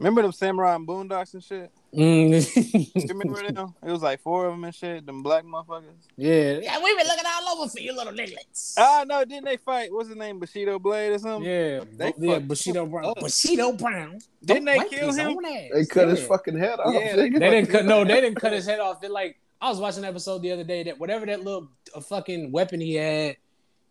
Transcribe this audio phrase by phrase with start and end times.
[0.00, 1.70] Remember them samurai and boondocks and shit?
[1.94, 3.08] Mm.
[3.10, 3.74] Remember them?
[3.86, 5.04] It was like four of them and shit.
[5.04, 5.82] Them black motherfuckers.
[6.16, 8.76] yeah, yeah, we've been looking all over for you little niggas.
[8.78, 9.92] Ah, no, didn't they fight?
[9.92, 10.38] What's his name?
[10.38, 11.42] Bushido Blade or something?
[11.50, 13.10] yeah, They yeah, Bushido Brown.
[13.10, 13.20] up.
[13.20, 14.20] Bushido Brown.
[14.42, 15.38] Didn't they Don't wipe kill him?
[15.70, 16.94] They cut his fucking head off.
[16.94, 17.38] Yeah, nigga.
[17.38, 17.84] They didn't cut.
[17.84, 19.02] No, they didn't cut his head off.
[19.02, 22.00] They like I was watching an episode the other day that whatever that little uh,
[22.00, 23.36] fucking weapon he had,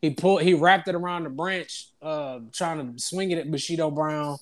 [0.01, 3.91] he pulled, he wrapped it around the branch, uh, trying to swing it at Bushido
[3.91, 4.39] Brown.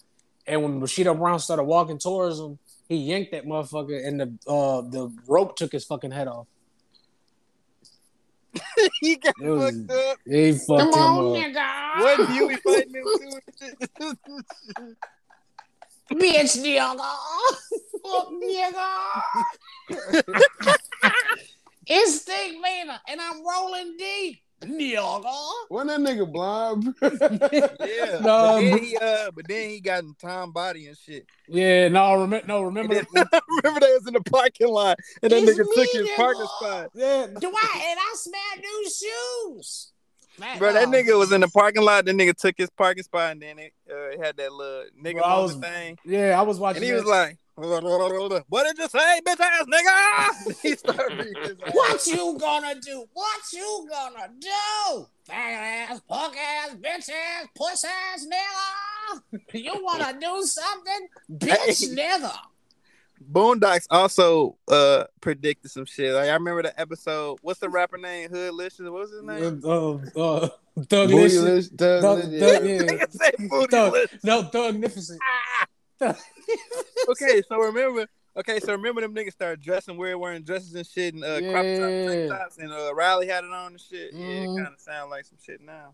[0.47, 2.57] And when Bushido Brown started walking towards him,
[2.87, 6.47] he yanked that motherfucker, and the uh the rope took his fucking head off.
[9.01, 10.17] he got It was- fucked up.
[10.25, 11.43] He fucked Come him on, up.
[11.43, 11.99] nigga.
[11.99, 13.03] What you fighting him
[13.99, 14.15] too?
[16.15, 17.05] Bitch, nigga.
[18.03, 18.87] Fuck, nigga.
[21.85, 24.39] it's Stick Vader, and I'm rolling deep.
[24.61, 25.51] Nigga.
[25.69, 28.19] When that nigga blind, yeah.
[28.19, 31.25] No, but, then he, uh, but then he got in Tom body and shit.
[31.47, 35.43] Yeah, no, remember, no, remember, then- remember they was in the parking lot and that
[35.43, 36.15] It's nigga took his nigga.
[36.15, 36.89] parking spot.
[36.95, 37.85] yeah, Do I?
[37.89, 39.91] And I smell new shoes.
[40.39, 42.05] Man, Bro, that nigga was in the parking lot.
[42.05, 45.23] That nigga took his parking spot and then it uh, had that little nigga Bro,
[45.23, 45.97] I on was- the thing.
[46.05, 46.39] yeah.
[46.39, 46.77] I was watching.
[46.77, 46.97] And he that.
[46.97, 51.73] was like, "What did you say, bitch ass nigga?" he started beating his ass.
[51.73, 53.05] What you gonna do?
[53.13, 55.07] What you gonna do?
[55.25, 59.21] Fat ass, punk ass, bitch ass, puss ass nigga.
[59.53, 61.07] You wanna do something?
[61.31, 62.35] Bitch nigga.
[63.31, 66.13] Boondocks also uh predicted some shit.
[66.13, 67.39] Like I remember the episode.
[67.41, 68.29] What's the rapper name?
[68.29, 68.83] Hoodlicious.
[68.91, 69.61] What was his name?
[69.65, 70.49] Uh, uh,
[70.83, 71.41] Thug Booty Licious.
[71.41, 72.73] list, thug Thug, list, Thug, yeah.
[72.73, 72.81] yeah.
[72.83, 74.09] Nigga say Bootylicious.
[74.21, 75.19] Thug, no, Thugnificent.
[77.09, 81.13] Okay, so remember, okay, so remember them niggas started dressing weird, wearing dresses and shit,
[81.13, 82.05] and uh, crop tops, Yeah.
[82.05, 84.11] tank tops, and uh, Riley had it on and shit.
[84.13, 84.57] Yeah, it Mhm.
[84.63, 85.93] kind of sound like some shit now.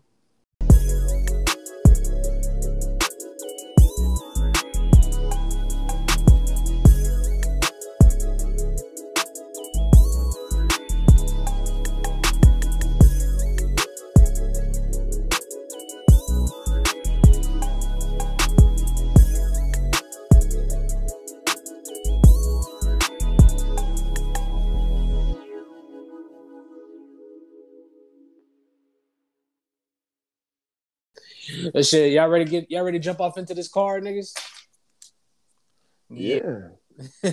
[31.72, 34.32] That shit, y'all ready to get y'all ready to jump off into this car, niggas?
[36.10, 36.68] Yeah.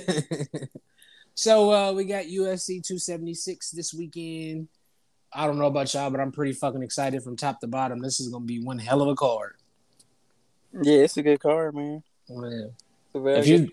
[1.35, 4.67] so uh we got UFC 276 this weekend.
[5.33, 7.99] I don't know about y'all, but I'm pretty fucking excited from top to bottom.
[7.99, 9.55] This is gonna be one hell of a card.
[10.81, 12.03] Yeah, it's a good card, man.
[12.27, 12.37] Yeah.
[12.37, 13.69] It's a very If you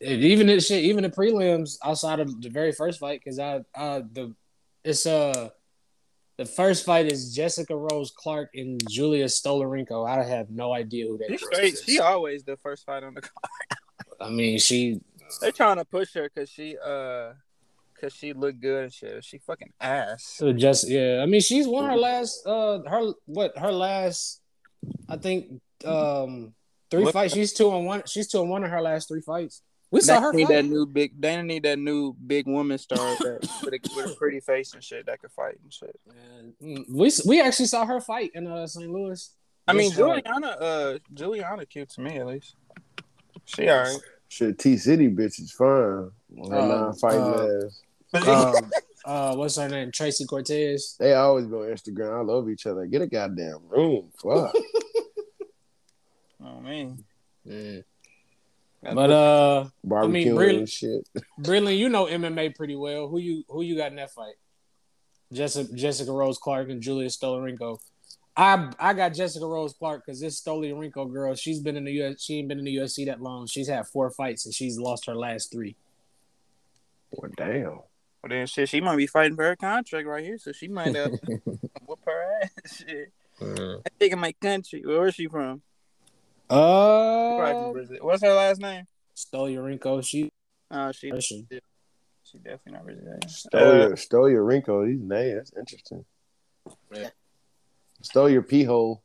[0.00, 3.60] if even this shit, even the prelims outside of the very first fight, because I
[3.74, 4.34] uh the
[4.84, 5.50] it's uh
[6.38, 10.08] the first fight is Jessica Rose Clark and Julia Stoliarenko.
[10.08, 11.82] I have no idea who that she is.
[11.84, 13.32] She always the first fight on the card.
[14.20, 15.00] I mean, she
[15.40, 17.32] They're trying to push her because she uh.
[18.00, 19.24] Cause she looked good and shit.
[19.24, 20.22] She fucking ass.
[20.22, 24.40] So just yeah, I mean she's won her last uh her what her last
[25.08, 26.54] I think um
[26.92, 27.34] three What- fights.
[27.34, 28.04] She's two on one.
[28.06, 29.62] She's two on one in her last three fights.
[29.90, 30.54] We saw They her need fight.
[30.54, 31.20] that new big.
[31.20, 34.84] They need that new big woman star that, with, a, with a pretty face and
[34.84, 35.98] shit that could fight and shit.
[36.38, 38.90] And, mm, we we actually saw her fight in uh St.
[38.90, 39.30] Louis.
[39.66, 40.46] I mean, Juliana.
[40.48, 42.54] Uh, Juliana cute to me at least.
[43.46, 43.96] She alright.
[44.28, 45.66] Shit, T City bitch is fine.
[45.68, 46.10] Her
[46.42, 48.58] Uh, non-fighting uh, ass.
[48.58, 48.70] um,
[49.06, 49.90] uh, what's her name?
[49.90, 50.96] Tracy Cortez.
[50.98, 52.18] They always go on Instagram.
[52.18, 52.84] I love each other.
[52.84, 54.10] Get a goddamn room.
[54.22, 54.54] Fuck.
[56.44, 57.04] Oh man.
[57.44, 57.80] Yeah.
[58.82, 61.08] But uh, Barbecue really- and shit.
[61.38, 63.08] Brilliant, you know MMA pretty well.
[63.08, 64.34] Who you who you got in that fight?
[65.32, 67.78] Jessica Jessica Rose Clark and Julia Stoliarenko.
[68.36, 72.22] I I got Jessica Rose Clark because this Stoliarenko girl, she's been in the US,
[72.22, 73.46] she ain't been in the UFC that long.
[73.46, 75.76] She's had four fights and she's lost her last three.
[77.10, 77.80] Well, damn.
[78.22, 78.68] Well then, shit.
[78.68, 81.08] She might be fighting for her contract right here, so she might uh,
[81.86, 82.76] whoop her ass.
[82.88, 83.12] Shit.
[83.40, 84.82] I think in my country.
[84.84, 85.62] Where is she from?
[86.48, 88.84] Probably from Uh, What's her last name?
[89.16, 90.30] Stoliarenko, she
[90.70, 91.10] Oh, she.
[91.10, 91.48] Russian.
[92.24, 93.28] She definitely not Brazilian.
[93.28, 94.44] Stole Uh, your stole your
[94.86, 95.34] These names.
[95.50, 96.04] That's interesting.
[96.92, 97.08] Yeah.
[98.02, 99.02] Stole your pee hole.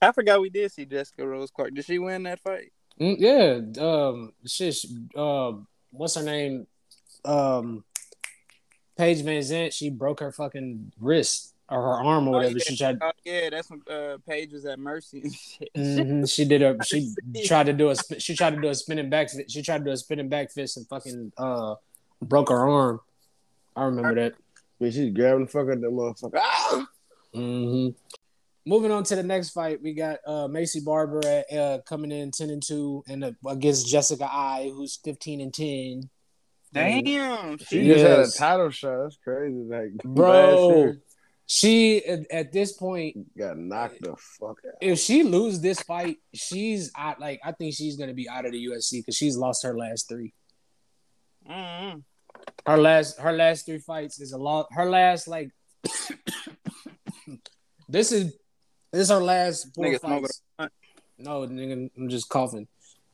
[0.00, 1.74] I forgot we did see Jessica Rose Clark.
[1.74, 2.72] Did she win that fight?
[3.00, 4.74] Mm, yeah, um, shit.
[4.74, 5.52] she- Uh,
[5.90, 6.66] what's her name?
[7.24, 7.84] Um,
[8.96, 9.72] Paige VanZant.
[9.72, 12.58] She broke her fucking wrist or her arm or Oh, whatever.
[12.58, 12.64] yeah.
[12.66, 12.98] She tried.
[13.00, 15.70] Oh, yeah, that's when uh, Paige was at Mercy and shit.
[15.74, 16.76] Mhm, She did a.
[16.84, 17.12] She
[17.44, 17.96] tried to do a.
[18.20, 19.28] She tried to do a spinning back.
[19.48, 21.74] She tried to do a spinning back fist and fucking uh
[22.22, 23.00] broke her arm.
[23.76, 24.34] I remember that.
[24.82, 26.38] I she's grabbing the fuck out of that motherfucker.
[26.38, 26.86] Ah!
[27.34, 27.88] hmm
[28.66, 32.30] moving on to the next fight, we got uh, Maycee Barber at, uh, coming in
[32.30, 36.08] ten and two, and uh, against Jessica Eye, who's fifteen and ten.
[36.72, 38.00] Damn, She she Yes.
[38.00, 39.02] just had a title shot.
[39.02, 39.54] That's crazy.
[39.54, 41.00] Like last Bro, year,
[41.46, 44.74] she at, at this point, got knocked the fuck out.
[44.80, 47.20] if she lose this fight, she's out.
[47.20, 50.08] Like I think she's gonna be out of the UFC because she's lost her last
[50.08, 50.32] three.
[51.48, 52.02] mm
[52.66, 54.68] Her last her last three fights is a lot.
[54.72, 55.50] Her last like
[57.88, 58.34] this is
[58.92, 60.40] this is her last four Nigga fights.
[61.18, 62.66] No, nigga, I'm just coughing.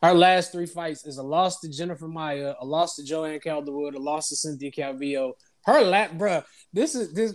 [0.03, 3.94] Her last three fights is a loss to Jennifer Maia, a loss to Joanne Calderwood,
[3.94, 5.32] a loss to Cynthia Calvillo.
[5.66, 6.44] Her lap, bruh.
[6.72, 7.34] This is this.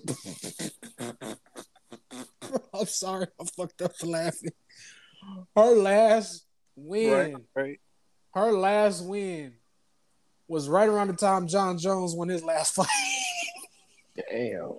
[2.74, 4.52] I'm sorry, I fucked up laughing.
[5.56, 6.46] Her last
[6.76, 7.80] win, right, right.
[8.34, 9.54] her last win
[10.48, 12.88] was right around the time Jon Jones won his last fight.
[14.32, 14.74] Damn.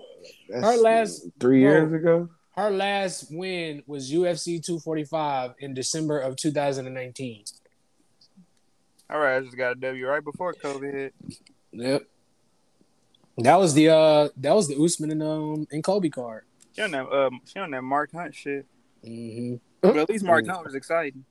[0.49, 1.71] That's Her last- three bro.
[1.73, 2.29] years ago.
[2.57, 7.45] Her last win was UFC 245 in December of 2019.
[9.11, 11.15] All right, I just got a W right before COVID hit.
[11.73, 12.07] Yep.
[13.39, 16.45] That was the uh that was the Usman and um and Colby card.
[16.75, 18.67] She on that um, she on that Mark Hunt shit.
[19.05, 19.57] Mm-hmm.
[19.83, 21.25] But at least Mark Hunt was exciting.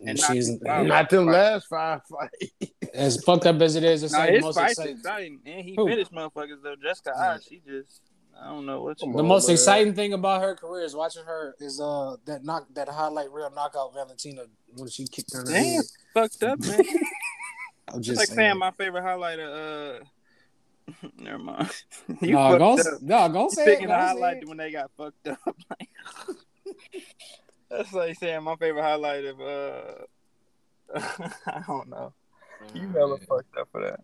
[0.00, 0.58] And And not she's too.
[0.64, 2.72] Not them last five fights.
[2.92, 4.02] as fucked up as it is.
[4.02, 4.96] It's Nah, like the his most fights exciting.
[4.96, 5.86] exciting, and he Who?
[5.88, 6.74] finished motherfuckers though.
[6.82, 8.00] Jessica, I, she just,
[8.38, 8.98] I don't know what.
[8.98, 9.54] Come You, The on, most man.
[9.54, 13.50] exciting thing about her career is watching her is uh that knock that highlight real
[13.54, 14.42] knockout Valentina
[14.74, 15.42] when she kicked her.
[15.42, 15.64] in Damn.
[15.74, 15.84] head.
[16.14, 16.80] fucked up, man.
[17.92, 18.36] I'm Just just like saying.
[18.38, 20.04] saying my favorite highlight of uh.
[21.18, 21.70] Never mind.
[22.20, 23.02] you no, go, fucked up.
[23.02, 23.66] no, go say it.
[23.66, 24.48] Go a say highlight it.
[24.48, 25.38] when they got fucked up.
[25.70, 25.88] Like,
[27.70, 29.82] that's like saying my favorite highlight of uh.
[31.46, 32.12] I don't know.
[32.74, 34.00] You hella fucked up for that.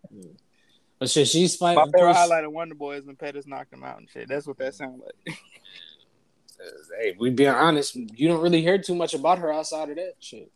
[0.98, 1.76] But shit, she's fighting.
[1.76, 4.28] My favorite course- highlight of Wonder Boy is when Pettis knocked him out and shit.
[4.28, 5.38] That's what that sounds like.
[6.98, 10.14] Hey, we being honest, you don't really hear too much about her outside of that
[10.18, 10.50] shit.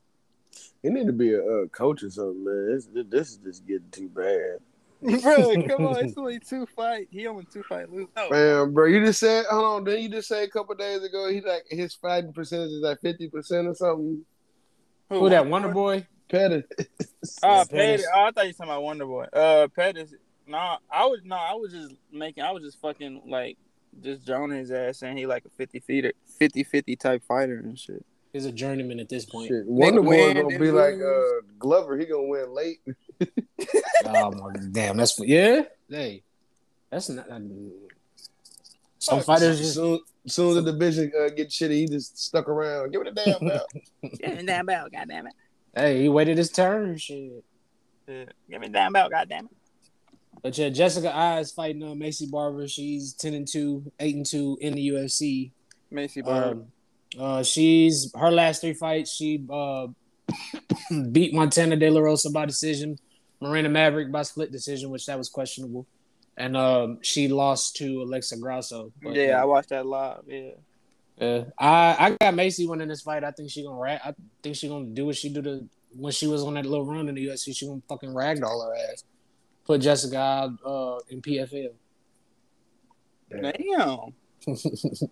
[0.82, 2.66] He need to be a uh, coach or something, man.
[2.74, 4.58] This, this is just getting too bad.
[5.22, 7.08] bro, come on, it's only two fight.
[7.10, 8.08] He only two fight lose.
[8.16, 11.02] No, Man, bro, you just said, hold on, didn't you just say a couple days
[11.02, 14.24] ago he like his fighting percentage is like fifty percent or something?
[15.08, 16.06] Who that Wonder Boy?
[16.28, 16.62] Petty.
[17.42, 17.68] Oh, Pettis.
[17.68, 18.06] Pettis.
[18.14, 19.24] Oh, I thought you were talking about Wonder Boy.
[19.32, 20.14] Uh, Pettis.
[20.46, 22.42] No, I was no, I was just making.
[22.42, 23.58] I was just fucking like
[24.00, 28.04] just joning his ass, saying he like a 50 feeder, 50-50 type fighter and shit.
[28.32, 29.48] He's a journeyman at this point.
[29.48, 31.98] Shit, Wonder Boy win gonna and be like uh, Glover.
[31.98, 32.80] He gonna win late.
[34.06, 35.62] oh my damn, that's yeah.
[35.88, 36.22] Hey,
[36.90, 37.26] that's not.
[38.98, 42.92] some fighters just soon, soon as the division uh, get shitty, he just stuck around.
[42.92, 43.66] Give it a damn bell.
[44.02, 45.34] Give me that belt, goddamn it.
[45.74, 46.96] hey, he waited his turn.
[46.96, 47.44] Shit.
[48.06, 48.24] Yeah.
[48.50, 49.56] Give me that belt, goddamn it.
[50.42, 52.66] But yeah, Jessica Eye is fighting uh, Maycee Barber.
[52.66, 55.52] She's ten and two, eight and two in the UFC.
[55.92, 56.50] Maycee Barber.
[56.50, 56.66] Um,
[57.18, 59.14] uh, she's her last three fights.
[59.14, 59.88] She uh,
[61.12, 62.98] beat Montana De La Rosa by decision,
[63.42, 65.86] Miranda Maverick by split decision, which that was questionable,
[66.36, 68.92] and um, she lost to Alexa Grasso.
[69.02, 70.22] But, yeah, I watched that live.
[70.26, 70.50] Yeah.
[71.20, 73.24] uh, I I got Maycee winning this fight.
[73.24, 74.00] I think she gonna rag.
[74.04, 76.86] I think she gonna do what she do to when she was on that little
[76.86, 77.56] run in the UFC.
[77.56, 79.04] She gonna fucking ragdoll her ass.
[79.64, 81.72] Put Jessica out uh, in PFL.
[83.30, 84.14] Damn.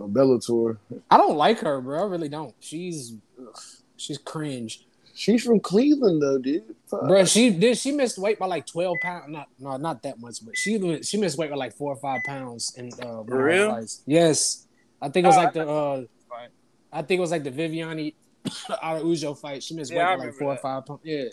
[0.00, 0.78] No Bellator.
[1.10, 2.00] I don't like her, bro.
[2.00, 2.54] I really don't.
[2.58, 3.60] She's ugh,
[3.96, 4.86] she's cringe.
[5.20, 6.74] She's from Cleveland though, dude.
[6.88, 7.06] Fuck.
[7.06, 7.76] Bro, she did.
[7.76, 9.26] She missed weight by like twelve pounds.
[9.28, 12.24] Not, no, not that much, but she she missed weight by like four or five
[12.24, 13.70] pounds And uh, one of her real?
[13.70, 14.02] fights.
[14.06, 14.66] Yes,
[15.02, 15.68] I think it was Oh, like the.
[15.68, 16.48] uh Fight.
[16.90, 18.14] I think it was like the Viviane
[18.82, 19.62] Araujo fight.
[19.62, 21.00] She missed Yeah, weight by like remember four or five pounds.
[21.04, 21.24] Yeah,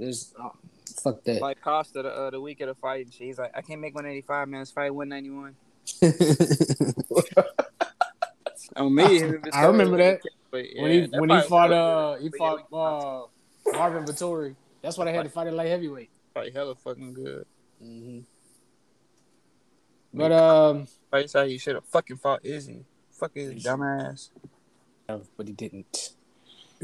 [0.00, 0.50] there's oh,
[1.00, 1.40] fuck that.
[1.40, 3.94] Like Costa the, uh, the week of the fight, and she's like, I can't make
[3.94, 4.62] 185 man.
[4.62, 5.54] It's fight 191.
[8.76, 10.20] On me, if it's I remember that.
[10.52, 12.22] But, when he when he fought uh good.
[12.22, 14.54] he But fought yeah, uh Marvin Vettori.
[14.82, 16.10] That's why they had to fight at light heavyweight.
[16.34, 17.46] fight hella fucking good.
[17.82, 18.20] Mm-hmm.
[20.14, 22.84] But um, Fights how you should have fucking fought Izzy.
[23.12, 24.28] Fucking dumbass.
[25.06, 26.10] but he didn't.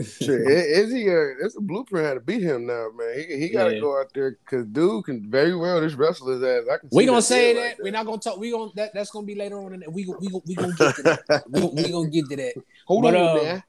[0.05, 0.51] Shit, I-
[0.81, 3.15] Izzy, uh, it's a blueprint how to beat him now, man.
[3.29, 3.81] He, he got to Yeah.
[3.81, 6.65] go out there because dude can very well just wrestle his ass.
[6.73, 6.89] I can.
[6.93, 7.61] We see gonna say that.
[7.61, 8.39] like We're not gonna talk.
[8.39, 9.75] We gonna that, that's gonna be later on.
[9.75, 11.45] In the, we gon- we we gonna get to that.
[11.51, 12.55] we, gon- we gonna get to that.
[12.87, 13.63] Hold But, on, uh, man.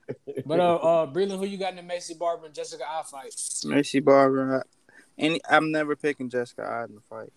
[0.46, 3.32] But uh, uh, Breland, who you got in the Maycee Barber and Jessica Eye fight?
[3.66, 4.64] Maycee Barber.
[5.18, 7.34] And I'm never picking Jessica Eye in the fight.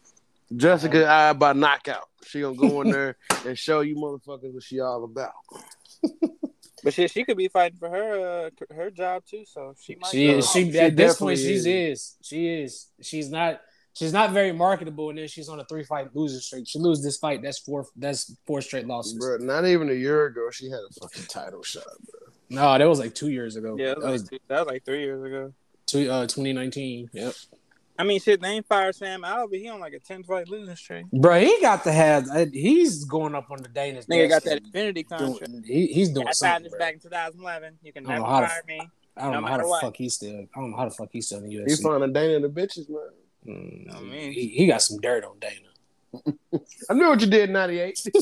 [0.54, 2.08] Jessica, I by knockout.
[2.26, 5.32] She gonna go in there and show you motherfuckers what she all about.
[6.82, 9.44] But shit, she could be fighting for her uh, her job too.
[9.46, 10.10] So she might.
[10.10, 10.38] She go.
[10.38, 10.50] is.
[10.50, 11.66] She, She at this point, she's is.
[11.66, 12.16] is.
[12.22, 12.86] She is.
[13.00, 13.60] She's not.
[13.94, 16.66] she's not very marketable, and then she's on a three fight losing streak.
[16.66, 19.14] She lose this fight, that's four that's four straight losses.
[19.18, 22.32] Bro, not even a year ago, she had a fucking title shot, bro.
[22.50, 23.76] No, that was like two years ago.
[23.78, 25.52] Yeah, that that was was, like, that was like three years ago.
[25.86, 27.10] two, uh, 2019.
[27.12, 27.34] Yep.
[27.98, 29.60] I mean, shit, they ain't fired Sam Alvey.
[29.60, 31.06] He on like a ten fight losing streak.
[31.12, 32.26] Bro, he got to have.
[32.30, 34.06] uh, He's going up on the Danish.
[34.06, 35.52] Nigga got that Infinity contract.
[35.52, 36.70] Doing, he, he's doing I signed something.
[36.72, 37.78] this back in 2011.
[37.82, 38.80] You can I don't never know how to- fire me.
[39.14, 39.82] I don't no know how the what.
[39.82, 40.46] fuck he's still.
[40.56, 41.82] I don't know how the fuck he's still in the He UFC.
[41.82, 43.10] finding Dana and the bitches, man.
[43.46, 45.68] Mm, I mean- he, he got some dirt on Dana.
[46.90, 47.98] I knew what you did in '98.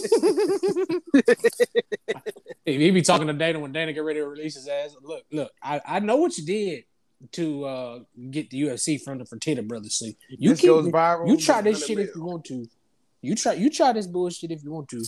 [2.66, 4.94] He, he be talking to Dana when Dana get ready to release his ass.
[5.02, 6.84] Look, look, I, I know what you did
[7.32, 7.98] to uh,
[8.30, 9.94] get the UFC from the Fertitta brothers.
[9.94, 11.28] See, you this keep, goes viral.
[11.28, 12.68] you try this shit if you want to.
[13.22, 15.04] You try you try this bullshit if you want to.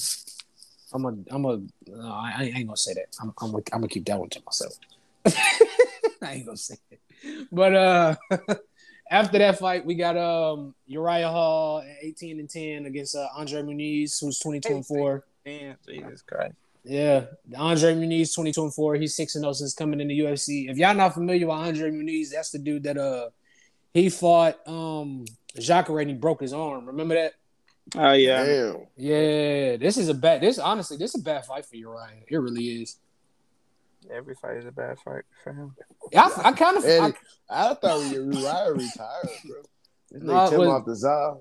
[0.93, 3.07] I'm a I'm a no, I, I ain't gonna say that.
[3.21, 4.75] I'm I'm gonna, I'm gonna keep that one to myself.
[6.23, 7.01] I ain't gonna say it.
[7.51, 8.17] But uh
[9.11, 13.63] after that fight, we got um Uriah Hall at 18 and 10 against uh, Andre
[13.63, 15.25] Muniz, who's 22 and 4.
[15.45, 16.55] Damn, Jesus Christ.
[16.85, 18.97] Yeah, Andre Muniz, 22 and 4.
[18.97, 20.69] He's 6 and 0 since coming in the UFC.
[20.69, 23.31] If y'all not familiar with Andre Muniz, that's the dude that uh
[23.95, 25.25] he fought um
[25.59, 26.87] Jacare and he broke his arm.
[26.87, 27.35] Remember that?
[27.97, 28.45] Oh yeah.
[28.45, 28.87] Damn.
[28.97, 30.41] Yeah, this is a bad.
[30.41, 32.23] This honestly, this is a bad fight for Uriah.
[32.27, 32.97] It really is.
[34.13, 35.77] Every fight is a bad fight for him.
[36.17, 36.85] I, I kind of.
[36.85, 37.15] I, Eddie,
[37.49, 39.57] I thought we were Uriah retired, bro.
[40.11, 41.37] This No, nigga it Tim was- off the Zaw.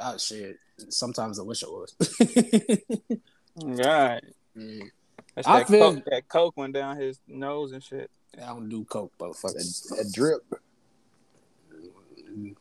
[0.00, 0.56] oh shit.
[0.88, 1.94] Sometimes I wish it was.
[3.82, 4.20] God.
[4.58, 4.90] Mm,
[5.34, 8.10] That's I that, feel- coke, that coke went down his nose and shit.
[8.36, 9.88] I don't do coke, That, motherfucker.
[9.96, 10.42] that drip.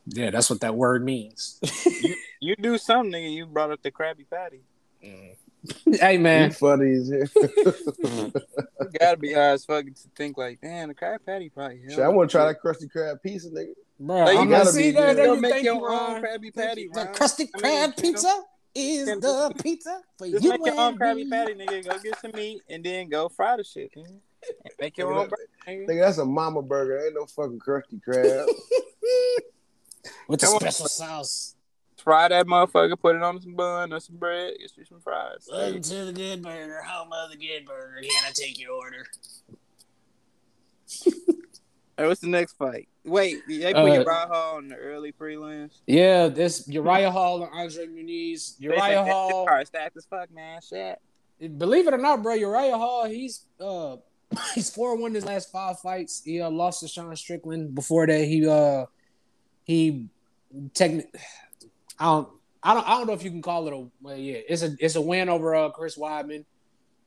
[0.08, 1.60] Yeah, that's what that word means.
[2.40, 3.34] You do something, nigga.
[3.34, 4.62] You brought up the Krabby Patty.
[5.02, 7.44] hey You man, funny as hell.
[8.80, 11.82] You gotta be high as fuck to think like, damn, the Krabby Patty probably.
[11.90, 13.74] Shit, I want to try that Krusty Krab pizza, nigga.
[14.00, 15.08] bro, Like, you I'm not gotta see be that.
[15.08, 15.18] good.
[15.18, 16.22] There Go you make thank your you, own Ron.
[16.24, 16.90] Krabby Patty.
[16.94, 17.14] The Ron.
[17.16, 18.44] Krusty I mean, Krab pizza
[18.78, 21.30] is the pizza for Just you make your own and Krabby.
[21.30, 21.88] Patty, nigga.
[21.90, 23.92] Go get some meat and then go fry the shit.
[23.96, 24.20] nigga.
[24.80, 25.42] Make your own burger.
[25.68, 25.88] nigga.
[25.88, 27.04] Nigga, that's a mama burger.
[27.06, 28.46] Ain't no fucking Krusty Krab.
[30.28, 30.62] with the Come on.
[30.62, 31.56] special sauce.
[32.04, 33.00] Fry that motherfucker.
[33.00, 34.54] Put it on some bun or some bread.
[34.60, 35.48] Get you some fries.
[35.52, 38.02] Welcome to the Good Burger, home of the Good Burger.
[38.02, 39.06] Can I take your order?
[41.98, 42.88] Hey, what's the next fight?
[43.04, 45.80] Wait, they put Uh, Uriah Hall in the early prelims.
[45.88, 48.56] Yeah, this Uriah Hall and Andre Muniz.
[48.60, 49.46] Uriah Hall.
[49.48, 50.60] Car stacked as fuck, man.
[50.62, 51.00] Shit.
[51.58, 53.98] Believe it or not, bro, Uriah Hall, he's uh
[54.56, 56.22] he's four one his last five fights.
[56.24, 57.74] He uh, lost to Sean Strickland.
[57.74, 58.86] Before that, he uh
[59.64, 60.08] he
[60.74, 61.08] techni-
[62.00, 62.30] I don't
[62.62, 64.76] I don't I don't know if you can call it a well, yeah, it's a
[64.80, 66.46] it's a win over uh Chris Weidman.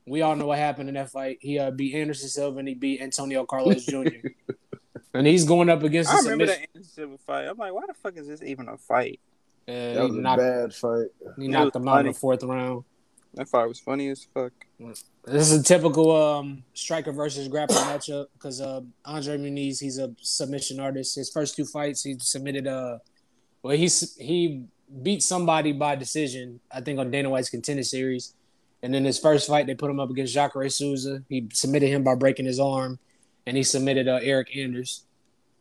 [0.06, 1.38] We all know what happened in that fight.
[1.40, 4.08] He uh, beat Anderson Silva and he beat Antonio Carlos Jr.
[5.14, 6.68] and he's going up against I the remember submission.
[6.74, 7.44] that Anderson fight.
[7.46, 9.20] I'm like, why the fuck is this even a fight?
[9.68, 11.06] Uh, That he was a bad fight.
[11.38, 12.84] he It knocked was him out in the fourth round.
[13.34, 14.52] That fight was funny as fuck.
[15.24, 20.12] This is a typical um, striker versus grappler matchup because uh, Andre Muniz, he's a
[20.20, 21.14] submission artist.
[21.14, 22.98] His first two fights, he submitted uh
[23.62, 23.88] well, he
[24.18, 24.64] he
[25.02, 28.34] beat somebody by decision, I think on Dana White's contender series.
[28.82, 31.22] And then his first fight, they put him up against Jacare Souza.
[31.28, 32.98] He submitted him by breaking his arm,
[33.46, 35.04] and he submitted uh, Eric Anders.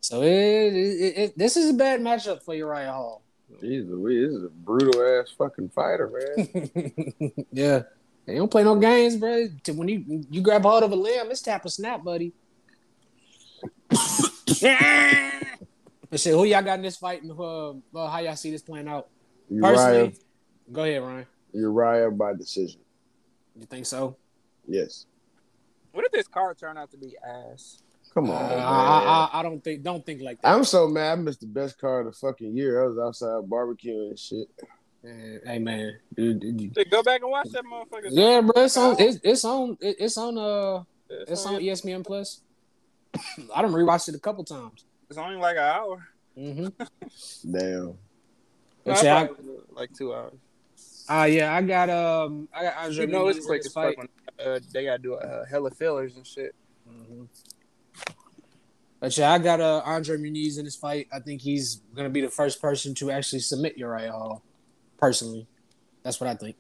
[0.02, 3.22] So it, it, it, this is a bad matchup for Uriah Hall.
[3.60, 7.46] Jesus, this is a brutal ass fucking fighter, man.
[7.52, 7.84] yeah,
[8.26, 9.48] they don't play no games, bro.
[9.74, 12.32] When you you grab hold of a limb, it's tap or snap, buddy.
[16.10, 18.64] But shit, who y'all got in this fight, and uh, uh, how y'all see this
[18.64, 19.10] playing out?
[19.50, 20.16] Uriah, Personally,
[20.72, 21.26] go ahead, Ryan.
[21.54, 22.82] Uriah by decision.
[23.56, 24.16] You think so?
[24.68, 25.06] Yes.
[25.92, 27.82] What if this car turned out to be ass?
[28.14, 28.60] Come Uh, on, man.
[28.60, 30.48] I, I, I don't think don't think like that.
[30.54, 31.12] I'm so mad.
[31.12, 32.84] I missed the best car of the fucking year.
[32.84, 34.48] I was outside barbecuing and shit.
[35.04, 38.10] Man, hey man, dude, dude, Dude, Go back and watch that motherfucker.
[38.10, 42.06] yeah, bro, it's on it's, it's on it's on uh It's, it's on only, ESPN
[42.06, 42.42] Plus.
[43.56, 44.84] I done rewatched it a couple times.
[45.10, 46.08] it's only like an hour.
[46.38, 46.68] Mm-hmm.
[47.52, 47.72] Damn.
[47.86, 47.98] No,
[48.84, 49.40] But I yeah, thought
[49.72, 50.34] like two hours.
[51.08, 53.06] I, uh, yeah, I got um, I got Andre.
[53.06, 54.08] You know it's in quick this as fuck when
[54.46, 56.56] uh, they gotta do a uh, hella fillers and shit.
[56.90, 57.28] Mhm.
[59.00, 61.08] But yeah, I got uh, Andre Muniz in this fight.
[61.12, 64.44] I think he's gonna be the first person to actually submit Uriah Hall.
[64.98, 65.48] Personally,
[66.04, 66.58] that's what I think.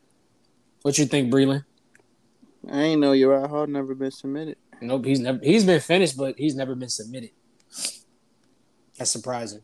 [0.81, 1.65] What you think, Breland?
[2.71, 4.57] I ain't know Uriah Hall never been submitted.
[4.81, 7.31] Nope, he's never he's been finished, but he's never been submitted.
[8.97, 9.61] That's surprising.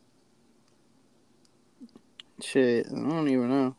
[2.41, 3.75] Shit, I don't even know.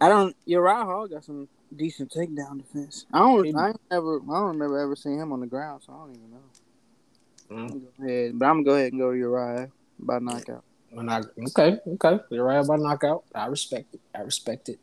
[0.00, 0.36] I don't.
[0.44, 3.06] Uriah Hall got some decent takedown defense.
[3.12, 3.56] I don't.
[3.56, 4.16] I never.
[4.16, 6.38] I don't remember ever seeing him on the ground, so I don't even know.
[7.50, 7.82] Mm.
[7.98, 10.64] Go ahead, but I'm gonna go ahead and go to Uriah by knockout.
[10.90, 13.24] When I, okay, okay, you're right about knockout.
[13.34, 14.00] I respect it.
[14.14, 14.78] I respect it.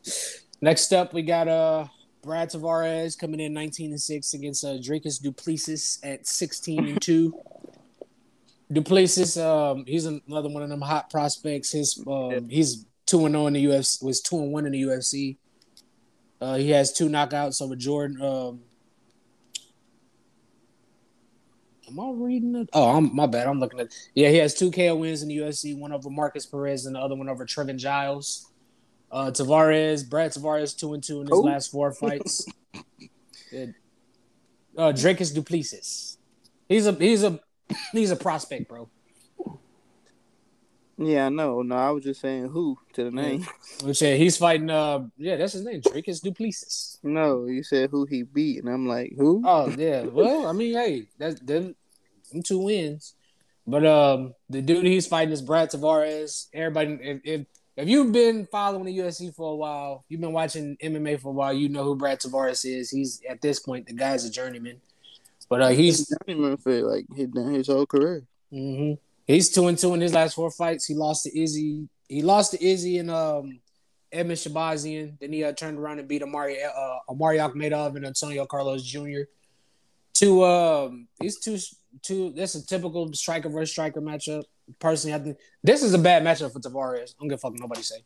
[0.61, 1.87] Next up, we got uh
[2.25, 7.01] Brad Tavares coming in 19 and six against uh, Dricus Du Plessis at 16 and
[7.01, 7.33] two.
[8.71, 11.71] Du Plessis, um, he's another one of them hot prospects.
[11.71, 14.03] His um, he's two and zero in the UFC.
[14.03, 15.37] Was two and one in the UFC.
[16.41, 18.21] Uh, he has two knockouts over Jordan.
[18.21, 18.61] Um,
[21.87, 22.69] am I reading it?
[22.73, 23.47] Oh, I'm my bad.
[23.47, 23.87] I'm looking at.
[24.13, 25.77] Yeah, he has two KO wins in the UFC.
[25.77, 28.51] One over Markus Perez and the other one over Trevin Giles.
[29.11, 31.43] Uh, Tavares, Brad Tavares, two and two in his Who?
[31.43, 32.45] last four fights.
[34.77, 36.17] Uh, Dricus Du Plessis.
[36.67, 37.39] He's a he's a
[37.93, 38.89] he's a prospect, bro.
[40.97, 41.61] Yeah, I know.
[41.61, 43.45] No, I was just saying who to the name.
[43.83, 44.69] Which he's fighting.
[44.69, 46.97] Uh, yeah, that's his name, Dricus Du Plessis.
[47.03, 49.41] No, you said who he beat, and I'm like, who?
[49.45, 50.03] Oh yeah.
[50.03, 51.75] Well, I mean, hey, that's them,
[52.31, 53.13] them two wins.
[53.67, 56.47] But um, the dude he's fighting is Brad Tavares.
[56.53, 57.45] Everybody, if, if
[57.77, 61.33] if you've been following the UFC for a while, you've been watching MMA for a
[61.33, 62.89] while, you know who Brad Tavares is.
[62.89, 64.79] He's at this point the guy's a journeyman.
[65.49, 68.23] But uh, he's journeyman for like his, his whole career.
[68.49, 68.93] hmm
[69.25, 70.85] He's two and two in his last four fights.
[70.85, 71.87] He lost to Izzy.
[72.07, 73.59] He lost to Izzy and um
[74.11, 75.19] Edmund Shahbazyan.
[75.19, 79.21] Then he uh, turned around and beat Amari uh, Omari Akhmedov and Antonio Carlos Jr.
[80.13, 81.57] Two um these two
[82.01, 84.43] two that's a typical striker versus striker matchup.
[84.79, 87.11] Personally, I think this is a bad matchup for Tavares.
[87.11, 88.03] I don't give a fuck nobody say.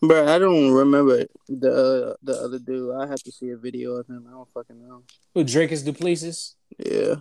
[0.00, 2.94] Bro, I don't remember the uh, the other dude.
[2.94, 4.26] I have to see a video of him.
[4.28, 5.02] I don't fucking know.
[5.34, 6.56] Who Dricus Du Plessis?
[6.78, 7.16] Yeah,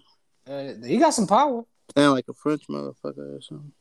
[0.48, 1.64] Uh, he got some power.
[1.96, 3.72] sound like a French motherfucker or something.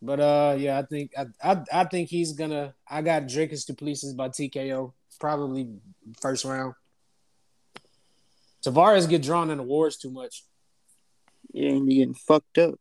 [0.00, 2.74] But uh, yeah, I think I, I I think he's gonna.
[2.88, 5.68] I got Dricus Du Plessis by TKO, probably
[6.20, 6.74] first round.
[8.64, 10.44] Tavares get drawn in the wars too much.
[11.52, 12.74] Yeah, and you getting fucked up.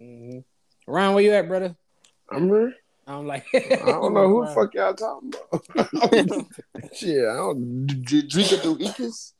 [0.00, 0.40] Mm-hmm.
[0.86, 1.76] Ryan, where you at, brother?
[2.30, 2.74] I'm ready.
[3.06, 5.32] I'm like, I don't know who the fuck y'all talking
[5.74, 6.46] about.
[6.96, 7.86] Shit, I don't.
[7.86, 9.32] D- D- Drika Duikis?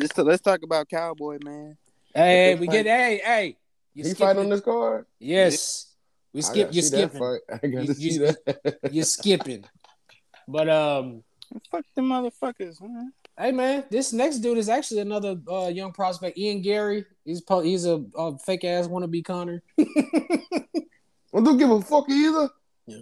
[0.00, 1.76] Just to, let's talk about Cowboy, man.
[2.14, 3.56] Hey, we get hey hey.
[3.94, 5.06] You He skipping- fight on this card?
[5.18, 5.94] Yes,
[6.34, 6.68] we skip.
[6.72, 7.22] You're skipping.
[7.52, 8.78] I You- to see you- that.
[8.90, 9.64] You're skipping.
[10.48, 11.22] But um,
[11.70, 13.12] Fuck them motherfuckers, man.
[13.38, 17.04] hey man, this next dude is actually another uh, young prospect, Ian Garry.
[17.24, 19.62] He's po- he's a, a fake ass wannabe Conor.
[21.34, 22.50] I don't give a fuck either.
[22.86, 22.98] Yeah.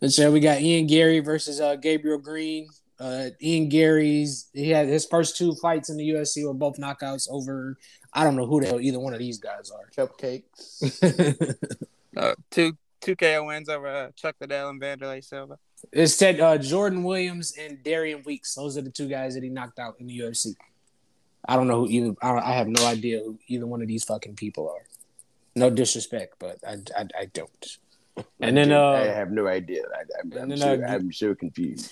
[0.00, 2.68] And so we got Ian Garry versus uh, Gabriel Green.
[2.98, 7.28] Uh, Ian Garry's he had his first two fights in the UFC were both knockouts
[7.30, 7.78] over.
[8.12, 9.90] I don't know who the hell either one of these guys are.
[9.96, 11.56] Cupcakes.
[12.16, 15.58] Uh, two two KO wins over uh, Chuck Liddell and Vanderlei Silva.
[15.92, 18.54] It said uh, Jordan Williams and Darian Weeks.
[18.54, 20.54] Those are the two guys that he knocked out in the UFC.
[21.48, 22.14] I don't know who either.
[22.20, 24.84] I, I have no idea who either one of these fucking people are.
[25.56, 27.78] No disrespect, but I, I, I don't.
[28.40, 29.82] And then uh, I have no idea.
[29.94, 31.90] I, I'm, I'm, then, so, uh, I'm so confused.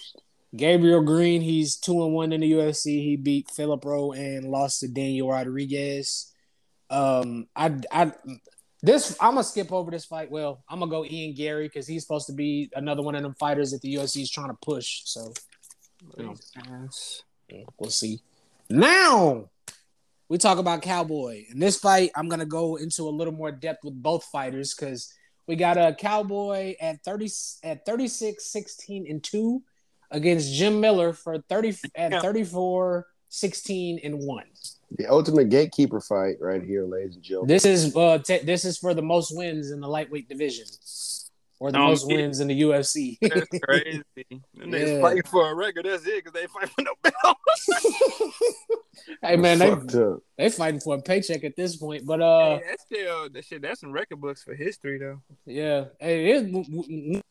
[0.55, 3.03] Gabriel Green, he's two and one in the UFC.
[3.03, 6.35] He beat Philip Rowe and lost to Daniel Rodriguez.
[6.90, 8.12] Um, I, I,
[8.83, 10.31] this I'm gonna skip over this fight.
[10.31, 13.35] Well, I'm gonna go Ian Garry because he's supposed to be another one of them
[13.35, 15.03] fighters that the UFC is trying to push.
[15.05, 15.33] So
[16.16, 16.88] you know,
[17.79, 18.21] we'll see.
[18.71, 19.51] Now
[20.29, 21.45] we talk about Cowboy.
[21.51, 25.12] In this fight, I'm gonna go into a little more depth with both fighters because
[25.47, 27.31] we got a Cowboy at 30
[27.64, 29.62] at 36, 16, and 2
[30.11, 34.45] against Jim Miller for 30 at 34, 16, and 1.
[34.93, 37.49] The ultimate gatekeeper fight right here, ladies and gentlemen.
[37.49, 40.67] This is uh t- this is for the most wins in the lightweight division.
[41.61, 43.18] Or the most wins in the UFC.
[43.21, 44.03] That's crazy.
[44.31, 45.01] Them niggas Yeah.
[45.01, 45.87] fighting for a record.
[45.87, 47.37] That's it, because they fight for no belt.
[49.23, 50.18] hey man, they Fucked up.
[50.37, 52.07] they fighting for a paycheck at this point.
[52.07, 53.62] But uh Hey, that's still that shit.
[53.62, 55.21] That's some record books for history, though.
[55.47, 57.23] Yeah, Hey, it is.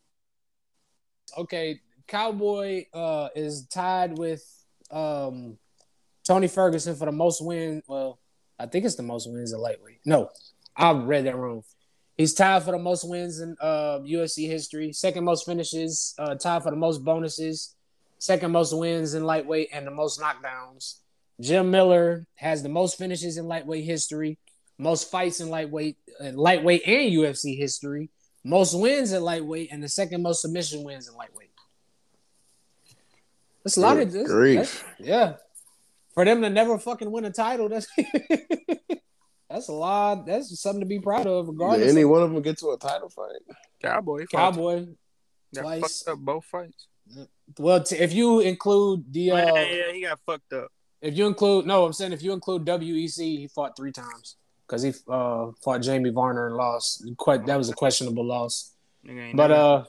[1.38, 4.44] Okay, Cowboy uh, is tied with
[4.92, 5.58] um,
[6.26, 7.82] Tony Ferguson for the most win.
[7.88, 8.20] Well,
[8.58, 10.00] I think it's the most wins in lightweight.
[10.06, 10.30] No,
[10.76, 11.64] I read that wrong.
[12.18, 14.92] He's tied for the most wins in uh, UFC history.
[14.92, 16.16] Second most finishes.
[16.18, 17.76] Uh, tied for the most bonuses.
[18.18, 20.96] Second most wins in lightweight and the most knockdowns.
[21.40, 24.40] Jim Miller has the most finishes in lightweight history
[24.78, 28.10] most fights in lightweight, uh, lightweight and UFC history,
[28.44, 31.52] most wins in lightweight, and the second most submission wins in lightweight.
[33.64, 34.32] That's a lot of Good this.
[34.32, 34.86] grief.
[35.00, 35.34] Yeah,
[36.14, 37.88] for them to never fucking win a title, that's
[39.50, 40.26] that's a lot.
[40.26, 41.92] That's something to be proud of, Did regardless.
[41.92, 43.56] any of one of them get to a title fight?
[43.82, 44.22] Cowboy.
[44.22, 44.86] fought- Cowboy.
[45.56, 46.04] got twice.
[46.04, 46.88] fucked up both fights.
[47.58, 50.68] Well, t- if you include the uh, yeah, he got fucked up.
[51.02, 54.36] If you include no, I'm saying if you include WEC, he fought three times
[54.68, 57.10] because he uh, fought Jamie Varner and lost.
[57.18, 58.74] Quite that was a questionable loss.
[59.34, 59.84] But uh.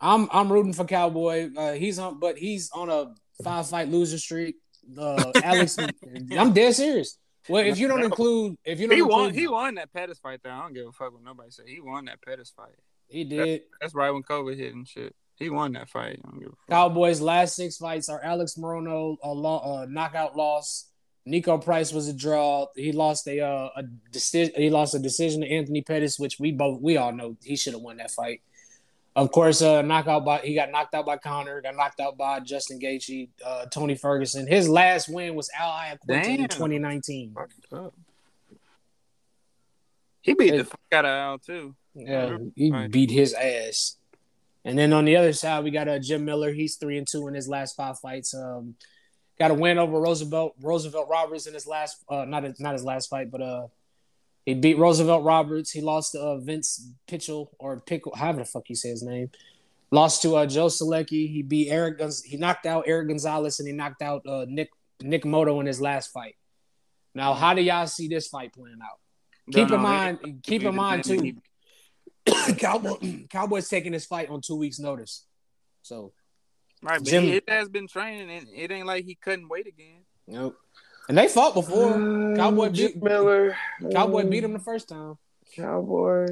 [0.00, 1.50] I'm I'm rooting for Cowboy.
[1.56, 4.56] Uh, he's on, but he's on a five fight loser streak.
[4.96, 5.78] Uh, Alex,
[6.38, 7.18] I'm dead serious.
[7.48, 9.34] Well, if you don't include, if you don't He include, won.
[9.34, 10.40] He won that Pettis fight.
[10.42, 11.66] Though I don't give a fuck what nobody said.
[11.68, 12.74] He won that Pettis fight.
[13.08, 13.62] he did.
[13.80, 15.14] That's right when COVID hit and shit.
[15.36, 16.20] He won that fight.
[16.24, 16.68] I don't give a fuck.
[16.68, 20.86] Cowboys' last six fights are Alex Morono a lo- uh, knockout loss.
[21.26, 22.66] Niko Price was a draw.
[22.76, 24.54] He lost a uh, a decision.
[24.56, 27.72] He lost a decision to Anthony Pettis, which we both we all know he should
[27.72, 28.42] have won that fight.
[29.16, 31.60] Of course, uh, knockout by he got knocked out by Conor.
[31.60, 34.46] Got knocked out by Justin Gaethje, uh, Tony Ferguson.
[34.48, 37.32] His last win was Al Iaquinta in 2019.
[37.34, 37.94] Fucked.
[40.20, 40.58] He beat Hey.
[40.58, 41.74] the fuck out of Al too.
[41.94, 42.90] Yeah, he Right.
[42.90, 43.96] beat his ass.
[44.64, 46.52] And then on the other side, we got uh, Jim Miller.
[46.52, 48.34] He's three and two in his last five fights.
[48.34, 48.74] Um,
[49.38, 52.82] got a win over Roosevelt Roosevelt Roberts in his last uh, not his, not his
[52.82, 53.66] last fight, but uh,
[54.46, 55.70] he beat Roosevelt Roberts.
[55.70, 59.30] He lost to uh, Vince Pitchell or Pickle, however the fuck you say his name.
[59.90, 61.30] Lost to uh, Joe Solecki.
[61.30, 61.98] He beat Eric.
[61.98, 65.66] Gonz- he knocked out Eric Gonzalez and he knocked out uh, Nick Nick Moto in
[65.66, 66.36] his last fight.
[67.14, 68.98] Now, how do y'all see this fight playing out?
[69.52, 71.34] Keep Don't in mind, keep in mind too.
[72.58, 75.26] Cowboy, Cowboys taking this fight on two weeks' notice.
[75.82, 76.12] So,
[76.82, 79.66] Right, but Jim- he, his has been training, and it ain't like he couldn't wait
[79.66, 80.02] again.
[80.26, 80.58] nope.
[81.08, 81.92] And they fought before.
[82.36, 83.56] Cowboy Uh, beat- Jim Miller.
[83.92, 85.18] Cowboy um, beat him the first time.
[85.54, 86.26] Cowboy.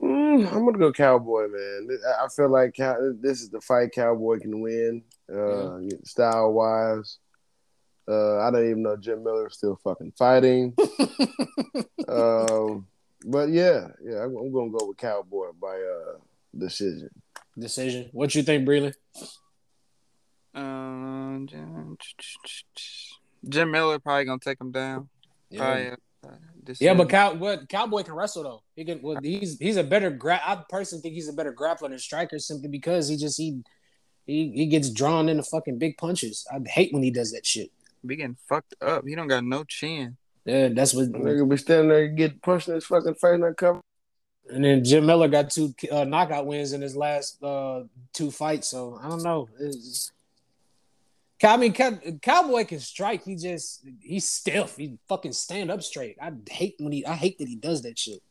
[0.00, 1.88] Mm, I'm gonna go Cowboy, man.
[2.22, 7.18] I- feel like Cow- this is the fight Cowboy can win, uh, style wise.
[8.08, 10.74] Uh, I don't even know Jim Miller is still fucking fighting.
[12.08, 12.86] um,
[13.24, 16.18] but yeah, yeah, I'm, I'm gonna go with Cowboy by uh
[16.56, 17.10] decision.
[17.58, 18.10] Decision.
[18.12, 18.94] What you think, Breland?
[20.56, 21.96] Um, Jim,
[23.48, 25.08] Jim Miller probably gonna take him down.
[25.54, 26.30] Probably, uh,
[26.80, 27.08] Yeah, but.
[27.08, 28.62] Cow, what Cowboy can wrestle though.
[28.74, 29.00] He can.
[29.02, 30.10] Well, he's he's a better.
[30.10, 33.62] Gra- I personally think he's a better grappler than striker simply because he just he
[34.26, 36.46] he he gets drawn into fucking big punches.
[36.52, 37.70] I hate when he does that shit.
[38.04, 39.04] be getting fucked up.
[39.06, 40.16] He don't got no chin.
[40.44, 41.12] Yeah, that's what.
[41.12, 43.80] Nigga be standing there and get punched in his fucking face not cover.
[44.48, 48.68] And then Jim Miller got two uh, knockout wins in his last uh, two fights.
[48.68, 49.48] So I don't know.
[49.60, 50.12] It's-
[51.42, 53.24] I mean, Cowboy can strike.
[53.24, 54.76] He just he's stiff.
[54.76, 56.16] He fucking stand up straight.
[56.20, 57.04] I hate when he.
[57.04, 58.22] I hate that he does that shit.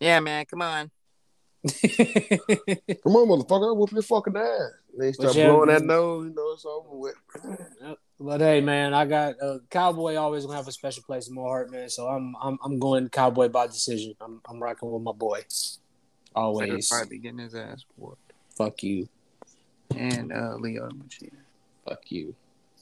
[0.00, 0.90] Yeah, man, come on.
[1.64, 4.72] Come on, motherfucker, I'll whoop your fucking ass.
[4.98, 7.14] They start But yeah, blowing that nose, you know it's over with.
[8.18, 10.16] But hey, man, I got uh, Cowboy.
[10.16, 11.88] Always gonna have a special place in my heart, man.
[11.88, 14.14] So I'm I'm I'm going Cowboy by decision.
[14.20, 15.42] I'm I'm rocking with my boy.
[16.34, 16.88] Always.
[16.88, 18.32] Probably getting his ass whooped.
[18.56, 19.08] Fuck you.
[19.96, 21.30] And uh, Leo Machida.
[21.88, 22.34] Fuck you.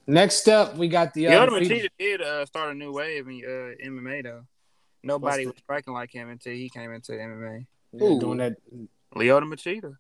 [0.07, 3.43] Next up, we got the Leo uh, Machida did uh, start a new wave in
[3.45, 4.43] uh, MMA though.
[5.03, 7.67] Nobody was striking like him until he came into MMA.
[7.93, 8.57] yeah, doing that.
[9.15, 9.97] Leo Machida.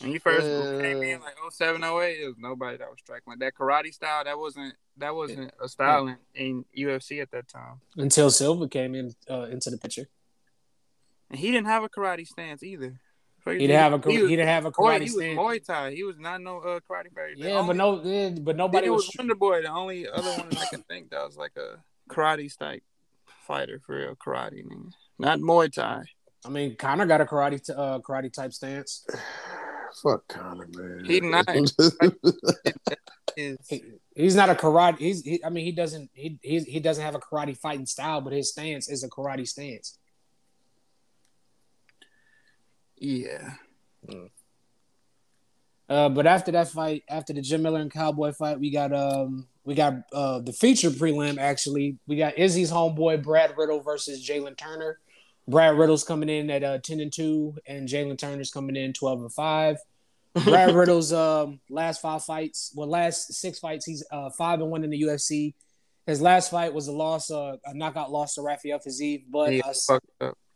[0.00, 3.30] When you first Uh, came in like 07, 08, there was nobody that was striking
[3.30, 4.24] like that karate style.
[4.24, 7.80] That wasn't that wasn't a style in, in UFC at that time.
[7.96, 10.08] Until Silva came in uh, into the picture,
[11.30, 13.00] And he didn't have a karate stance either.
[13.44, 15.16] He didn't have a He he, was- didn't have a Boy, karate he was.
[15.24, 15.90] Muay Thai.
[15.92, 17.34] He was not no uh, karate player.
[17.36, 19.06] The Yeah, but only- no, yeah, but nobody it was.
[19.06, 22.56] was Wonder Boy, the only other one I can think that was like a karate
[22.56, 22.82] type
[23.46, 24.92] fighter for real karate, nigga.
[25.18, 26.02] not Muay Thai.
[26.44, 29.06] I mean, Conor got a karate t- uh, karate type stance.
[30.02, 31.04] Fuck Conor, man.
[31.04, 31.46] He not.
[33.34, 33.56] He,
[34.14, 34.98] he's not a karate.
[34.98, 35.22] He's.
[35.22, 36.10] He, I mean, he doesn't.
[36.12, 39.48] He, he he doesn't have a karate fighting style, but his stance is a karate
[39.48, 39.98] stance.
[43.02, 43.54] Yeah.
[45.88, 49.46] Uh, but after that fight, after the Jim Miller and Cowboy fight, we got um
[49.64, 51.98] we got uh the feature prelim actually.
[52.06, 54.98] We got Izzy's homeboy Brad Riddell versus Jalen Turner.
[55.48, 59.20] Brad Riddell's coming in at uh, ten and two, and Jalen Turner's coming in twelve
[59.20, 59.76] and five.
[60.44, 64.84] Brad Riddell's um last five fights, well last six fights, he's uh five and one
[64.84, 65.54] in the UFC.
[66.06, 69.62] His last fight was a loss, uh, a knockout loss to Rafael Fiziev, but He
[69.62, 70.06] uh, fucked.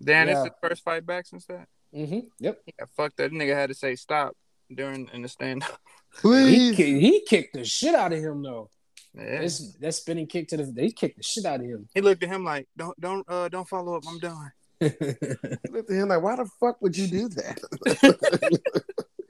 [0.03, 0.35] Dan, Yeah.
[0.35, 1.69] this is his first fight back since that.
[1.95, 3.31] Mhm, yep, He got fucked up.
[3.31, 4.37] Nigga had to say stop
[4.75, 5.81] during in the stand up.
[6.17, 6.77] he Please.
[6.77, 8.71] he kicked the shit out of him though.
[9.15, 9.41] Yeah.
[9.41, 11.89] It's, that spinning kick to the they kicked the shit out of him.
[11.95, 14.05] He looked at him like, don't don't uh don't follow up.
[14.07, 14.53] I'm done.
[14.81, 17.59] Looked at him like, why the fuck would you do that?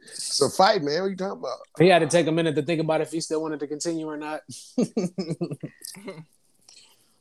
[0.03, 0.95] it's a fight, man.
[0.95, 1.59] What are you talking about?
[1.79, 4.09] he had to take a minute to think about if he still wanted to continue
[4.09, 4.40] or not.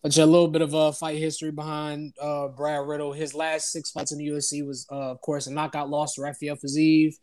[0.05, 3.11] A little bit of a fight history behind uh, Brad Riddell.
[3.11, 6.21] His last six fights in the UFC was, uh, of course, a knockout loss to
[6.21, 7.15] Rafael Fiziev,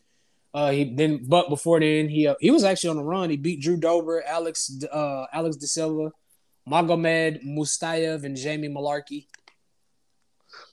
[0.53, 3.31] Uh, he then, but before then, he uh, he was actually on the run.
[3.31, 6.11] He beat Drew Dober, Alex uh, Alex De Silva,
[6.69, 9.27] Magomed Mustayev, and Jamie Mullarkey.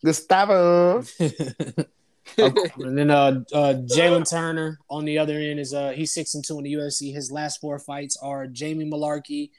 [0.03, 1.03] Gustavo.
[1.19, 6.43] and then uh, uh, Jalen Turner on the other end is uh he's six and
[6.43, 7.13] two in the UFC.
[7.13, 9.51] His last four fights are Jamie Mullarkey,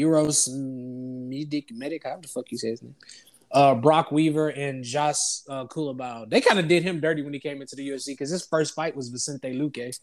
[0.00, 2.94] Uros Medic Medic, how the fuck you say his name?
[3.52, 5.16] Uh, Brock Weaver and Josh
[5.48, 6.28] uh, Culibao.
[6.28, 8.74] They kind of did him dirty when he came into the UFC because his first
[8.74, 9.98] fight was Vicente Luque.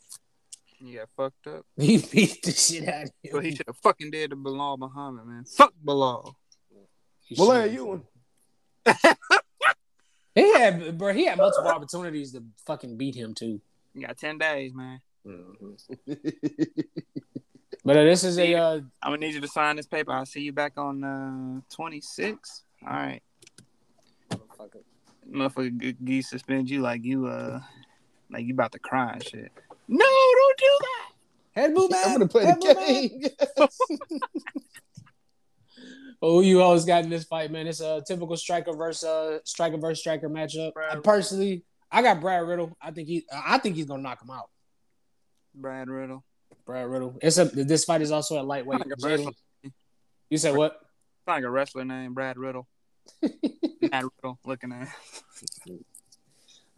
[0.80, 1.66] You got fucked up.
[1.78, 3.34] He beat the shit out of him.
[3.34, 5.46] Well, he should have fucking did to Belal Muhammad, man.
[5.46, 6.36] Fuck Belal.
[7.26, 8.04] He Well, hey, you one.
[10.36, 11.14] He had, bro.
[11.14, 13.62] He had multiple opportunities to fucking beat him too.
[13.94, 15.00] You got ten days, man.
[17.86, 20.12] But uh, this is a uh, I'm gonna need you to sign this paper.
[20.14, 22.64] I'll see you back on uh 26.
[22.86, 23.22] All right.
[25.30, 27.60] Motherfucker, g- Gee suspend you like you uh
[28.30, 29.52] like you about to cry and shit.
[29.88, 31.62] No, don't do that.
[31.62, 33.68] head move, I'm gonna play the game.
[36.26, 37.68] Oh, you always got in this fight, man.
[37.68, 40.74] It's a typical striker versus uh, striker versus striker matchup.
[40.74, 42.72] Brad I personally, I got Brad Riddell.
[42.82, 44.50] I think he, I think he's gonna knock him out.
[45.54, 46.24] Brad Riddell.
[46.66, 47.18] Brad Riddell.
[47.22, 47.46] It's a.
[47.46, 48.80] This fight is also a lightweight.
[48.80, 49.32] Like a wrestler.
[50.30, 50.74] You said what?
[50.74, 52.68] It's like a wrestler name, Brad Riddell.
[53.22, 54.90] Brad Riddell looking at.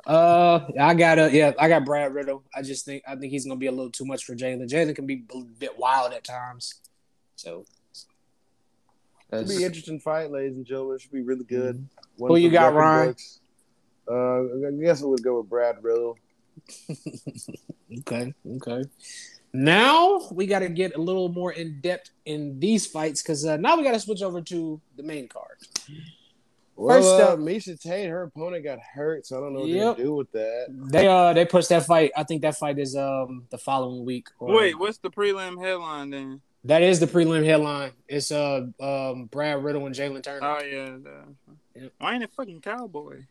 [0.06, 1.54] Uh, I got a yeah.
[1.60, 2.44] I got Brad Riddell.
[2.56, 4.70] I just think I think he's gonna be a little too much for Jalen.
[4.70, 6.76] Jalen can be a bit wild at times.
[7.36, 7.66] So.
[9.34, 10.96] Should be an interesting fight, ladies and gentlemen.
[10.96, 11.90] It should be really good.
[12.16, 13.08] One Who you got, Weapon Ryan?
[13.08, 13.40] Books.
[14.10, 16.18] Uh, I guess I would go with Brad Riddell.
[18.00, 18.84] Okay, okay.
[19.56, 23.58] Now we got to get a little more in depth in these fights because uh,
[23.58, 25.58] now we got to switch over to the main card.
[26.76, 29.70] Well, First uh, up- Miesha Tate, her opponent got hurt, so I don't know what
[29.70, 29.96] Yep.
[29.98, 30.66] to do with that.
[30.92, 32.12] They uh they pushed that fight.
[32.18, 34.28] I think that fight is um the following week.
[34.40, 36.42] or- Wait, what's the prelim headline then?
[36.66, 37.92] that is the prelim headline.
[38.10, 40.46] It's uh um Brad Riddell and Jalen Turner.
[40.46, 40.98] Oh yeah.
[41.02, 41.24] The,
[41.78, 41.92] Yep.
[42.00, 43.24] Why ain't it fucking cowboy?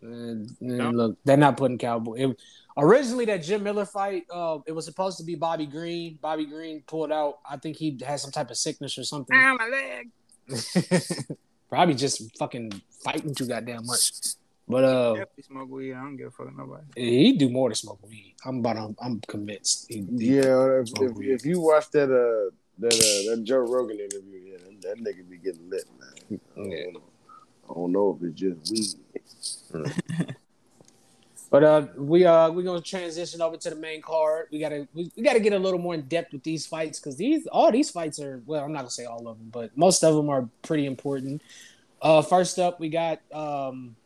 [0.00, 2.14] And, and look, they're not putting Cowboy.
[2.30, 2.36] It,
[2.76, 6.18] originally, that Jim Miller fight, uh, it was supposed to be Bobby Green.
[6.20, 7.38] Bobby Green pulled out.
[7.48, 9.36] I think he had some type of sickness or something.
[9.38, 10.10] Ah, my leg.
[11.68, 14.12] Probably just fucking fighting too goddamn much.
[14.68, 15.92] But uh, Definitely smoke weed.
[15.94, 16.84] I don't give a fuck nobody.
[16.94, 18.34] he do more to smoke weed.
[18.44, 18.76] I'm about.
[18.76, 19.86] I'm, I'm convinced.
[19.88, 23.98] He- he- Yeah, if, if, if you watch that uh that uh that Joe Rogan
[24.00, 26.40] interview, yeah, that, that nigga be getting lit, man.
[26.56, 26.98] I.
[27.70, 28.70] I don't know if it's just
[29.74, 29.94] weed.
[31.52, 34.46] But uh, we uh we gonna transition over to the main card.
[34.50, 37.16] We gotta we, we gotta get a little more in depth with these fights because
[37.16, 40.02] these all these fights are well, I'm not gonna say all of them, but most
[40.02, 41.42] of them are pretty important.
[42.00, 43.96] Uh, first up, we got um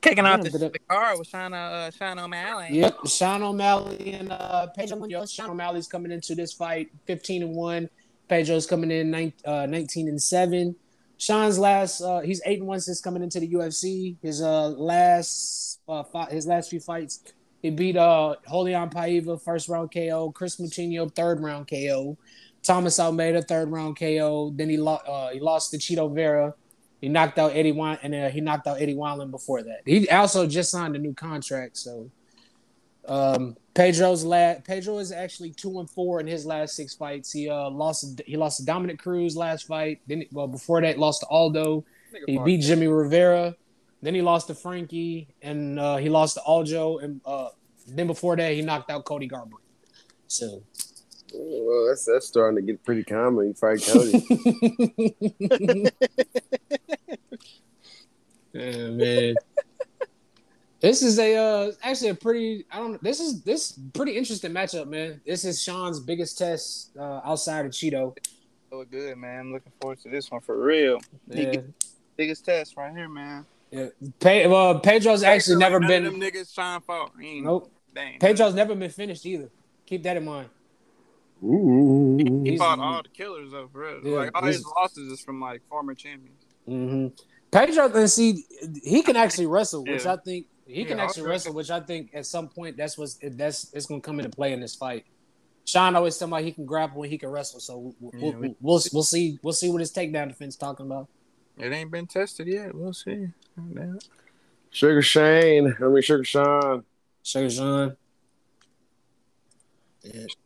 [0.00, 2.68] Kicking off the, but, uh, the car with Sean, uh, Sean O'Malley.
[2.70, 5.34] Yep, Sean O'Malley and uh, Pedro Munhoz.
[5.34, 7.90] Sean O'Malley's coming into this fight 15 and one.
[8.28, 10.76] Pedro's coming in nine, uh, 19 and seven.
[11.22, 14.16] Sean's last, uh, he's eight and one since coming into the UFC.
[14.22, 17.20] His uh last, uh, his last few fights,
[17.62, 22.18] he beat uh Julian Paiva first round KO, Kris Moutinho third round KO,
[22.64, 24.52] Thomas Almeida third round KO.
[24.56, 26.54] Then he lost, uh, he lost to Chito Vera.
[27.00, 29.82] He knocked out Eddie Wan, and uh, he knocked out Eddie Wineland before that.
[29.86, 32.10] He also just signed a new contract, so.
[33.08, 37.32] Um, Pedro's last Pedro is actually two and four in his last six fights.
[37.32, 40.00] He uh lost he lost to Dominick Cruz last fight.
[40.06, 41.84] Then well before that lost to Aldo.
[42.26, 43.56] He beat Jimmy Rivera.
[44.02, 47.02] Then he lost to Frankie and uh, he lost to Aljo.
[47.02, 47.48] And uh,
[47.86, 49.62] then before that he knocked out Cody Garbrandt.
[50.26, 50.62] So
[51.32, 53.48] Well, that's that's starting to get pretty common.
[53.48, 54.12] You fight Cody.
[58.52, 59.34] yeah, man.
[60.82, 64.88] This is a uh, actually a pretty I don't this is this pretty interesting matchup,
[64.88, 65.20] man.
[65.24, 68.16] This is Sean's biggest test uh, outside of Chito.
[68.72, 69.38] Look good, man.
[69.40, 70.98] I'm looking forward to this one for real.
[71.28, 71.60] Yeah.
[72.16, 73.46] Biggest test right here, man.
[73.70, 73.86] Yeah.
[74.18, 77.12] Pe- well, Pedro's actually never None been of them niggas Sean fault.
[77.20, 77.70] He nope.
[77.94, 78.18] Dang.
[78.18, 79.50] Pedro's never been finished either.
[79.86, 80.48] Keep that in mind.
[81.44, 82.16] Ooh.
[82.44, 84.00] He He's- fought all the killers though, for real.
[84.02, 86.42] Yeah, like all he's- his losses is from like former champions.
[86.66, 87.08] hmm
[87.52, 88.46] Pedro, can see,
[88.82, 90.14] he can actually wrestle, which Yeah.
[90.14, 91.30] I think he can Yeah, actually okay.
[91.30, 94.52] wrestle, which I think at some point that's what's that's it's gonna come into play
[94.52, 95.04] in this fight.
[95.64, 98.56] Sean always somebody he can grapple and he can wrestle, so we'll, Yeah, we'll, we-
[98.60, 101.08] we'll, we'll see we'll see what his takedown defense talking about.
[101.58, 102.74] It ain't been tested yet.
[102.74, 103.28] We'll see.
[104.70, 105.76] Sugar Shane.
[105.80, 106.84] I mean Sugar Sean.
[107.22, 107.96] Sugar Sean.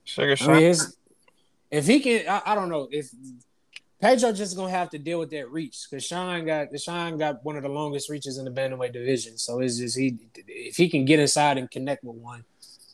[0.05, 0.75] Sugar I mean,
[1.71, 3.11] if he can, I, I don't know if
[4.01, 7.57] Pedro just gonna have to deal with that reach because Sean got Sean got one
[7.57, 9.39] of the longest reaches in the bantamweight division.
[9.39, 12.45] So it's just he if he can get inside and connect with one,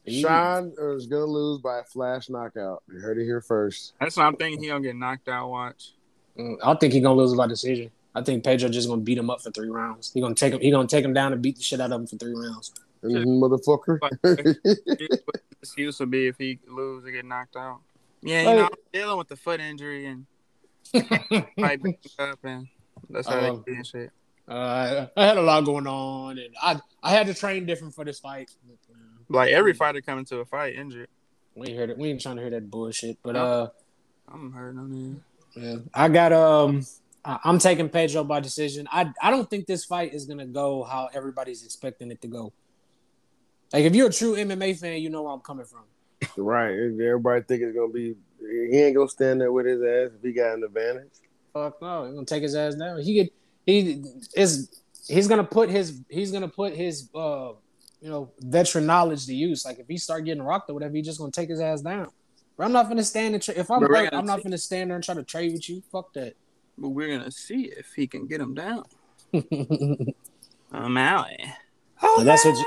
[0.09, 2.83] Sean is gonna lose by a flash knockout.
[2.93, 3.95] You heard it here first.
[4.01, 4.63] That's what I'm thinking.
[4.63, 5.49] He gonna get knocked out.
[5.51, 5.93] Watch.
[6.39, 7.91] Mm, I think he's gonna lose by decision.
[8.15, 10.13] I think Pedro just gonna beat him up for three rounds.
[10.13, 10.61] He gonna take him.
[10.61, 12.73] He gonna take him down and beat the shit out of him for three rounds.
[13.03, 13.99] Mhm, motherfucker.
[15.61, 17.81] Excuse would be if he lose and get knocked out.
[18.23, 20.27] Yeah, you Like- know, I'm dealing with the foot injury and
[20.93, 21.81] pipe
[22.19, 22.67] up, and
[23.11, 24.11] that's how Um, they do shit.
[24.49, 28.05] Uh, I had a lot going on, and I I had to train different for
[28.05, 28.51] this fight.
[29.29, 31.09] Like every fighter coming to a fight injured.
[31.55, 31.99] We ain't heard it.
[31.99, 33.19] We ain't trying to hear that bullshit.
[33.23, 33.69] But uh,
[34.29, 35.23] I'm hurting on
[35.55, 36.85] yeah, I got um,
[37.25, 38.89] I- I'm taking Pedro by decision.
[38.91, 42.53] I I don't think this fight is gonna go how everybody's expecting it to go.
[43.73, 45.83] Like if you're a true MMA fan, you know where I'm coming from.
[46.37, 46.73] right.
[46.73, 48.17] Everybody think it's gonna be.
[48.71, 51.11] He ain't gonna stand there with his ass if he got an advantage.
[51.53, 53.01] Fuck no, he's gonna take his ass down.
[53.01, 53.31] He could
[53.67, 54.03] he
[54.35, 57.53] is he's gonna put his he's gonna put his uh
[58.01, 59.65] you know veteran knowledge to use.
[59.65, 62.09] Like if he start getting rocked or whatever, he's just gonna take his ass down.
[62.57, 64.43] But I'm not gonna stand and tra- if I'm But we're hurt, gonna I'm not
[64.43, 65.83] gonna stand there and try to trade with you.
[65.93, 66.35] Fuck that.
[66.79, 68.85] But we're gonna see if he can get him down.
[70.73, 71.29] I'm out.
[72.03, 72.67] Oh, that's what you-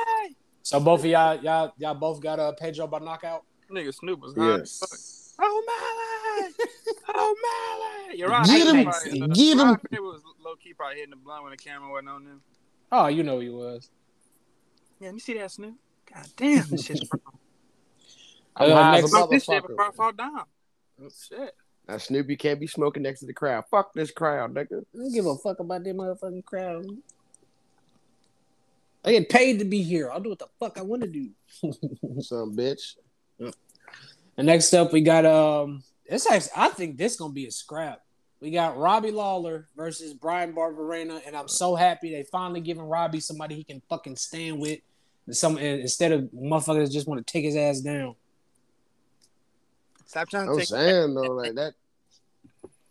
[0.63, 3.43] so both of y'all y'all y'all both got a uh, Pedro by knockout.
[3.71, 4.59] Nigga Snoop was hot.
[4.59, 5.14] Yes.
[5.37, 6.51] Oh my!
[7.09, 7.35] Oh
[8.09, 8.13] my!
[8.13, 8.45] You're right.
[8.45, 9.59] Get him, Probably- get him.
[9.59, 12.41] Ryan Faber was low key probably hitting the blunt when the camera wasn't on them.
[12.91, 13.89] Oh, you know he was.
[14.99, 15.75] Yeah, let me see that Snoop?
[16.13, 17.21] God damn, this shit's wrong.
[18.55, 19.67] Uh, high as next, a this shit motherfucker.
[19.67, 20.43] before I fall down.
[21.27, 21.55] Shit.
[21.87, 23.65] Now Snoopy can't be smoking next to the crowd.
[23.69, 24.79] Fuck this crowd, nigga.
[24.93, 26.85] I don't give a fuck about that motherfucking crowd.
[29.03, 30.09] I get paid to be here.
[30.11, 31.29] I'll do what the fuck I want to do.
[32.21, 32.95] Some bitch.
[34.37, 35.83] And next up, we got um.
[36.09, 38.01] This actually, I think this gonna be a scrap.
[38.41, 43.21] We got Robbie Lawler versus Bryan Barberena, and I'm so happy they finally giving Robbie
[43.21, 44.79] somebody he can fucking stand with.
[45.31, 48.15] Some instead of motherfuckers just want to take his ass down.
[50.05, 51.73] Stop trying to I'm take saying though, like that.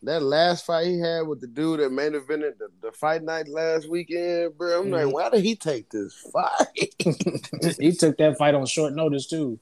[0.02, 3.48] That last fight he had with the dude that main evented the, the fight night
[3.48, 4.80] last weekend, bro.
[4.82, 5.06] I'm Mhm.
[5.06, 6.94] like, why did he take this fight?
[7.80, 9.58] he took that fight on short notice too.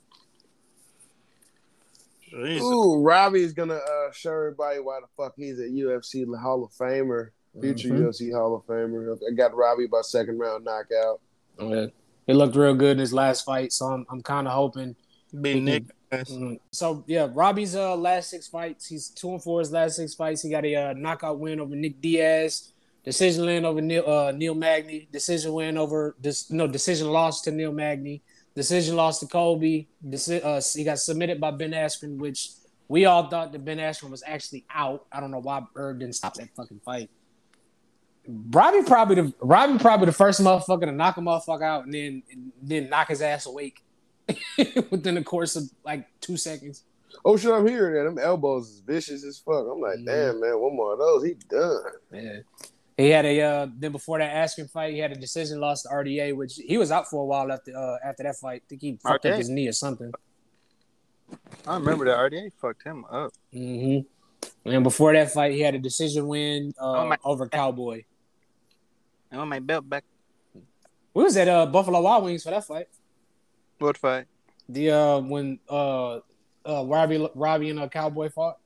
[2.33, 2.63] Jesus.
[2.63, 7.29] Ooh, Robbie's gonna uh, show everybody why the fuck he's a UFC Hall of Famer,
[7.61, 8.01] future Mhm.
[8.07, 9.19] UFC Hall of Famer.
[9.31, 11.21] I got Robbie by second round knockout.
[11.61, 11.87] Yeah.
[12.27, 14.97] He looked real good in his last fight, so I'm I'm kind of hoping
[15.41, 15.85] Be Nick.
[16.11, 16.59] Mhm.
[16.73, 20.43] So yeah, Robbie's uh last six fights, he's two and four his last six fights.
[20.43, 22.73] He got a uh, knockout win over Nick Diaz,
[23.05, 27.51] decision win over Neil uh, Neil Magny, decision win over this no decision loss to
[27.51, 28.23] Neil Magny,
[28.55, 29.89] decision loss to Colby.
[30.07, 32.51] Deci- uh, he got submitted by Ben Askren, which
[32.89, 35.07] we all thought that Ben Askren was actually out.
[35.13, 37.11] I don't know why Herb didn't stop that fucking fight.
[38.29, 42.23] Robbie probably the Robbie probably the first motherfucker to knock a motherfucker out and then
[42.31, 43.83] and then knock his ass awake
[44.91, 46.85] within the course of like two seconds.
[47.25, 48.05] Oh shit, I'm hearing that.
[48.05, 49.67] Them elbows is vicious as fuck.
[49.71, 50.07] I'm like, Mhm.
[50.07, 51.83] damn man, one more of those, he done.
[52.13, 52.39] Yeah.
[52.97, 55.89] He had a uh, then before that Askren fight, he had a decision loss to
[55.89, 58.63] RDA, which he was out for a while after uh, after that fight.
[58.65, 60.13] I think he fucked up his knee or something.
[61.67, 63.33] I remember that RDA fucked him up.
[63.53, 63.99] hmm
[64.67, 68.05] And before that fight, he had a decision win uh, Oh my- over Cowboy.
[69.31, 70.05] I want my belt back.
[71.15, 72.87] We was at uh, Buffalo Wild Wings for that fight.
[73.79, 74.27] What fight?
[74.69, 76.17] The uh, when uh,
[76.67, 78.59] uh, Robbie Robbie and uh, Cowboy fought.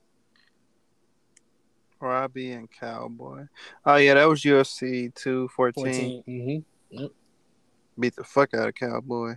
[2.07, 3.45] Robbie and Cowboy.
[3.85, 6.23] Oh yeah, that was UFC 214.
[6.27, 6.63] 14.
[6.97, 7.07] hmm
[7.99, 9.37] Beat the fuck out of Cowboy.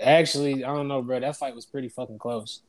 [0.00, 1.20] Actually, I don't know, bro.
[1.20, 2.62] That fight was pretty fucking close.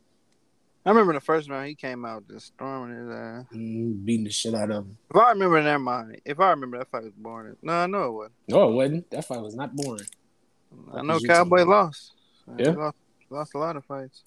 [0.85, 3.45] I remember the first round he came out just storming his ass.
[3.55, 4.97] Mm, beating the shit out of him.
[5.09, 6.21] If I remember, never mind.
[6.23, 7.55] If I remember, that fight was boring.
[7.63, 8.33] No, I know it wasn't.
[8.47, 9.09] No, it wasn't.
[9.09, 10.05] That fight was not boring.
[10.93, 12.13] I know Cowboy lost.
[12.59, 12.71] Yeah?
[12.71, 12.97] Lost,
[13.31, 14.23] lost a lot of fights.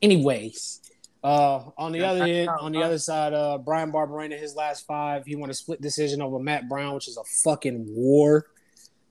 [0.00, 0.80] Anyways,
[1.22, 4.86] uh, on the Yeah, other end, on the other side, uh, Bryan Barberena, his last
[4.86, 8.46] five, he won a split decision over Matt Brown, which is a fucking war.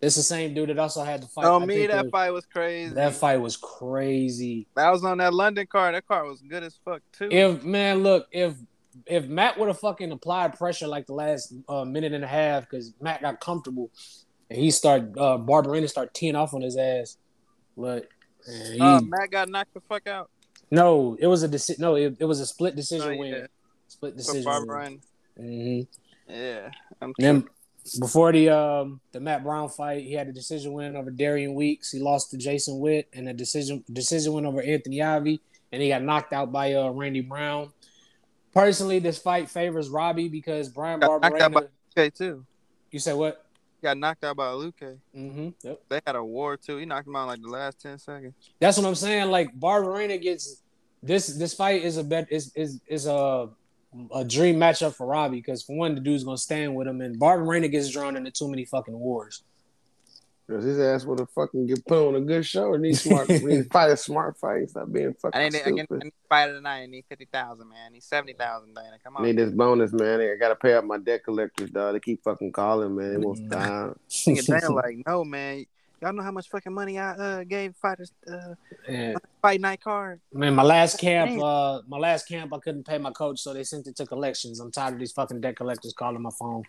[0.01, 1.45] This the same dude that also had the fight.
[1.45, 2.93] Oh, I me, that it- fight was crazy.
[2.95, 4.67] That fight was crazy.
[4.75, 5.93] That was on that London card.
[5.93, 7.29] That card was good as fuck too.
[7.31, 8.55] If man, look, if
[9.05, 12.63] if Matt would have fucking applied pressure like the last uh, minute and a half,
[12.67, 13.91] because Matt got comfortable,
[14.49, 17.17] and he started uh, Barberena start teeing off on his ass,
[17.77, 18.07] but
[18.47, 20.31] man, he- uh, Matt got knocked the fuck out.
[20.71, 23.19] No, it was a deci- No, it, it was a split decision Oh, yeah.
[23.19, 23.47] win.
[23.87, 24.67] Split decision.
[24.67, 25.01] Win.
[25.39, 25.87] Mhm.
[26.29, 26.69] yeah,
[27.01, 27.45] I'm then
[27.99, 31.91] before the um the Matt Brown fight, he had a decision win over Darian Weeks.
[31.91, 35.41] He lost to Jason Witt and a decision decision win over Anthony Ivy,
[35.71, 37.71] and he got knocked out by uh Randy Brown.
[38.53, 41.67] Personally, this fight favors Robbie because Brian Got knocked out Barberena.
[41.97, 42.45] Okay, too.
[42.91, 43.45] You said what?
[43.81, 44.97] Got knocked out by Luque.
[45.15, 45.49] Mm-hmm.
[45.63, 45.81] Yep.
[45.89, 46.77] They had a war too.
[46.77, 48.33] He knocked him out like the last ten seconds.
[48.59, 49.29] That's what I'm saying.
[49.29, 50.61] Like Barberena gets
[51.01, 51.27] this.
[51.27, 53.49] This fight is a bet is is is a
[54.13, 57.19] a dream matchup for Robbie because for one, the dude's gonna stand with him, and
[57.19, 59.43] Barberena gets drawn into too many fucking wars.
[60.51, 63.29] Cause his ass would have fucking get put on a good show and need smart,
[63.29, 64.69] need fight a smart fight.
[64.69, 65.87] Stop being fucking I need, I need, stupid.
[66.01, 66.81] I need to fight tonight.
[66.81, 67.79] I need fifty thousand, man.
[67.87, 68.97] I need seventy thousand, Dana.
[69.01, 69.23] Come on.
[69.23, 70.19] need this bonus, man.
[70.19, 71.93] I gotta pay up my debt collectors, dog.
[71.93, 73.11] They keep fucking calling, man.
[73.11, 73.97] They won't stop.
[74.25, 75.65] Dana like, no, man.
[76.01, 78.55] Y'all know how much fucking money I uh, gave fighters uh,
[78.89, 79.13] Yeah.
[79.41, 80.19] fight night card.
[80.33, 83.63] Man, my last camp, uh, my last camp, I couldn't pay my coach, so they
[83.63, 84.59] sent it to collections.
[84.59, 86.63] I'm tired of these fucking debt collectors calling my phone.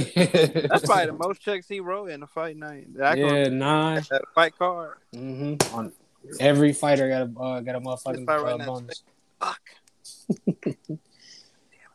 [0.00, 2.94] That's probably the most checks he wrote in a fight night.
[2.96, 4.02] That yeah, nine.
[4.10, 4.98] that fight card.
[5.14, 5.74] Mm-hmm.
[5.74, 5.92] On
[6.40, 9.02] every fighter got a uh, got a motherfucking fight right uh, bonus.
[9.40, 9.60] Fuck.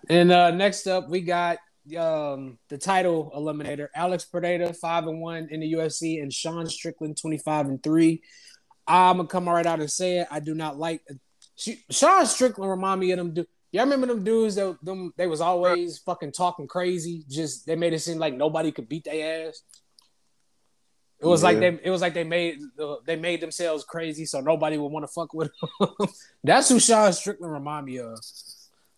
[0.09, 1.59] And uh, next up, we got
[1.97, 7.17] um, the title eliminator: Alex Pereira, five and one in the UFC, and Sean Strickland,
[7.17, 8.21] twenty five and three.
[8.85, 10.27] I'm gonna come right out and say it.
[10.29, 11.01] I do not like
[11.55, 12.69] she, Sean Strickland.
[12.69, 13.33] Remind me of them.
[13.33, 17.25] Du- Y'all remember them dudes that them they was always fucking talking crazy.
[17.27, 19.63] Just they made it seem like nobody could beat their ass.
[21.19, 24.41] It was like they it was like they made uh, they made themselves crazy so
[24.41, 25.49] nobody would want to fuck with
[25.79, 25.89] them.
[26.43, 28.19] That's who Sean Strickland remind me of.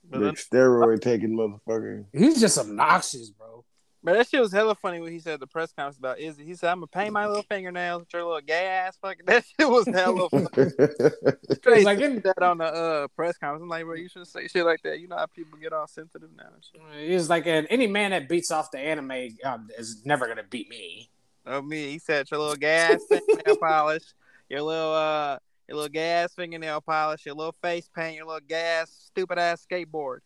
[0.09, 2.03] But, Big steroid taking motherfucker.
[2.11, 3.63] He's just obnoxious, bro.
[4.05, 6.45] But that shit was hella funny when he said the press conference about Izzy.
[6.45, 9.43] He said, "I'm gonna paint my little fingernails with your little gay ass." Fucking that
[9.59, 10.47] shit was hella funny.
[10.55, 13.63] It's like in, that on the uh, press conference.
[13.63, 14.99] I'm like, bro, you shouldn't say shit like that.
[14.99, 16.49] You know how people get all sensitive now.
[16.53, 17.11] And shit.
[17.11, 20.69] it's like uh, any man that beats off the anime um, is never gonna beat
[20.69, 21.09] me.
[21.47, 24.03] Oh me, he said your little gas fingernail polish,
[24.49, 28.91] your little uh, your little gas fingernail polish, your little face paint, your little gas
[28.91, 30.19] stupid ass skateboard.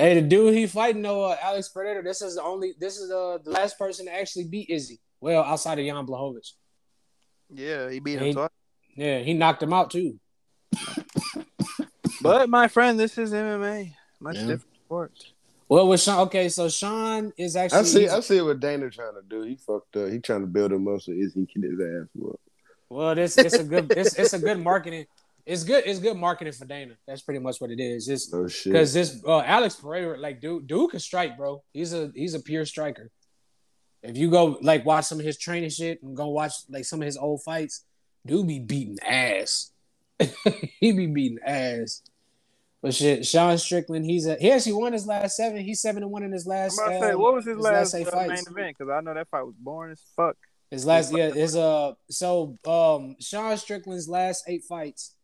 [0.00, 2.02] Hey, the dude he fighting though, uh, Alex Predator.
[2.02, 2.72] This is the only.
[2.80, 4.98] This is uh, the last person to actually beat Izzy.
[5.20, 6.52] Well, outside of Jan Blachowicz.
[7.52, 8.48] Yeah, he beat He- him twice.
[8.96, 10.18] Yeah, he knocked him out too.
[12.22, 14.40] But my friend, this is MMA, much Yeah.
[14.42, 15.12] different sport.
[15.70, 17.78] Well, with Sean, okay, so Sean is actually.
[17.78, 18.08] I see.
[18.08, 19.42] I see what Dana trying to do.
[19.42, 20.10] He fucked up.
[20.10, 22.38] He trying to build him up so Izzy can get his ass whooped.
[22.90, 25.06] Well, this it's a good it's, it's a good marketing.
[25.46, 25.84] It's good.
[25.86, 26.94] It's good marketing for Dana.
[27.06, 28.08] That's pretty much what it is.
[28.08, 28.72] It's Oh shit.
[28.72, 31.62] because this uh, Alex Pereira, like dude, dude can strike, bro.
[31.72, 33.10] He's a he's a pure striker.
[34.02, 37.02] If you go like watch some of his training shit and go watch like some
[37.02, 37.84] of his old fights,
[38.26, 39.72] dude be beating ass.
[40.80, 42.02] he be beating ass.
[42.82, 45.62] But shit, Sean Strickland, he's a he actually won his last seven.
[45.62, 46.78] He's seven and one in his I'm last.
[46.78, 48.46] about to say, uh, what was his, last, eight uh, main fights?
[48.48, 48.76] event?
[48.78, 50.36] Because I know that fight was boring as fuck.
[50.70, 55.14] His last yeah, his uh so um Sean Strickland's last eight fights.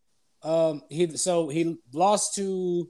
[0.47, 2.89] Um he so he lost to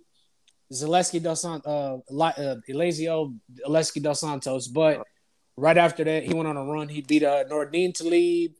[0.72, 3.34] Zaleski dos Santos uh, uh Elizeu
[3.66, 5.02] Zaleski dos Santos, but
[5.56, 6.88] right after that he went on a run.
[6.88, 8.52] He beat uh Nordine Taleb,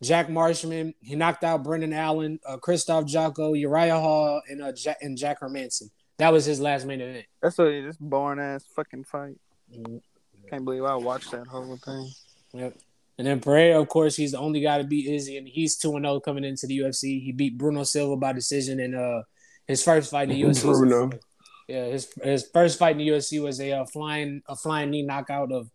[0.00, 4.98] Jack Marshman, he knocked out Brendan Allen, uh Krzysztof Jotko, Uriah Hall, and uh Jack
[5.00, 5.90] and Jack Hermansson.
[6.18, 7.26] That was his last main event.
[7.42, 9.36] That's a this boring ass fucking fight.
[9.76, 10.00] Mhm.
[10.48, 12.10] Can't believe I watched that whole thing.
[12.52, 12.76] Yep.
[13.18, 15.94] And then Pereira, of course, he's the only guy to beat Izzy, and he's two
[15.96, 17.22] and zero coming into the UFC.
[17.22, 19.22] He beat Bruno Silva by decision in uh
[19.66, 20.64] his first fight in the UFC.
[20.64, 21.10] was Bruno.
[21.68, 25.02] yeah, his his first fight in the UFC was a uh, flying a flying knee
[25.02, 25.70] knockout of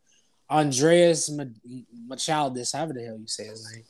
[0.50, 1.44] Andreas Ma-
[2.10, 3.84] Machaldis, however the hell you say his name.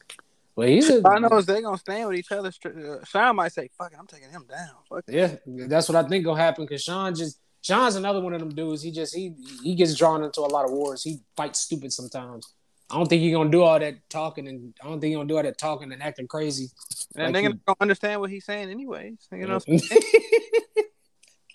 [0.55, 2.51] Well, he's a I know is they gonna stand with each other.
[2.65, 5.41] Uh, Sean might say, "Fuck it, I'm taking him down." Fuck it.
[5.47, 8.49] yeah, that's what I think gonna happen because Sean just Sean's another one of them
[8.53, 8.81] dudes.
[8.83, 9.33] He just he
[9.63, 11.01] he gets drawn into a lot of wars.
[11.03, 12.53] He fights stupid sometimes.
[12.91, 15.27] I don't think he's gonna do all that talking, and I don't think he's gonna
[15.27, 16.69] do all that talking and acting crazy.
[17.15, 19.27] And Like they're he- gonna understand what he's saying anyways.
[19.31, 19.59] You know,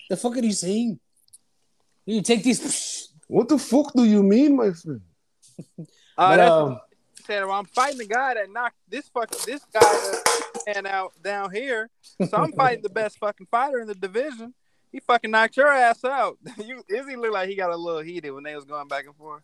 [0.09, 0.99] the fuck are you saying?
[2.05, 3.01] You take these.
[3.27, 5.01] What the fuck do you mean, my friend?
[5.59, 5.83] uh,
[6.15, 6.79] But, um,
[7.25, 7.43] said.
[7.43, 11.51] Well, I'm fighting the guy that knocked this fucking this guy that stand out down
[11.51, 11.89] here.
[12.29, 14.53] So I'm fighting the best fucking fighter in the division.
[14.91, 16.37] He fucking knocked your ass out.
[16.63, 19.15] you Izzy looked like he got a little heated when they was going back and
[19.15, 19.41] forth.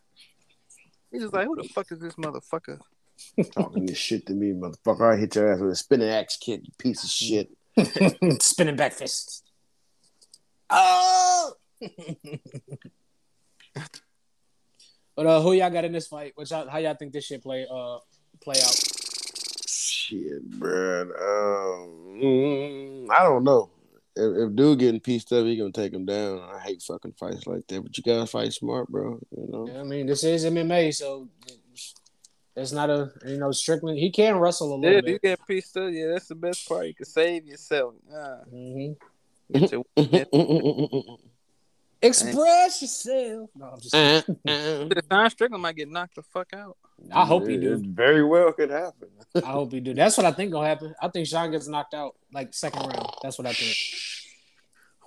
[1.11, 2.79] He's just like, who the fuck is this motherfucker?
[3.51, 5.13] Talking this shit to me, motherfucker.
[5.13, 7.49] I hit your ass with a spinning axe kid, you piece of shit.
[8.41, 9.43] spinning back fists.
[10.69, 11.53] Oh,
[15.15, 16.33] But uh, who y'all got in this fight?
[16.35, 17.97] Which y'all, how y'all think this shit play uh
[18.41, 18.75] play out?
[19.67, 21.01] Shit, bruh.
[21.03, 23.69] Um, mm, I don't know.
[24.15, 26.39] If, if dude getting pieced up, he gonna take him down.
[26.41, 27.81] I hate fucking fights like that.
[27.81, 29.19] But you gotta fight smart, bro.
[29.37, 29.67] You know.
[29.71, 31.27] Yeah, I mean, this is MMA, so
[32.55, 33.97] it's not a you know Strickland.
[33.97, 35.03] He can wrestle a Yeah, bit.
[35.05, 35.39] if you bit.
[35.39, 36.87] get pieced up, yeah, that's the best part.
[36.87, 37.93] You can save yourself.
[38.13, 38.91] Uh, hmm
[39.53, 39.83] your,
[42.01, 43.49] Express yourself.
[43.55, 43.95] No, I'm just.
[45.11, 46.77] Sean Strickland might get knocked the fuck out.
[47.11, 47.73] I hope he do.
[47.73, 49.09] It very well could happen.
[49.35, 49.93] I hope he do.
[49.93, 50.93] That's what I think gonna happen.
[51.01, 53.09] I think Sean gets knocked out like second round.
[53.21, 53.77] That's what I think.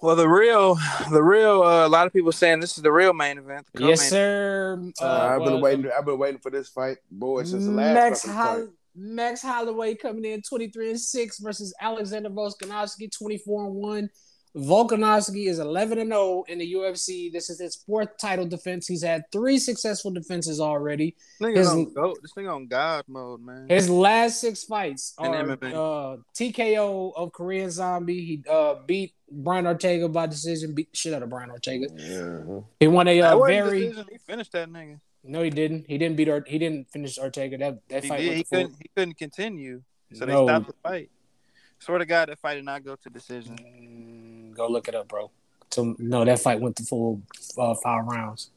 [0.03, 0.77] Well, the real,
[1.11, 3.67] the real, uh, a lot of people saying this is the real main event.
[3.79, 4.79] Yes, sir.
[5.01, 5.91] Uh, I've been well, waiting.
[5.97, 10.25] I've been waiting for this fight, boy, since the last Max Holl- Max Holloway coming
[10.25, 14.11] in 23 and 6 versus Alexander Volkanovski 24 and 1.
[14.57, 17.33] Volkanovski is 11 and 0 in the UFC.
[17.33, 18.87] This is his fourth title defense.
[18.87, 21.17] He's had three successful defenses already.
[21.41, 22.15] This nigga his- on go.
[22.23, 23.67] This nigga on God mode, man.
[23.69, 28.25] His last six fights In are uh, TKO of Korean Zombie.
[28.25, 30.73] He uh, beat Brian Ortega by decision.
[30.73, 31.89] Beat the shit out of Brian Ortega.
[31.97, 32.61] Yeah.
[32.79, 34.07] He won a That uh, very decision.
[34.13, 35.01] He finished that nigga.
[35.25, 35.87] no, he didn't.
[35.89, 36.29] He didn't beat.
[36.29, 37.59] Or- he didn't finish Ortega.
[37.59, 38.37] That that He fight did.
[38.37, 38.77] He full- couldn't.
[38.81, 39.83] He couldn't continue.
[40.13, 40.47] So No.
[40.47, 41.11] they stopped the fight.
[41.81, 43.59] Swear to God, that fight did not go to decision.
[44.55, 45.31] Go look it up, bro.
[45.71, 47.21] So no, that fight went to full
[47.59, 48.51] uh, five rounds.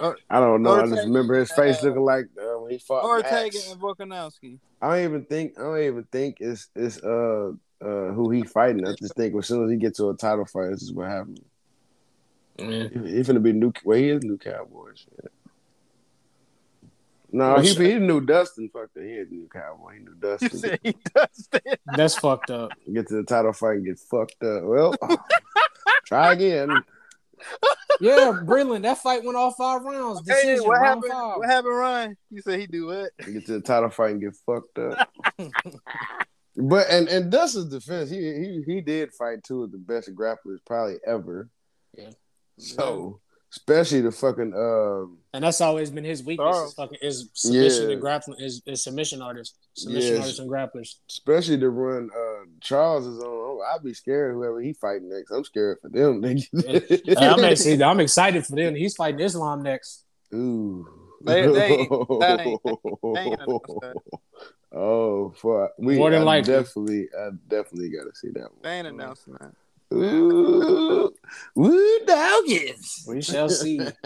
[0.00, 0.74] I don't know.
[0.74, 3.70] I just remember his face uh, looking like uh, when he fought Ortega Max.
[3.70, 4.58] and Volkanovski.
[4.80, 5.58] I don't even think.
[5.58, 8.86] I don't even think it's it's uh uh who he fighting.
[8.86, 11.08] I just think as soon as he gets to a title fight, this is what
[11.08, 11.40] happens.
[12.58, 13.72] He's gonna be new.
[13.84, 15.06] Well, he is new Cowboys.
[15.22, 15.28] Yeah.
[17.34, 18.68] No, he he knew Dustin.
[18.72, 19.04] Fuck that.
[19.04, 19.94] He is new Cowboy.
[19.94, 20.50] He knew You Dustin.
[20.58, 21.80] said he does that.
[21.96, 22.72] That's fucked up.
[22.92, 24.62] get to the title fight and get fucked up.
[24.64, 24.94] Well,
[26.06, 26.70] try again.
[28.00, 30.20] Yeah, Breland, that fight went all five rounds.
[30.28, 31.12] Hey, Decision, what round happened?
[31.12, 31.36] five.
[31.38, 32.16] What happened, Ryan?
[32.30, 33.10] You said he do what?
[33.18, 35.08] Get to the title fight and get fucked up.
[36.56, 40.58] but and and Dustin's defense, he he he did fight two of the best grapplers
[40.66, 41.48] probably ever.
[41.96, 42.10] Yeah.
[42.58, 43.20] So
[43.52, 46.44] especially the fucking um And that's always been his weakness.
[46.54, 46.68] Charles.
[46.70, 47.92] Is fucking is submission Yeah.
[47.92, 50.18] and grappling is, is submission artists, submission Yes.
[50.20, 50.96] artists and grapplers.
[51.08, 53.60] especially the run uh Charles is on.
[53.74, 55.30] I'd be scared whoever he fighting next.
[55.30, 56.20] I'm scared for them.
[56.22, 57.16] nigga.
[57.18, 58.74] I'm actually I'm excited for them.
[58.74, 60.04] He's fighting Islam next.
[60.34, 60.86] Ooh.
[61.24, 61.86] They- they-
[62.22, 62.60] that ain't-
[63.14, 63.40] they ain't
[64.72, 65.70] oh, fuck.
[65.78, 66.52] We More than I likely.
[66.52, 68.58] definitely, I definitely got to see that one.
[68.62, 69.52] They ain't announcing that.
[69.92, 71.12] Ooh,
[71.54, 73.04] woo doggies.
[73.06, 73.78] We shall see.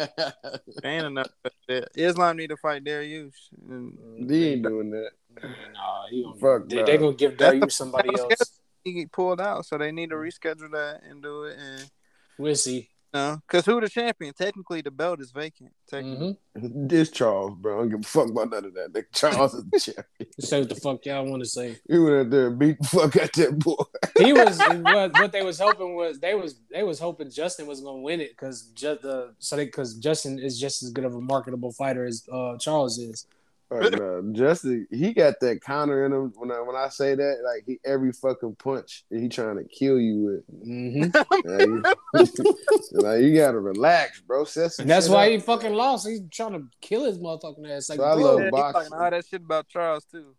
[0.82, 1.30] They ain't announced
[1.68, 1.88] that.
[1.94, 3.34] Islam need to fight Darius.
[3.68, 5.10] And He ain't doing that.
[5.42, 6.86] Nah, he gonna, Fuck they, no.
[6.86, 8.60] they gonna give That's the- Darius somebody else.
[8.84, 11.58] he get pulled out, so they need to reschedule that and do it.
[11.58, 11.90] And
[12.38, 12.88] We'll see.
[13.16, 14.34] No, because who the champion?
[14.34, 15.72] Technically, the belt is vacant.
[15.88, 16.36] Technically.
[16.54, 16.86] Mm-hmm.
[16.86, 17.76] This Charles, bro.
[17.76, 18.92] I don't give a fuck about none of that.
[18.92, 20.40] Nigga, Charles is the champion.
[20.40, 21.78] Say what the fuck y'all want to say.
[21.88, 23.84] He went out there and beat the fuck out that boy.
[24.18, 27.80] He was what, what they was hoping was they was they was hoping Justin was
[27.80, 31.20] gonna win it because just the so because Justin is just as good of a
[31.20, 33.26] marketable fighter as uh, Charles is.
[33.68, 36.32] Like, no, Justin, he got that counter in him.
[36.36, 39.98] When I when I say that, like he every fucking punch he trying to kill
[39.98, 40.68] you with.
[40.68, 41.10] Mm-hmm.
[42.14, 42.52] Like, you,
[42.92, 44.44] like, you gotta relax, bro.
[44.44, 45.30] Set some And that's why up.
[45.32, 46.06] he fucking lost.
[46.06, 47.88] He's trying to kill his motherfucking ass.
[47.88, 48.92] Like So I three love Yeah, boxing.
[48.92, 50.34] all that shit about Charles too.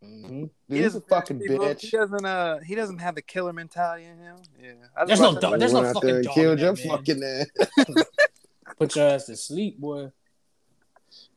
[0.00, 0.22] them.
[0.24, 0.28] Mhm.
[0.30, 1.80] Dude, He he's a fucking he- bitch.
[1.82, 2.24] He doesn't.
[2.24, 4.36] Uh, he doesn't have the killer mentality in him.
[4.58, 6.88] Yeah, There's no watched dog- there's no fucking there and dog killed your man.
[6.88, 8.04] fucking ass.
[8.78, 10.10] Put your ass to sleep, boy.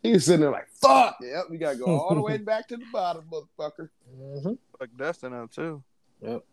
[0.03, 1.15] He was sitting there like, fuck.
[1.21, 3.89] Yep, we gotta go all the way back to the bottom, motherfucker.
[4.19, 4.53] Mm-hmm.
[4.77, 5.81] fuck Dustin up too.
[6.21, 6.43] Yep.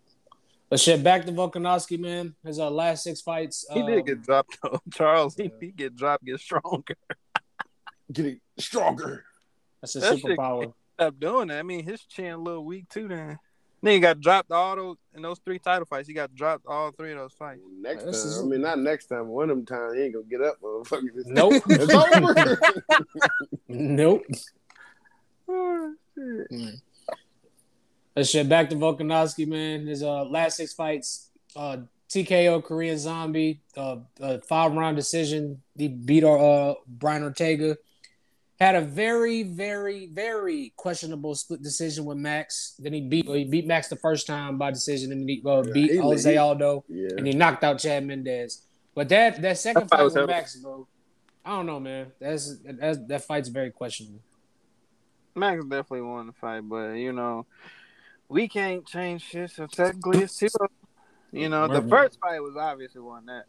[0.70, 2.36] But shit, back to Volkanovski, man.
[2.44, 3.66] His uh, last six fights.
[3.72, 4.80] He um, did get dropped though.
[4.92, 6.94] Charles, he, he get dropped, get stronger.
[8.12, 9.24] Getting stronger.
[9.80, 10.72] That's a That superpower.
[10.94, 11.58] Stop doing that.
[11.58, 13.08] I mean, his chin a little weak too.
[13.08, 13.38] Then,
[13.82, 16.06] then he got dropped all those in those three title fights.
[16.08, 17.60] He got dropped all three of those fights.
[17.80, 19.28] Next This time, is- I mean, not next time.
[19.28, 21.10] One of them times, he ain't gonna get up, motherfucker.
[21.26, 21.62] Nope.
[21.68, 22.60] It's over.
[23.68, 24.24] Nope.
[25.48, 26.50] Oh, shit.
[26.50, 26.80] Mm.
[28.14, 29.86] That shit back to Volkanovski, man.
[29.86, 31.78] His uh, last six fights, uh,
[32.08, 35.62] TKO Korean Zombie, uh, uh, five round decision.
[35.76, 37.78] He beat uh, Brian Ortega.
[38.60, 42.74] Had a very, very, very questionable split decision with Max.
[42.78, 45.62] Then he beat he beat Max the first time by decision, and then he uh,
[45.62, 47.08] Yeah, beat he- Jose he- Aldo, yeah.
[47.16, 48.62] and he knocked out Chad Mendes.
[48.94, 50.26] But that that second That fight fight with heavy.
[50.26, 50.86] Max, bro,
[51.42, 52.12] I don't know, man.
[52.20, 54.20] That's, that's that fight's very questionable.
[55.34, 57.46] Max definitely won the fight, but you know,
[58.28, 59.52] we can't change shit.
[59.52, 60.48] So technically, it's two.
[61.32, 63.44] You know, the first fight was obviously won that.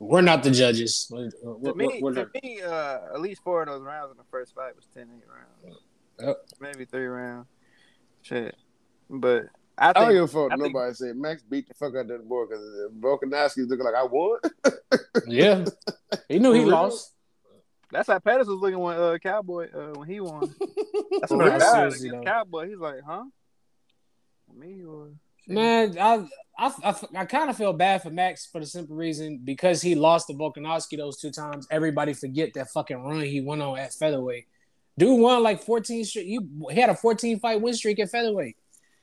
[0.00, 1.06] We're not the judges.
[1.10, 4.16] We're- To we're- me, we're to me, uh, at least four of those rounds in
[4.16, 5.78] the first fight was 10-8 rounds.
[6.18, 6.36] Yep.
[6.60, 7.46] Maybe three rounds.
[8.22, 8.56] Shit.
[9.08, 9.44] But
[9.78, 10.52] I I don't think give a fuck.
[10.52, 12.64] I think- Nobody say Max beat the fuck out of that boy because
[12.98, 14.38] Volkanovski's looking like I won.
[15.26, 15.64] Yeah,
[16.28, 17.12] he knew he lost.
[17.92, 20.40] that's how Pettis was looking when uh, Cowboy uh, when he won.
[21.20, 21.58] That's For when I real?
[21.58, 22.30] died Seriously, against though.
[22.32, 22.68] Cowboy.
[22.68, 23.24] He's like, huh?
[24.54, 25.08] Me or
[25.46, 26.26] Man, I
[26.60, 29.94] I, I, I kind of feel bad for Max for the simple reason because he
[29.94, 31.66] lost to Volkanovski those two times.
[31.70, 34.46] Everybody forget that fucking run he went on at featherweight.
[34.98, 36.26] Dude won like 14 straight.
[36.26, 38.56] You he had a 14 fight win streak at featherweight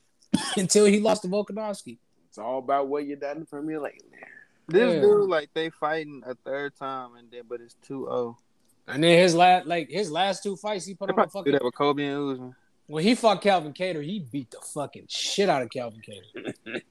[0.57, 1.97] until he lost to Volkanovski.
[2.29, 4.11] It's all about what you're done for me lately.
[4.67, 5.01] This Yeah.
[5.01, 8.35] dude, like, they fighting a third time, and then but it's 2-0.
[8.87, 11.51] And then his last like his last two fights he put They on the probably
[11.51, 12.55] do fucking that with Kobe and Usman.
[12.88, 16.81] When he fought Calvin Kattar, he beat the fucking shit out of Calvin Kattar.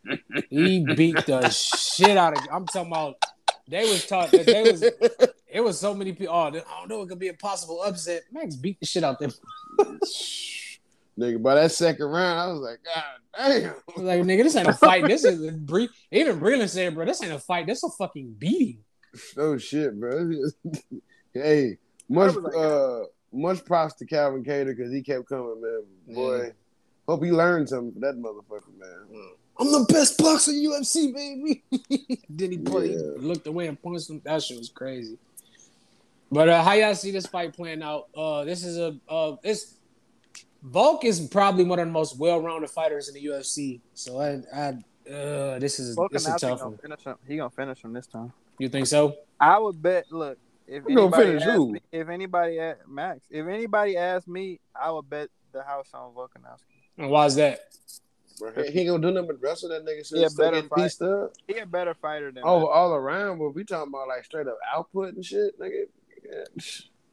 [0.51, 2.47] he beat the shit out of.
[2.53, 3.17] I'm talking about.
[3.69, 4.85] They was taught that they was.
[5.49, 6.35] It was so many people.
[6.35, 7.03] Oh, I don't know.
[7.03, 8.25] It could be a possible upset.
[8.31, 9.33] Max beat the shit out them.
[11.19, 13.05] Nigga, by that second round, I was like, God
[13.49, 13.71] damn.
[13.71, 15.07] I was like, nigga, this ain't a fight.
[15.07, 17.67] This is Bre- even Breland said, bro, this ain't a fight.
[17.67, 18.85] This a fucking beating.
[19.39, 20.31] Oh shit, bro.
[21.33, 21.79] hey,
[22.09, 23.05] much like, uh
[23.37, 26.15] much props to Calvin Kattar because he kept coming, man.
[26.15, 26.53] Boy,
[27.09, 29.29] hope he learned something from that motherfucker, man.
[29.59, 31.63] I'm the best boxer in UFC, baby.
[32.29, 32.97] then he, put, Yeah.
[33.19, 34.21] he looked away and punched him.
[34.25, 35.17] That shit was crazy.
[36.31, 38.09] But uh, how y'all see this fight playing out?
[38.15, 39.77] Uh, this is a uh, this
[40.63, 43.81] Volk is probably one of the most well-rounded fighters in the UFC.
[43.95, 44.69] So I, I
[45.11, 46.99] uh, this is this is a tough gonna one.
[47.05, 47.15] him.
[47.29, 48.33] He gonna finish him this time.
[48.59, 49.15] You think so?
[49.39, 50.11] I would bet.
[50.11, 51.73] Look, if Who gonna anybody finish asked who?
[51.73, 56.13] me, if anybody at Max, if anybody asked me, I would bet the house on
[56.13, 56.77] Volkanovski.
[56.99, 57.61] And why is that?
[58.39, 59.99] Bro, he, he ain't gonna do nothing but wrestle that nigga.
[60.13, 60.77] Yeah, Since better fight.
[60.77, 61.33] pieced up.
[61.47, 62.71] He a better fighter than Oh, Max.
[62.75, 65.85] all around, but we talking about like straight up output and shit, nigga.
[66.25, 66.45] Yeah.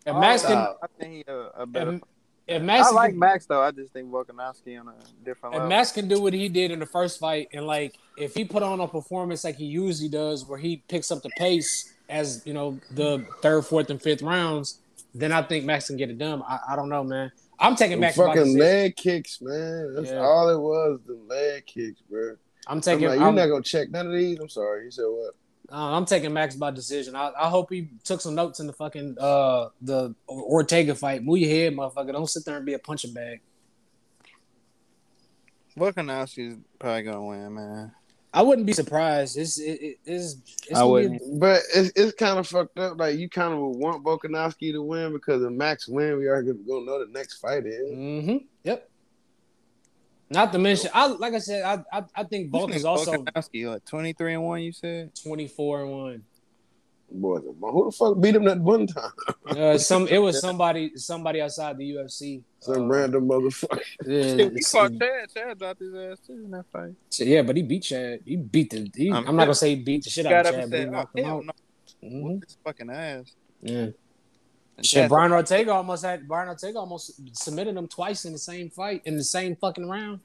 [0.05, 0.57] If Max can.
[0.57, 1.93] I think he a, a better.
[1.93, 2.01] if,
[2.47, 3.61] if Max I like can, Max though.
[3.61, 4.93] I just think Volkanovski on a
[5.23, 5.69] different if level.
[5.69, 8.61] Max can do what he did in the first fight, and like if he put
[8.63, 12.53] on a performance like he usually does, where he picks up the pace as you
[12.53, 14.79] know the third, fourth, and fifth rounds,
[15.15, 16.41] then I think Max can get it done.
[16.47, 17.31] I, I don't know, man.
[17.59, 18.17] I'm taking Them Max.
[18.17, 18.59] by fucking decision.
[18.59, 19.93] leg kicks, man.
[19.95, 20.19] That's Yeah.
[20.19, 20.99] all it was.
[21.05, 22.31] The leg kicks, bro.
[22.67, 23.07] I'm I'm taking.
[23.07, 24.39] like, I'm, you're not gonna check none of these.
[24.39, 24.85] I'm sorry.
[24.85, 25.35] You said what?
[25.71, 27.15] uh, I'm taking Max by decision.
[27.15, 31.23] I, I hope he took some notes in the fucking uh the Ortega fight.
[31.23, 32.11] Move your head, motherfucker.
[32.11, 33.41] Don't sit there and be a punching bag.
[35.77, 37.91] Volkanovski's probably gonna win, man.
[38.33, 39.37] I wouldn't be surprised.
[39.37, 41.19] It's it, it, it's, it's I wouldn't.
[41.19, 42.99] Be, But it's it's kind of fucked up.
[42.99, 46.41] Like you kind of would want Volkanovski to win because if Max win, we are
[46.41, 47.91] gonna gonna know the next fight is.
[47.91, 48.89] hmm Yep.
[50.31, 53.71] Not to mention, I like I said, I I, I think Volk is also Volkanovski
[53.71, 54.61] like twenty three and one.
[54.61, 56.23] You said 24 and one.
[57.13, 59.11] Boy, who the fuck beat him that one time?
[59.45, 62.41] Uh, some it was somebody somebody outside the UFC.
[62.59, 63.81] Some Uh, random motherfucker.
[64.05, 65.29] yeah, he fought Chad.
[65.33, 66.93] Chad dropped his ass too in that fight.
[67.19, 68.21] yeah, but he beat Chad.
[68.25, 68.89] He beat the.
[68.95, 70.63] He, Um, I'm not gonna say he beat the shit out Got of up Chad,
[70.63, 71.45] and but he "Oh knocked him out.
[72.01, 72.21] no, Mhm.
[72.23, 73.87] whoop this fucking ass." Yeah.
[74.75, 78.71] And Shit, Brian Ortega almost had Brian Ortega almost submitted him twice in the same
[78.71, 80.19] fight in the same fucking round.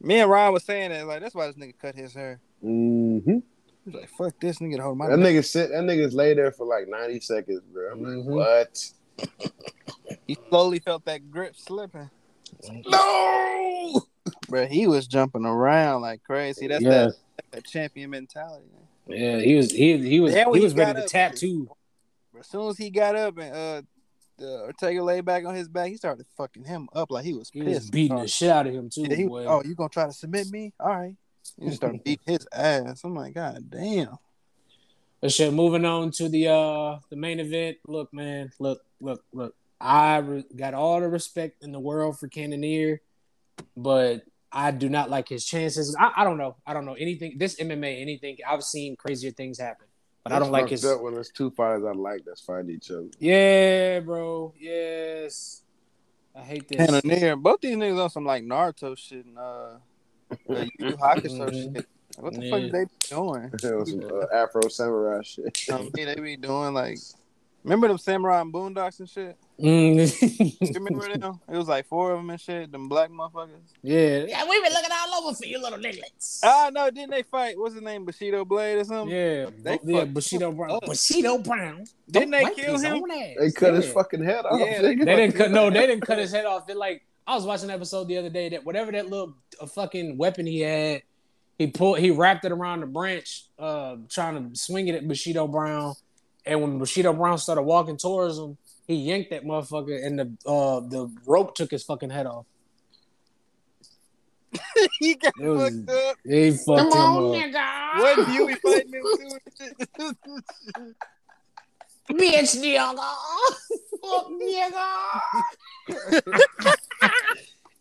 [0.00, 2.40] Me and Ryan was saying that like that's why this nigga cut his hair.
[2.64, 3.38] Mm-hmm.
[3.90, 5.70] He was like, "Fuck this nigga, hold my." That nigga sit.
[5.70, 7.92] That nigga's lay there for like ninety seconds, bro.
[7.92, 8.24] I'm Mhm.
[8.26, 10.18] like, what?
[10.26, 12.10] He slowly felt that grip slipping,
[12.86, 14.00] No.
[14.48, 14.66] bro.
[14.66, 16.66] He was jumping around like crazy.
[16.68, 16.90] That's Yeah.
[16.90, 17.14] that,
[17.52, 18.66] that champion mentality.
[19.08, 19.18] Man.
[19.18, 21.10] Yeah, he was he he was Then when he he was ready got to up-
[21.10, 21.70] tattoo.
[22.32, 23.82] But as soon as he got up and uh,
[24.36, 27.48] the Ortega laid back on his back, he started fucking him up like he was
[27.50, 27.80] He pissed.
[27.80, 29.02] was beating Oh, the shit out of him too.
[29.08, 29.46] yeah, he- boy.
[29.46, 30.72] oh, you gonna try to submit me?
[30.78, 31.16] All right.
[31.58, 33.02] He start started beating his ass.
[33.04, 34.18] I'm like, God damn.
[35.20, 37.78] But shit, moving on to the uh the main event.
[37.86, 39.54] Look, man, look, look, look.
[39.80, 43.00] I re- got all the respect in the world for Cannonier,
[43.76, 45.96] but I do not like his chances.
[45.98, 46.56] I, I don't know.
[46.66, 47.34] I don't know anything.
[47.36, 48.38] This MMA, anything.
[48.48, 49.86] I've seen crazier things happen,
[50.24, 50.84] but I don't like his.
[50.84, 53.08] Up when there's two fighters I like that's fighting each other.
[53.18, 54.54] Yeah, bro.
[54.58, 55.62] Yes.
[56.34, 56.76] I hate this.
[56.78, 57.36] Cannonier.
[57.36, 59.78] Both these niggas on some like Naruto shit and uh,
[60.30, 61.86] uh Yu Yu Hakusho shit.
[62.18, 62.50] What the Yeah.
[62.50, 63.50] fuck they be doing?
[63.62, 65.66] That was some uh, Afro samurai shit.
[65.72, 66.98] Um, they be doing like,
[67.62, 69.36] remember them samurai and boondocks and shit?
[69.60, 70.60] Mm.
[70.60, 71.40] You remember them?
[71.48, 72.70] It was like four of them and shit.
[72.72, 73.50] Them black motherfuckers.
[73.82, 74.24] yeah.
[74.28, 76.40] Yeah, we've been looking all over for you little nigglets.
[76.44, 77.58] Ah, no, didn't they fight?
[77.58, 78.04] What's his name?
[78.04, 79.14] Bushido Blade or something?
[79.14, 80.70] Yeah, They yeah, Bushido Brown.
[80.72, 80.84] up.
[80.86, 81.84] Bushido Brown.
[82.10, 83.04] Didn't they kill him?
[83.38, 84.60] They cut his fucking head off.
[84.60, 85.04] Yeah, nigga.
[85.04, 85.50] They didn't cut.
[85.50, 86.66] No, they didn't cut his head off.
[86.66, 89.66] They like I was watching an episode the other day that whatever that little uh,
[89.66, 91.02] fucking weapon he had,
[91.58, 95.46] he pulled, he wrapped it around the branch, uh, trying to swing it at Bushido
[95.46, 95.94] Brown.
[96.46, 98.56] And when Bushido Brown started walking towards him,
[98.86, 102.46] he yanked that motherfucker, and the uh the rope took his fucking head off.
[104.98, 106.16] he got It was- fucked up.
[106.24, 107.42] He fucked Come him on, up.
[107.44, 107.98] nigga.
[107.98, 109.02] What Huey fighting him
[109.98, 110.14] too?
[112.10, 112.94] Bitch, nigga.
[114.00, 114.86] Fuck, nigga.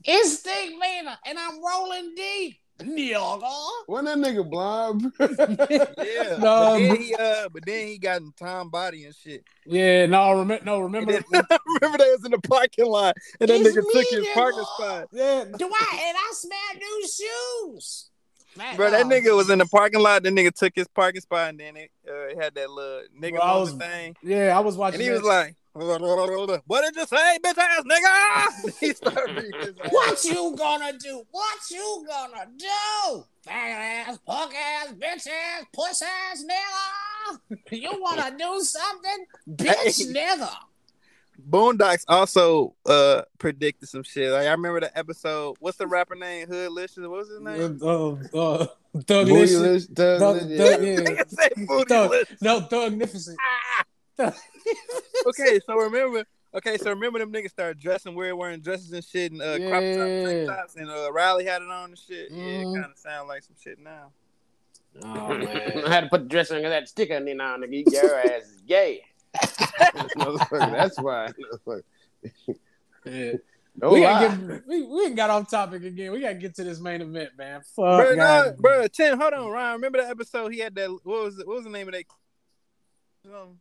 [0.08, 2.58] It's Stick Later, and I'm rolling deep.
[2.80, 3.42] nigga.
[3.88, 5.12] When that nigga blind.
[5.20, 6.38] Yeah.
[6.38, 9.44] No, but then he uh but then he got in Tom body and shit.
[9.66, 13.62] Yeah, no, remember, no, remember, then, remember they was in the parking lot and that
[13.62, 15.08] It's nigga took his parking spot.
[15.12, 18.10] yeah, Do I and I smell new shoes.
[18.58, 20.24] Man, Bro, that nigga was in the parking lot.
[20.24, 23.42] The nigga took his parking spot and then it uh, had that little nigga Bro,
[23.42, 24.16] I moment was- thing.
[24.24, 24.58] yeah.
[24.58, 24.96] I was watching.
[24.96, 25.16] And he that.
[25.16, 25.56] was like,
[26.68, 29.92] "What did you say, bitch ass nigga?" he started beating his ass.
[29.92, 31.24] What you gonna do?
[31.32, 33.24] What you gonna do?
[33.48, 37.40] Faggot ass, punk ass, bitch ass, puss ass nigga.
[37.72, 39.26] You wanna do something?
[39.50, 40.14] Bitch Hey.
[40.14, 40.50] nigga.
[41.50, 44.32] Boondocks also uh predicted some shit.
[44.32, 45.56] Like I remember the episode.
[45.60, 46.48] What's the rapper name?
[46.48, 47.08] Hoodlicious.
[47.08, 47.80] What was his name?
[47.82, 48.66] uh, uh,
[49.06, 49.86] Thug Booty Licious.
[49.86, 50.90] thug Thug, list, Thug, yeah.
[50.90, 51.00] yeah.
[51.02, 52.12] Nigga say Booty Thug,
[52.42, 53.36] no, Thugnificent.
[55.28, 56.24] okay, so remember.
[56.56, 59.82] Okay, so remember them niggas started dressing weird, wearing dresses and shit, and uh, crop
[59.84, 60.26] tops, Yeah.
[60.26, 62.32] tank tops, and uh, Riley had it on and shit.
[62.32, 62.62] Yeah, Mhm.
[62.62, 64.12] it kind of sound like some shit now.
[65.04, 65.84] Oh man.
[65.86, 67.92] I had to put the dressing on that sticker and then on nigga.
[67.92, 69.04] Your ass is gay.
[70.16, 71.30] That's why.
[73.06, 73.34] Yeah.
[73.80, 74.28] No we lie.
[74.28, 76.12] gotta get we, we ain't got off topic again.
[76.12, 77.62] We gotta get to this main event, man.
[77.62, 78.58] Fuck, bro, no, God.
[78.58, 79.76] bro, Chin, hold on, Ryan.
[79.76, 80.52] Remember that episode?
[80.52, 80.90] He had that.
[81.04, 81.46] What was it?
[81.48, 82.06] What was the name of that?
[83.24, 83.60] Some,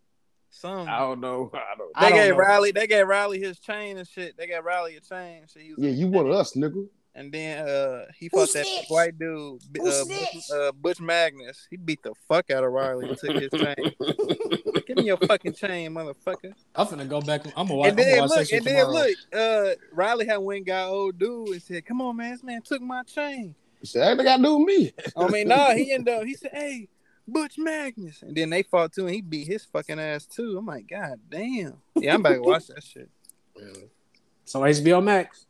[0.56, 0.88] some.
[0.88, 1.50] I don't know.
[1.54, 1.92] I don't.
[1.94, 2.38] I They don't gave know.
[2.40, 2.72] Riley.
[2.72, 4.36] They gave Riley his chain and shit.
[4.36, 5.42] They gave Riley a chain.
[5.46, 6.88] So he was Yeah, you one of us, nigga.
[7.14, 8.90] And then uh, he Who fought that snitched?
[8.90, 11.66] white dude, B- uh, Butch, uh, Butch Magnus.
[11.70, 13.74] He beat the fuck out of Riley and took his chain.
[14.86, 16.52] Give me your fucking chain, motherfucker.
[16.74, 17.46] I'm finna go back.
[17.56, 19.74] I'm gonna watch, And I'm gonna then watch that look, shit and then look, uh,
[19.94, 22.82] Riley had went and got old dude and said, "Come on, man, this man took
[22.82, 24.92] my chain." He said, that got to do with me.
[25.16, 26.24] I mean, nah, he ended up.
[26.24, 26.88] He said, "Hey,
[27.28, 30.56] Butch Magnus," and then they fought too, and he beat his fucking ass too.
[30.58, 31.74] I'm like, God damn.
[31.94, 33.10] Yeah, I'm about to watch that shit.
[34.44, 35.46] So HBO Max.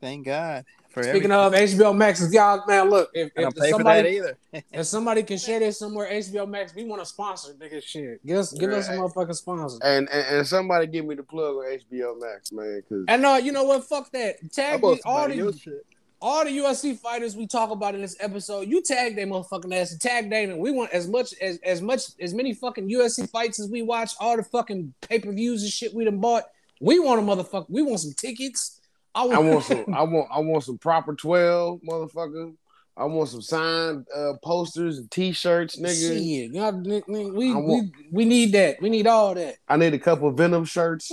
[0.00, 0.64] Thank God
[0.96, 1.76] for Speaking everything.
[1.76, 4.38] of HBO Max, y'all man, look, if, I if don't pay for that somebody either.
[4.72, 8.24] if somebody can share this somewhere, HBO Max, we want to sponsor nigga shit.
[8.24, 9.78] Give us give us a motherfucking sponsor.
[9.82, 13.38] And, and and somebody give me the plug on HBO Max, man, because And uh,
[13.42, 13.84] you know what?
[13.84, 14.36] Fuck that.
[14.52, 15.84] Tag me, all somebody the else shit.
[16.20, 18.68] All the UFC fighters we talk about in this episode.
[18.68, 20.58] You tag them motherfucking ass and tag Damon.
[20.58, 24.12] We want as much as as much as many fucking UFC fights as we watch.
[24.20, 26.44] All the fucking pay per views and shit we done bought.
[26.80, 27.66] We want a motherfucker.
[27.68, 28.80] We want some tickets.
[29.14, 29.94] I want, I want some.
[29.94, 30.28] I want.
[30.30, 32.54] I want some proper twelve, motherfucker.
[32.98, 36.14] I want some signed uh, posters and T-shirts, nigga.
[36.14, 38.80] Shit, y'all, ni- ni- we, want- we we need that.
[38.80, 39.56] We need all that.
[39.68, 41.12] I need a couple Venom shirts.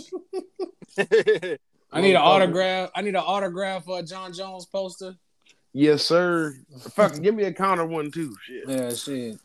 [1.93, 2.89] I need an autograph.
[2.95, 5.15] I need an autograph for a Jon Jones poster.
[5.73, 6.55] Yes, sir.
[6.91, 8.35] Fuck, give me a counter one too.
[8.43, 8.63] Shit.
[8.67, 9.39] Yeah, shit.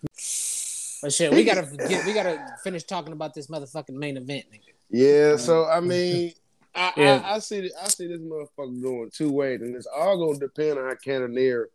[1.01, 4.75] But shit, we gotta get, we gotta finish talking about this motherfucking main event, nigga.
[4.91, 5.37] Yeah.
[5.37, 6.33] So I mean,
[6.75, 7.23] I, Yeah.
[7.25, 7.71] I, I see.
[7.83, 11.69] I see this motherfucker going two ways, and it's all gonna depend on how Cannonier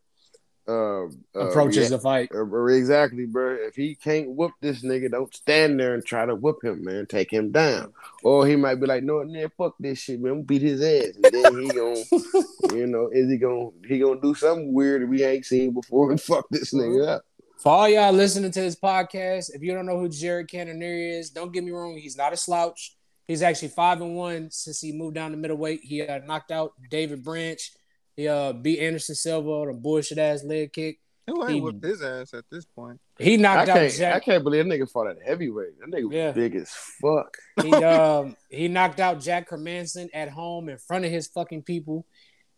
[0.66, 2.30] um, uh, Approaches the fight.
[2.34, 3.56] Uh, exactly, bro.
[3.60, 7.06] If he can't whoop this nigga, don't stand there and try to whoop him, man.
[7.06, 7.94] Take him down.
[8.24, 10.32] Or he might be like, no, man, fuck this shit, man.
[10.32, 11.16] I'm gonna beat his ass.
[11.16, 15.08] And then he gonna, you know, is he gonna he gonna do something weird that
[15.08, 17.26] we ain't seen before and fuck this nigga up.
[17.58, 21.30] For all y'all listening to this podcast, if you don't know who Jared Cannonier is,
[21.30, 22.96] don't get me wrong, he's not a slouch.
[23.26, 25.82] He's actually five and one since he moved down to middleweight.
[25.82, 27.72] He uh, knocked out David Branch.
[28.16, 31.00] He uh, beat Anderson Silva on a bullshit ass leg kick.
[31.28, 33.00] Who He- ain't whipped his ass at this point?
[33.18, 34.26] He I knocked out can't, I Jack.
[34.26, 35.80] can't believe that nigga fought at heavyweight.
[35.80, 37.38] That nigga was big as fuck.
[37.62, 42.06] He um he knocked out Jack Hermansson at home in front of his fucking people.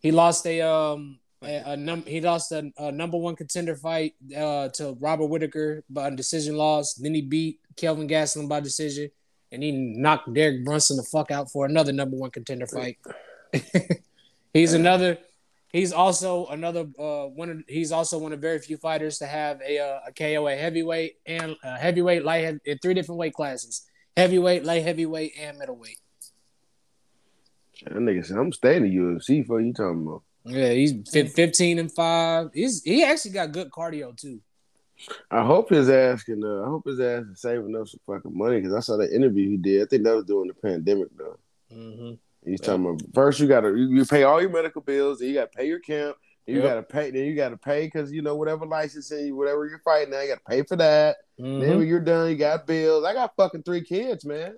[0.00, 4.14] He lost a um a, a num he lost a, a number one contender fight
[4.36, 6.94] uh to Robert Whitaker by decision loss.
[6.94, 9.10] Then he beat Kelvin Gastelum by decision,
[9.52, 12.96] and he knocked Derek Brunson the fuck out for another number one contender fight.
[14.52, 15.18] he's another.
[15.72, 17.50] He's also another uh one.
[17.50, 20.58] Of, he's also one of very few fighters to have a uh, a KO at
[20.58, 23.82] heavyweight and uh, heavyweight light heavy, in three different weight classes:
[24.16, 25.98] heavyweight, light heavyweight, and middleweight.
[27.84, 30.22] That nigga said, I'm staying in UFC for you talking about.
[30.44, 32.50] Yeah, he's fif- fifteen and five.
[32.54, 34.40] He's he actually got good cardio too.
[35.30, 36.42] I hope his ass can.
[36.42, 39.14] Uh, I hope his ass is saving up some fucking money because I saw the
[39.14, 39.82] interview he did.
[39.82, 41.38] I think that was during the pandemic though.
[41.72, 42.14] Mm-hmm.
[42.46, 45.48] He's talking about first you gotta you, pay all your medical bills, then you gotta
[45.48, 46.16] pay your camp,
[46.46, 46.70] then you Yep.
[46.70, 50.20] gotta pay, then you gotta pay because you know whatever licensing, whatever you're fighting now,
[50.20, 51.16] you gotta pay for that.
[51.40, 51.60] Mm-hmm.
[51.60, 53.04] Then when you're done, you got bills.
[53.04, 54.56] I got fucking three kids, man.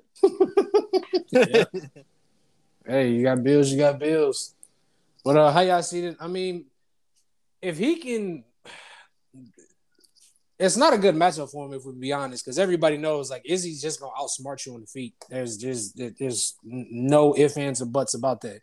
[2.86, 4.54] Hey, you got bills, you got bills.
[5.22, 6.16] But uh, how y'all see it?
[6.18, 6.64] I mean,
[7.60, 8.44] if he can,
[10.58, 13.42] it's not a good matchup for him if we be honest, because everybody knows like
[13.44, 15.14] Izzy's just gonna outsmart you on the feet.
[15.30, 18.60] There's just there's no ifs ands or buts about that.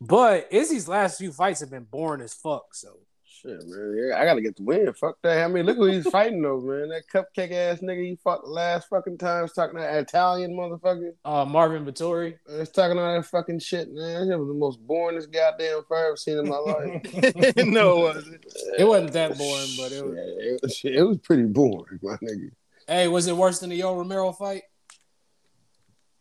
[0.00, 2.74] But Izzy's last few fights have been boring as fuck.
[2.74, 2.98] So
[3.46, 3.96] Shit, man.
[4.10, 4.92] Yeah, I gotta get the win.
[4.92, 5.44] Fuck that.
[5.44, 6.88] I mean, look who he's fighting though, man.
[6.88, 11.10] That cupcake ass nigga he fought the last fucking times talking that Italian motherfucker.
[11.24, 12.34] uh, Marvin Vettori.
[12.48, 14.28] Uh, He's talking all that fucking shit, man.
[14.28, 17.56] That was the most boringest goddamn fight I've ever seen in my life.
[17.58, 18.46] no, it wasn't.
[18.78, 20.14] It wasn't that boring, but it was.
[20.16, 22.50] Yeah, it, was, it was pretty boring, my nigga.
[22.88, 24.62] Hey, was it worse than the Yo Romero fight?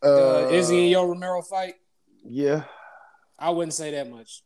[0.03, 1.75] Uh, Uh, Izzy and Yo Romero fight?
[2.23, 2.63] Yeah.
[3.37, 4.43] I wouldn't say that much.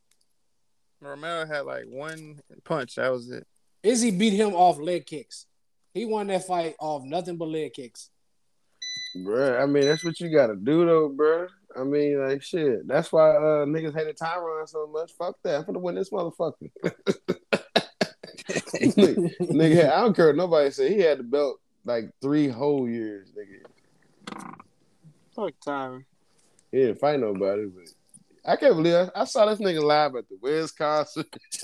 [1.01, 2.95] Romero had like one punch.
[2.95, 3.47] That was it.
[3.83, 5.45] Izzy beat him off leg kicks.
[5.93, 8.09] He won that fight off nothing but leg kicks.
[9.17, 11.47] Bruh, I mean, that's what you gotta do though, bruh.
[11.75, 12.87] I mean, like shit.
[12.87, 15.13] That's why uh niggas hated Tyron so much.
[15.17, 15.59] Fuck that.
[15.59, 16.69] I'm gonna win this motherfucker.
[18.49, 23.31] nigga, nigga, I don't care nobody said He had the belt like three whole years,
[23.31, 24.53] nigga.
[25.35, 26.03] Fuck Tyron.
[26.71, 27.87] He didn't fight nobody, but
[28.45, 31.27] I can't believe I, I saw this nigga live at the Wiz concert.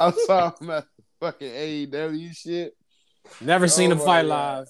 [0.00, 2.76] I saw him at the fucking AEW shit.
[3.40, 4.66] Never seen Oh him fight God.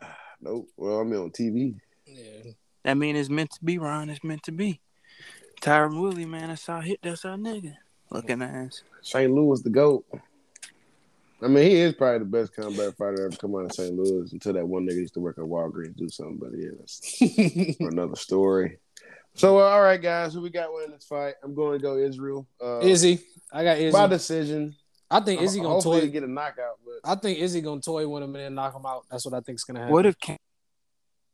[0.00, 0.08] live.
[0.40, 0.68] Nope.
[0.76, 1.74] Well, I mean on TV.
[2.06, 2.52] Yeah.
[2.84, 4.08] That mean it's meant to be, Ron.
[4.08, 4.80] It's meant to be.
[5.60, 7.00] Tyron Woodley, man, that's our hit.
[7.02, 7.74] That's our nigga.
[8.10, 8.82] Looking ass.
[9.02, 9.30] St.
[9.32, 10.04] Louis the GOAT.
[11.42, 13.94] I mean, he is probably the best combat fighter ever come out of St.
[13.94, 16.36] Louis until that one nigga used to work at Walgreens do something.
[16.38, 18.78] But yeah, that's another story.
[19.38, 21.34] So, uh, all right, guys, who we got winning this fight?
[21.44, 22.48] I'm going to go Israel.
[22.60, 23.20] Uh, Izzy.
[23.52, 23.92] I got Izzy.
[23.92, 24.74] by decision.
[25.10, 26.08] I think Izzy gonna Hopefully toy.
[26.08, 28.84] get a knockout, but I think Izzy gonna toy with him and then knock him
[28.84, 29.06] out.
[29.10, 29.94] That's what I think's gonna happen.
[29.94, 30.36] What if Cam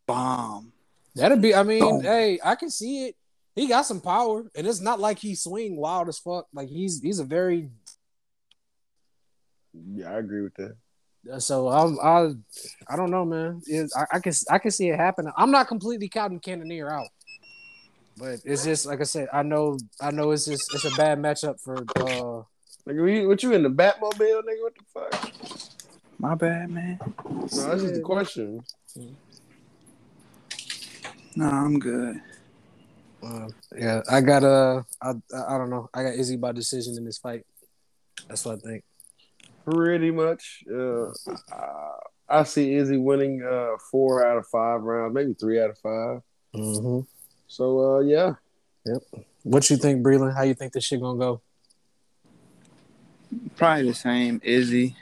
[0.07, 0.73] bomb?
[1.17, 1.55] That'd be.
[1.55, 2.03] I mean, Boom.
[2.03, 3.17] hey, I can see it.
[3.57, 6.47] He got some power, and it's not like he swing wild as fuck.
[6.53, 7.71] Like he's he's a very.
[9.73, 11.41] yeah, I agree with that.
[11.41, 12.33] So I'm I
[12.93, 13.61] I don't know, man.
[13.67, 15.33] It, I, I can I can see it happening.
[15.37, 17.09] I'm not completely counting Cannonier out,
[18.17, 19.29] but it's just like I said.
[19.33, 21.77] I know I know it's just it's a bad matchup for.
[21.97, 22.43] uh
[22.87, 24.61] Nigga, what you, what you in the Batmobile, nigga?
[24.63, 25.33] What the fuck?
[26.19, 26.99] My bad, man.
[27.25, 28.63] No, that's just the question.
[31.35, 32.21] No, I'm good.
[33.23, 35.89] uh, Yeah, I got uh I I don't know.
[35.95, 37.45] I got Izzy by decision in this fight.
[38.29, 38.85] That's what I think.
[39.65, 40.63] Pretty much.
[40.71, 41.07] Uh,
[41.51, 41.93] I,
[42.29, 46.21] I see Izzy winning uh, four out of five rounds, maybe three out of 5
[46.55, 47.01] Mm-hmm.
[47.55, 48.35] So, uh, yeah.
[48.85, 49.03] Yep.
[49.45, 50.35] What you think, Breland?
[50.35, 51.41] How you think this shit gonna go?
[53.55, 54.41] Probably the same.
[54.43, 54.97] Izzy.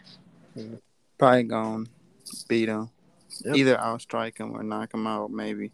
[0.54, 0.78] Mhm.
[1.16, 1.86] Probably gonna
[2.48, 2.90] beat him.
[3.42, 3.56] Yep.
[3.56, 5.72] Either I'll strike him or knock him out, maybe.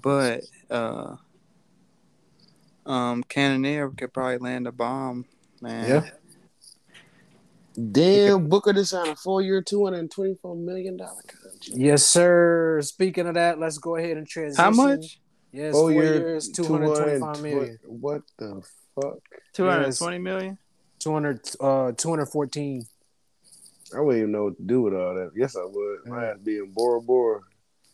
[0.00, 1.16] But uh
[2.86, 5.26] um Cannonier could probably land a bomb,
[5.60, 5.90] man.
[5.90, 6.10] Yeah.
[7.92, 11.68] Damn, Booker just signed a four year, $224 million contract.
[11.68, 12.80] Yes, sir.
[12.82, 14.64] Speaking of that, let's go ahead and transition.
[14.64, 15.18] How much?
[15.54, 17.78] Yes, Four four year, years, two hundred twenty-five million.
[17.84, 18.60] What the
[18.96, 19.18] fuck?
[19.52, 20.58] Two hundred and twenty million?
[20.98, 22.84] 200, uh, 214.
[23.94, 25.30] I wouldn't even know what to do with all that.
[25.36, 25.98] Yes, I would.
[26.06, 27.40] My ass being Bora Bora.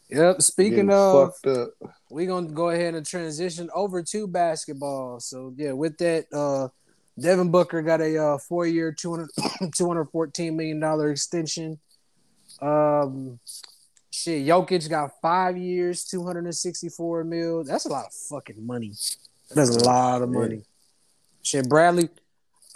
[0.08, 0.40] Yep.
[0.40, 1.34] Speaking getting of,
[2.08, 5.20] we're gonna go ahead and transition over to basketball.
[5.20, 6.68] So yeah, with that, uh,
[7.20, 9.28] Devin Booker got a uh, four-year, 200,
[9.76, 11.78] 214 million dollar extension.
[12.62, 13.38] Um,
[14.22, 17.64] shit, Jokic got five years, two hundred and sixty-four mil.
[17.64, 18.92] That's a lot of fucking money.
[19.54, 20.62] That's a lot of money.
[21.42, 22.08] Shit, Bradley.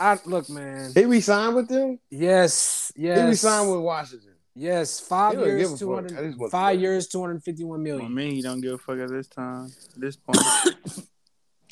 [0.01, 0.90] I look, man.
[0.95, 1.99] He resigned with them?
[2.11, 3.18] Yes, yes.
[3.20, 4.30] He resigned with Washington.
[4.57, 5.78] Yes, five He don't give a years, fuck.
[5.80, 6.51] two I hundred.
[6.51, 9.72] Five years, two hundred fifty-one I mean, he don't give a fuck at this time.
[9.95, 10.38] At this point.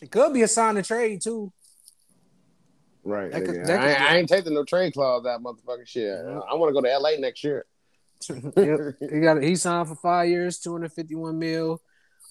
[0.02, 1.52] It could be a sign of trade too.
[3.04, 3.30] Right.
[3.30, 3.66] That could- nigga.
[3.66, 6.10] that I, ain't- could- I ain't taking no trade clause that motherfucking shit.
[6.24, 6.42] Mhm.
[6.50, 7.66] I want to go to LA next year.
[8.30, 8.94] Yep.
[9.00, 11.80] He got he signed for five years, two hundred fifty-one mil.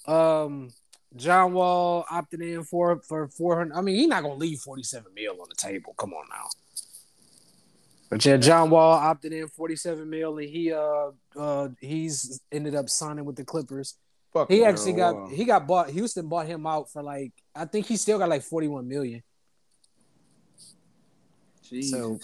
[0.08, 0.70] Um,
[1.16, 3.76] John Wall opted in for for four hundred.
[3.76, 5.94] I mean, he's not gonna leave forty-seven mil on the table.
[5.98, 6.48] Come on now.
[8.10, 12.90] But yeah, John Wall opted in forty-seven mil, and he uh uh he's ended up
[12.90, 13.96] signing with the Clippers.
[14.34, 15.28] Fuck He no, actually got wow.
[15.28, 15.90] he got bought.
[15.90, 19.24] Houston bought him out for like I think he still got like forty-one million.
[21.64, 21.86] Jeez.
[21.86, 22.20] So,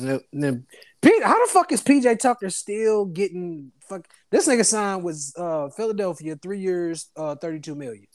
[0.00, 0.66] then- then-
[1.02, 4.06] Pete, how the fuck is PJ Tucker still getting fuck?
[4.30, 8.06] This nigga signed with uh, Philadelphia three years, uh, thirty-two million.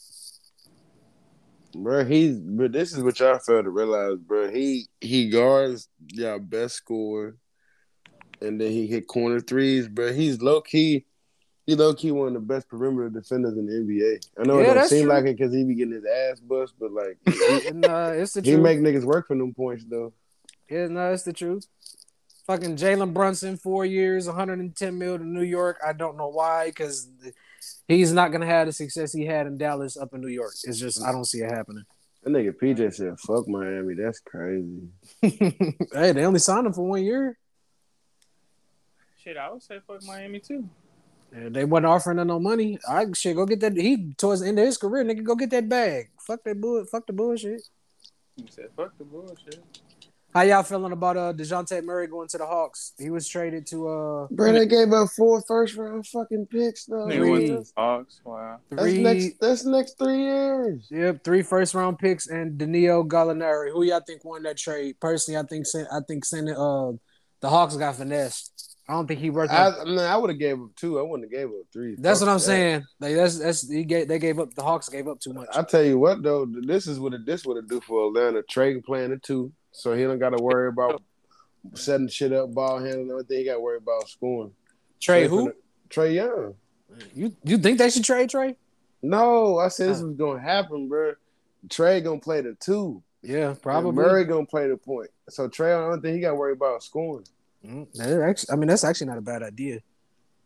[1.76, 4.50] Bro, he's but this is what y'all fail to realize, bro.
[4.52, 7.36] He he guards y'all best scorer,
[8.42, 10.14] and then he hit corner threes, bro.
[10.14, 11.06] He's low key,
[11.66, 14.20] he low key one of the best perimeter defenders in the NBA.
[14.40, 15.10] I know Yeah, it don't seem true.
[15.14, 17.34] like it because he be getting his ass bust, but like he,
[17.84, 18.62] uh, it's the he truth.
[18.64, 20.14] make niggas work for them points though.
[20.70, 21.68] Yeah, no, it's the truth.
[22.48, 25.80] Fucking Jalen Brunson, four years, one hundred and ten mil to New York.
[25.86, 27.08] I don't know why, because
[27.88, 30.54] he's not gonna have the success he had in Dallas up in New York.
[30.64, 31.86] It's just I don't see it happening.
[32.24, 34.90] That nigga PJ said, "Fuck Miami." That's crazy.
[35.22, 37.38] hey, they only signed him for one year.
[39.24, 40.70] Shit, I would say fuck Miami too.
[41.32, 42.78] And they wasn't offering him no money.
[42.88, 43.76] I shit, go get that.
[43.76, 46.10] He towards the end of his career, nigga, go get that bag.
[46.20, 46.86] Fuck that bull.
[46.86, 47.64] Fuck the bullshit.
[48.36, 49.64] He said, "Fuck the bullshit."
[50.36, 52.92] How y'all feeling about uh Dejounte Murray going to the Hawks?
[53.00, 57.08] He was traded to uh Bro, they gave up four first round fucking picks though.
[57.08, 57.64] Nigga went man.
[57.64, 58.20] to Hawks.
[58.26, 58.58] Wow.
[58.70, 59.02] That's three.
[59.02, 59.40] next.
[59.40, 60.88] That's next three years.
[60.92, 63.72] Yep, three first round picks and Danilo Gallinari.
[63.72, 65.00] Who y'all think won that trade?
[65.00, 66.92] Personally, I think I think Sen- uh
[67.40, 68.76] the Hawks got finessed.
[68.90, 69.50] I don't think he worth.
[69.50, 71.00] I, I mean, I would have gave up two.
[71.00, 71.96] I wouldn't have gave up three.
[71.98, 72.44] that's Fuck what I'm that.
[72.44, 72.84] saying.
[73.00, 75.48] Like that's that's he gave they gave up the Hawks gave up too much.
[75.56, 78.44] I tell you what though, this is what it, this would it do for Atlanta.
[78.44, 81.02] Trade plan it too, so he don't got to worry about
[81.74, 83.12] setting shit up, ball handling.
[83.12, 84.52] Everything he got to worry about scoring.
[85.02, 85.54] Trae Trade who?
[85.90, 86.56] Trae Young.
[87.14, 88.56] You you think they should trade Trae?
[89.02, 90.08] No, I said this Huh.
[90.08, 91.14] was gonna happen, bro.
[91.68, 93.04] Trae gonna play the two.
[93.22, 93.92] Yeah, And probably.
[94.04, 95.10] Murray gonna play the point.
[95.30, 97.26] So Trae, I don't think he got to worry about scoring.
[97.66, 97.88] Mm,
[98.30, 99.80] actually, I mean, that's actually not a bad idea.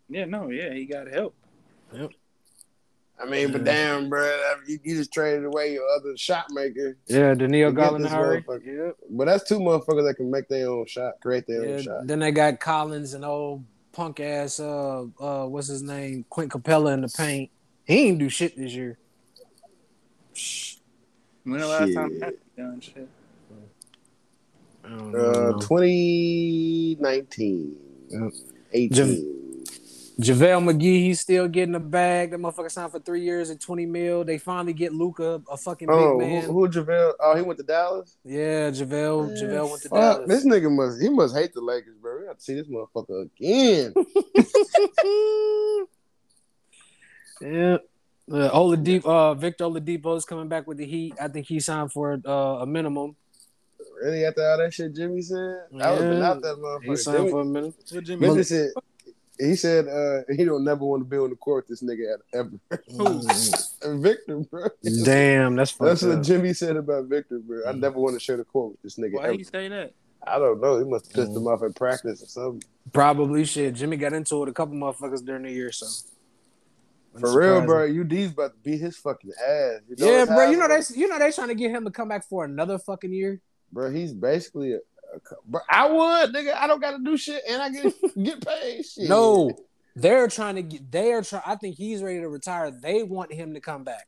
[0.09, 1.35] Yeah, no, yeah, he got help.
[3.21, 4.23] I mean, but damn, bro,
[4.65, 6.95] you, you just traded away your other shot maker.
[7.07, 8.45] Yeah, Danilo To this Gallinari.
[8.45, 8.85] motherfucker.
[8.87, 8.95] Yep.
[9.09, 12.07] But that's two motherfuckers that can make their own shot, create their own shot.
[12.07, 16.93] then they got Collins and old punk ass uh uh what's his name Quint Capela
[16.93, 17.49] in the paint.
[17.85, 18.97] He ain't do shit this year.
[21.43, 21.95] When the last Shit.
[21.95, 23.09] time Patrick done shit?
[24.85, 27.75] Uh, 2019,
[28.09, 28.31] Yep.
[28.73, 29.38] 18.
[30.19, 32.31] JaVale McGee, he's still getting a bag.
[32.31, 34.25] That motherfucker signed for three years and twenty mil.
[34.25, 36.43] They finally get Luka, a fucking big Oh, man.
[36.43, 37.13] who, who JaVale?
[37.21, 38.17] Oh, he went to Dallas.
[38.25, 39.41] Yeah, JaVale.
[39.41, 40.27] JaVale went to Fuck, Dallas.
[40.27, 42.19] This nigga must he must hate the Lakers, bro.
[42.19, 43.93] We got to see this motherfucker again.
[47.41, 47.77] yeah.
[48.31, 51.15] Uh, Oladipo, uh, Victor Oladipo is coming back with the Heat.
[51.19, 53.15] I think he signed for uh, a minimum.
[54.01, 56.29] really, after all that shit Jimmy said, I would have been Yeah.
[56.29, 57.73] out that He signed Jimmy, for a minimum.
[57.91, 58.71] What Jimmy Jimmy said
[59.39, 62.17] he said uh, he don't never want to be on the court with this nigga
[62.33, 62.51] ever.
[62.91, 64.01] Mm.
[64.01, 64.67] Victor, bro.
[65.03, 66.23] Damn, that's That's what up.
[66.23, 67.61] Jimmy said about Victor, bro.
[67.67, 69.33] I never want to share the court with this nigga Why ever.
[69.33, 69.93] he say that?
[70.27, 70.77] I don't know.
[70.79, 71.37] He must have pissed Mm.
[71.37, 72.63] him off at practice or something.
[72.91, 73.73] Probably shit.
[73.75, 75.85] Jimmy got into it a couple motherfuckers during the year, so.
[77.19, 77.85] For real, bro.
[77.85, 79.79] UD's about to beat his fucking ass.
[79.89, 80.49] You know Yeah, what's bro.
[80.51, 82.77] You know they, you know they trying to get him to come back for another
[82.77, 83.39] fucking year.
[83.71, 83.89] bro.
[83.89, 84.79] He's basically a,
[85.15, 85.61] a co- bro.
[85.69, 86.55] I would, nigga.
[86.55, 87.93] I don't got to do shit, and I get
[88.23, 88.85] get paid.
[88.85, 89.09] Shit.
[89.09, 89.51] No,
[89.95, 90.91] they're trying to get.
[90.91, 91.43] They are trying.
[91.45, 92.71] I think he's ready to retire.
[92.71, 94.07] They want him to come back.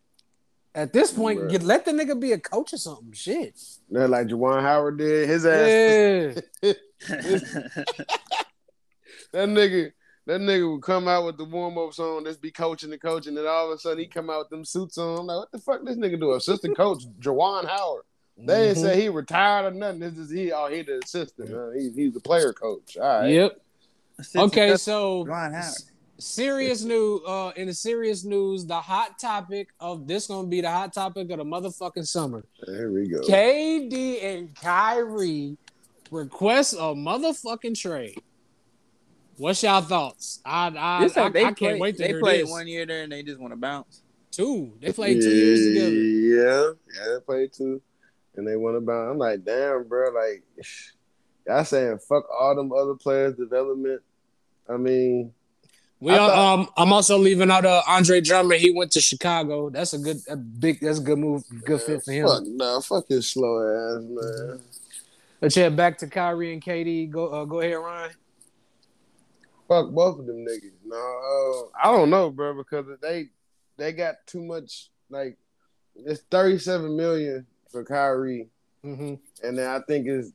[0.74, 1.50] At this point, Bruh.
[1.50, 3.12] get, let the nigga be a coach or something.
[3.12, 3.60] Shit.
[3.90, 5.28] they're like Juwan Howard did.
[5.28, 6.42] His ass.
[6.62, 6.74] Yeah.
[9.34, 9.92] That nigga.
[10.28, 13.36] That nigga would come out with the warm up song, just be coaching and coaching,
[13.38, 15.20] and all of a sudden he come out with them suits on.
[15.22, 16.34] I'm like, what the fuck this nigga do?
[16.34, 18.04] Assistant coach Juwan Howard.
[18.38, 18.88] They didn't Mhm.
[18.88, 20.00] say he retired or nothing.
[20.00, 20.52] This is he.
[20.52, 21.54] Oh, he the assistant.
[21.54, 22.98] Uh, he, he's the player coach.
[22.98, 23.28] All right.
[23.30, 23.62] Yep.
[24.36, 25.64] Okay, so Ron Howard.
[25.66, 25.86] s-
[26.18, 27.22] serious news.
[27.28, 31.30] Uh, in the serious news, the hot topic of this gonna be the hot topic
[31.32, 32.44] of the motherfucking summer.
[32.68, 33.20] There we go.
[33.22, 35.58] KD and Kyrie
[36.10, 38.18] request a motherfucking trade.
[39.38, 40.40] What's y'all thoughts?
[40.46, 42.50] I I, This I, I can't played- wait to They hear played this.
[42.52, 44.02] one year there and they just want to bounce.
[44.30, 44.74] Two.
[44.80, 45.92] They played two years together.
[45.92, 47.82] Yeah, yeah, they played two,
[48.36, 49.10] and they won about.
[49.12, 50.44] I'm like, damn, bro, like,
[51.48, 54.02] y'all saying fuck all them other players' development.
[54.70, 55.34] I mean,
[56.00, 58.62] We I are, thought- um I'm also leaving out uh, Andre Drummond.
[58.62, 59.70] He went to Chicago.
[59.70, 62.28] That's a good a big that's a good move, good fit for him.
[62.28, 63.60] fuck, nah, fuck his slow
[63.98, 64.62] ass, man.
[65.42, 67.10] Let's head back to Kyrie and KD.
[67.10, 68.12] Go uh, go ahead, Ryan.
[69.68, 70.72] Fuck both of them niggas.
[70.86, 73.30] No, uh, I don't know, bro, because they
[73.78, 74.90] they got too much.
[75.10, 75.38] Like,
[75.96, 78.48] it's 37 million for Kyrie,
[78.86, 79.14] Mm-hmm.
[79.48, 80.34] and then I think is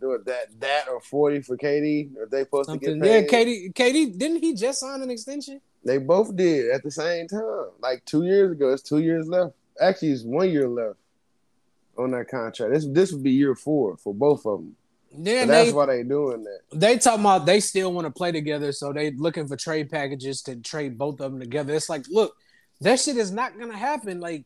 [0.00, 2.16] that that or 40 for KD.
[2.16, 3.00] Are they supposed Something.
[3.00, 3.72] to get paid?
[3.74, 4.10] Yeah, KD.
[4.12, 5.60] KD didn't he just sign an extension?
[5.84, 8.72] They both did at the same time, like two years ago.
[8.72, 9.54] It's two years left.
[9.80, 10.98] Actually, it's one year left
[11.96, 12.72] on that contract.
[12.72, 14.76] This this would be year four for both of them.
[15.10, 16.60] Yeah, So that's they why they doing that.
[16.72, 20.42] they talking about they still want to play together, so they looking for trade packages
[20.42, 21.74] to trade both of them together.
[21.74, 22.36] It's like, look,
[22.82, 24.20] that shit is not gonna happen.
[24.20, 24.44] Like,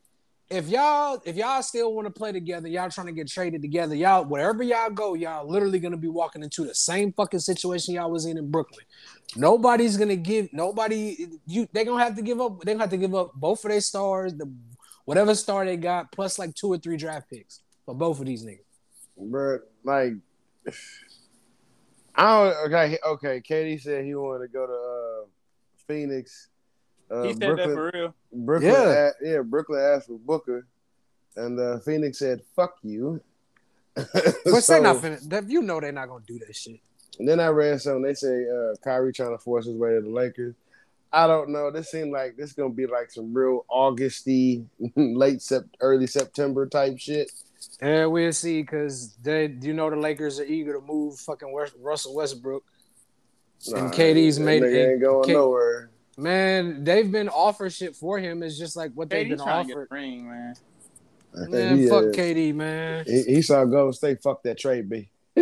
[0.52, 3.94] if y'all if y'all still want to play together, y'all trying to get traded together,
[3.94, 8.10] y'all wherever y'all go, y'all literally gonna be walking into the same fucking situation y'all
[8.10, 8.84] was in in Brooklyn.
[9.34, 11.66] Nobody's gonna give nobody you.
[11.72, 12.60] They gonna have to give up.
[12.60, 14.52] They gonna have to give up both of their stars, the
[15.06, 18.44] whatever star they got, plus like two or three draft picks for both of these
[18.44, 18.60] niggas.
[19.16, 20.12] But like,
[22.14, 22.72] I don't.
[22.72, 23.40] Okay, okay.
[23.40, 25.28] KD said he wanted to go to uh,
[25.86, 26.48] Phoenix.
[27.12, 28.14] Uh, he said Brooklyn, that for real.
[28.32, 29.10] Brooklyn, Yeah.
[29.22, 29.40] a- yeah.
[29.42, 30.66] Brooklyn asked for Booker,
[31.36, 33.20] and uh, Phoenix said, "Fuck you."
[33.94, 34.08] But
[34.44, 35.50] they So- not finna.
[35.50, 36.80] You know they're not gonna do that shit.
[37.18, 38.02] And then I read something.
[38.02, 40.54] They say uh, Kyrie trying to force his way to the Lakers.
[41.12, 41.70] I don't know.
[41.70, 44.64] This seemed like this gonna be like some real Augusty,
[44.96, 47.30] late sep- early September type shit.
[47.82, 48.64] Yeah, we'll see.
[48.64, 52.64] Cause they, do you know, the Lakers are eager to move fucking West, Russell Westbrook.
[53.74, 55.90] And KD's made- nigga ain't going K- nowhere.
[56.18, 58.42] Man, they've been offered shit for him.
[58.42, 59.88] It's just like what they've been trying to get offered.
[59.90, 60.54] ring, man.
[61.34, 63.04] Man, he, fuck uh, KD, man.
[63.06, 64.22] He, he saw Golden State.
[64.22, 65.08] Fuck that trade, B.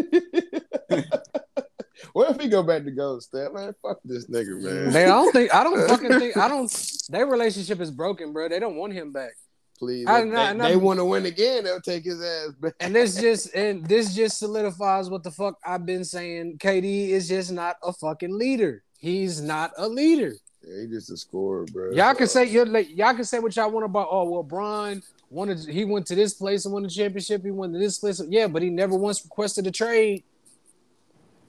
[2.12, 3.52] what if he go back to Golden State?
[3.52, 4.92] Man, fuck this nigga, man.
[4.92, 6.70] They I don't think I don't fucking think I don't.
[7.08, 8.48] Their relationship is broken, bro.
[8.48, 9.32] They don't want him back.
[9.78, 11.64] Please, I- if I- they, I- they want to win again.
[11.64, 12.74] They'll take his ass back.
[12.80, 16.58] And this just and this just solidifies what the fuck I've been saying.
[16.58, 18.84] KD is just not a fucking leader.
[18.98, 20.34] He's not a leader.
[20.62, 21.92] Yeah, he just a scorer, bro.
[21.92, 24.08] Y'all can say you're like y'all can say what y'all want about.
[24.11, 27.42] Oh well, Bron wanted he went to this place and won the championship.
[27.44, 28.20] He went to this place.
[28.28, 30.24] Yeah, but he never once requested a trade.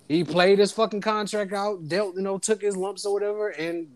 [0.07, 3.87] He played his fucking contract out, dealt you know, took his lumps or whatever, and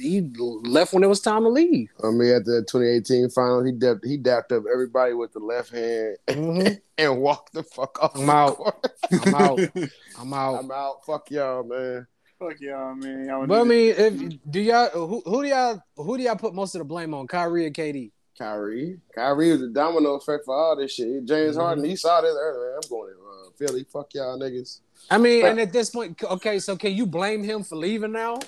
[0.00, 1.88] he left when it was time to leave.
[2.02, 5.70] I mean, at the 2018 final, he dapped, he dapped up everybody with the left
[5.70, 6.80] hand Mhm.
[6.98, 8.16] and walked the fuck off.
[8.16, 8.84] I'm out.
[9.12, 9.60] I'm out.
[10.18, 10.54] I'm out.
[10.58, 11.04] I'm out.
[11.06, 12.04] Fuck y'all, man.
[12.40, 13.26] Fuck y'all, man.
[13.26, 16.54] Y'all But I mean, if do y'all who, who do y'all who do y'all put
[16.54, 17.26] most of the blame on?
[17.26, 18.12] Kyrie or KD?
[18.38, 18.98] Kyrie.
[19.14, 21.26] Kyrie was the domino effect for all this shit.
[21.26, 21.60] James Mhm.
[21.60, 22.76] Harden, he saw this earlier.
[22.76, 23.84] I'm going to uh, Philly.
[23.92, 24.80] Fuck y'all niggas.
[25.10, 28.38] I mean, and at this point, okay, so can you blame him for leaving now?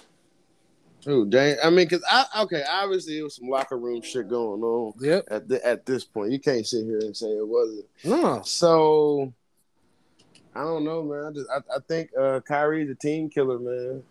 [1.05, 1.59] Who, James?
[1.63, 5.25] I mean, because I, okay, obviously it was some locker room shit going on Yep.
[5.31, 6.33] at, the, at this point.
[6.33, 7.85] You can't sit here and say it wasn't.
[8.05, 8.41] No.
[8.45, 9.35] So,
[10.55, 11.25] I don't know, man.
[11.25, 14.03] I just I, I think uh, Kyrie's a team killer, man.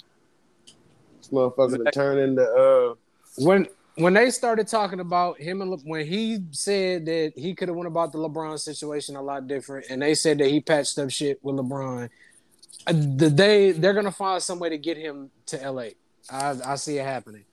[1.17, 2.95] This motherfucker to turn into uh
[3.37, 7.67] When when they started talking about him and Le- when he said that he could
[7.67, 10.97] have went about the LeBron situation a lot different, and they said that he patched
[10.97, 12.09] up shit with LeBron,
[12.87, 15.89] uh, the they they're gonna find some way to get him to LA.
[16.29, 17.45] I I see it happening,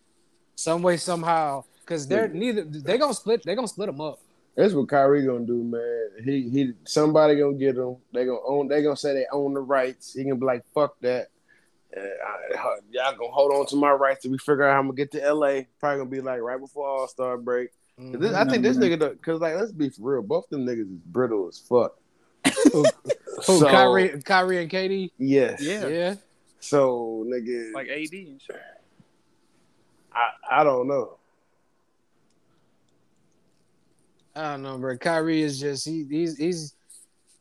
[0.55, 4.21] some way somehow, because they're neither they gonna split they gonna split them up.
[4.59, 6.09] That's what Kyrie gonna do, man.
[6.25, 7.97] He he somebody gonna get him.
[8.13, 8.67] They gonna own.
[8.67, 10.15] They gonna say they own the rights.
[10.15, 11.29] He gonna be like, fuck that.
[11.97, 14.87] Uh, I, y'all gonna hold on to my rights till we figure out how I'm
[14.87, 15.61] gonna get to LA.
[15.79, 17.71] Probably gonna be like right before All Star break.
[17.97, 20.51] 'Cause this- I think this nigga, the- cause like let's be for real, both of
[20.51, 21.97] them niggas is brittle as fuck.
[22.73, 22.85] Who,
[23.43, 25.13] So, Kyrie, Kyrie and KD?
[25.19, 25.61] Yes.
[25.63, 25.87] Yeah.
[25.87, 26.15] Yeah.
[26.59, 28.57] So nigga, like AD and shit.
[30.13, 31.19] I I don't know.
[34.39, 34.97] I don't know, bro.
[34.97, 36.75] Kyrie is just he, he's he's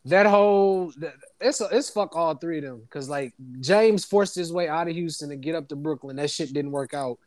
[0.05, 0.91] that whole
[1.39, 4.95] it's it's fuck all three of them because like James forced his way out of
[4.95, 6.15] Houston to get up to Brooklyn.
[6.15, 7.19] That shit didn't work out.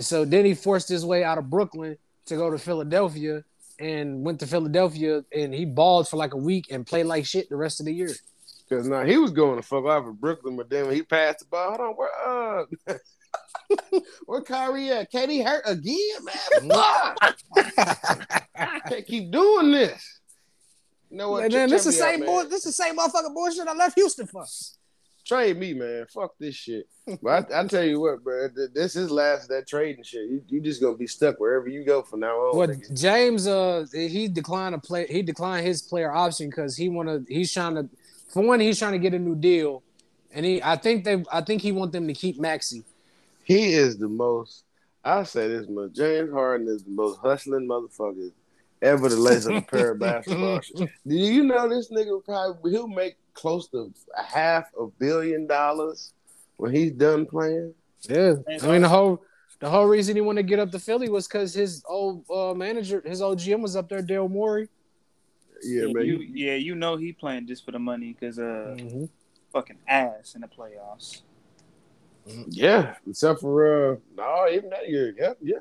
[0.00, 1.96] So then he forced his way out of Brooklyn
[2.26, 3.44] to go to Philadelphia
[3.78, 7.48] and went to Philadelphia and he balled for like a week and played like shit
[7.48, 8.10] the rest of the year.
[8.68, 11.40] Cause now he was going to fuck off in Brooklyn, but then when he passed
[11.40, 12.64] the ball, hold on, where uh
[14.26, 15.10] where Kyrie at?
[15.10, 16.70] Can he hurt again, man?
[16.70, 17.36] Fuck!
[18.88, 20.20] Can't keep doing this.
[21.10, 21.50] You know what?
[21.50, 22.28] Then this out, same man.
[22.28, 24.44] bull, this is the same motherfucking bullshit I left Houston for.
[25.24, 26.04] Trade me, man.
[26.12, 26.86] Fuck this shit.
[27.22, 28.48] But I, I tell you what, bro.
[28.74, 30.28] This is last that trading shit.
[30.28, 32.68] You, you just gonna be stuck wherever you go from now on.
[32.68, 32.98] Nigga.
[32.98, 37.52] James uh he declined a play he declined his player option because he wanna he's
[37.52, 37.88] trying to
[38.28, 39.82] for one he's trying to get a new deal
[40.32, 42.84] and he I think they I think he want them to keep Maxey.
[43.44, 44.64] He is the most.
[45.04, 45.92] I say this much.
[45.92, 48.30] James Harden is the most hustling motherfucker
[48.80, 50.80] ever to lace up a pair of basketball shoes.
[51.06, 56.12] Do you know this nigga probably he'll make close to a half a billion dollars
[56.56, 57.74] when he's done playing?
[58.08, 59.22] Yeah, I mean the whole
[59.60, 62.54] the whole reason he wanted to get up to Philly was because his old uh,
[62.54, 64.68] manager his old GM was up there Daryl Morey.
[65.62, 66.06] Yeah, Yeah, man.
[66.06, 69.08] you, You, yeah, you know he playing just for the money because uh, Mhm.
[69.52, 71.22] fucking ass in the playoffs.
[72.48, 75.14] Yeah, except for uh, no, even that year.
[75.18, 75.58] Yeah, yeah.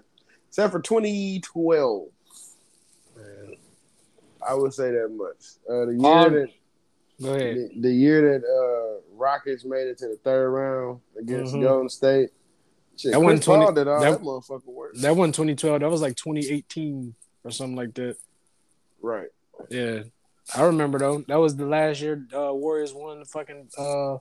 [0.49, 2.07] Except for 2012,
[4.45, 5.45] I would say that much.
[5.69, 6.49] Uh, the year Um, that
[7.21, 7.55] Go ahead.
[7.55, 11.61] the, the year that uh, Rockets made it to the third round against Mhm.
[11.63, 12.29] Golden State.
[12.97, 14.95] Shit, That wasn't 20 did all that- that, motherfucker work.
[14.95, 15.79] That wasn't 2012.
[15.79, 18.17] That was like 2018 or something like that.
[19.01, 19.29] right.
[19.69, 20.03] Yeah,
[20.55, 21.19] I remember though.
[21.27, 24.17] That was the last year uh, Warriors won the fucking uh,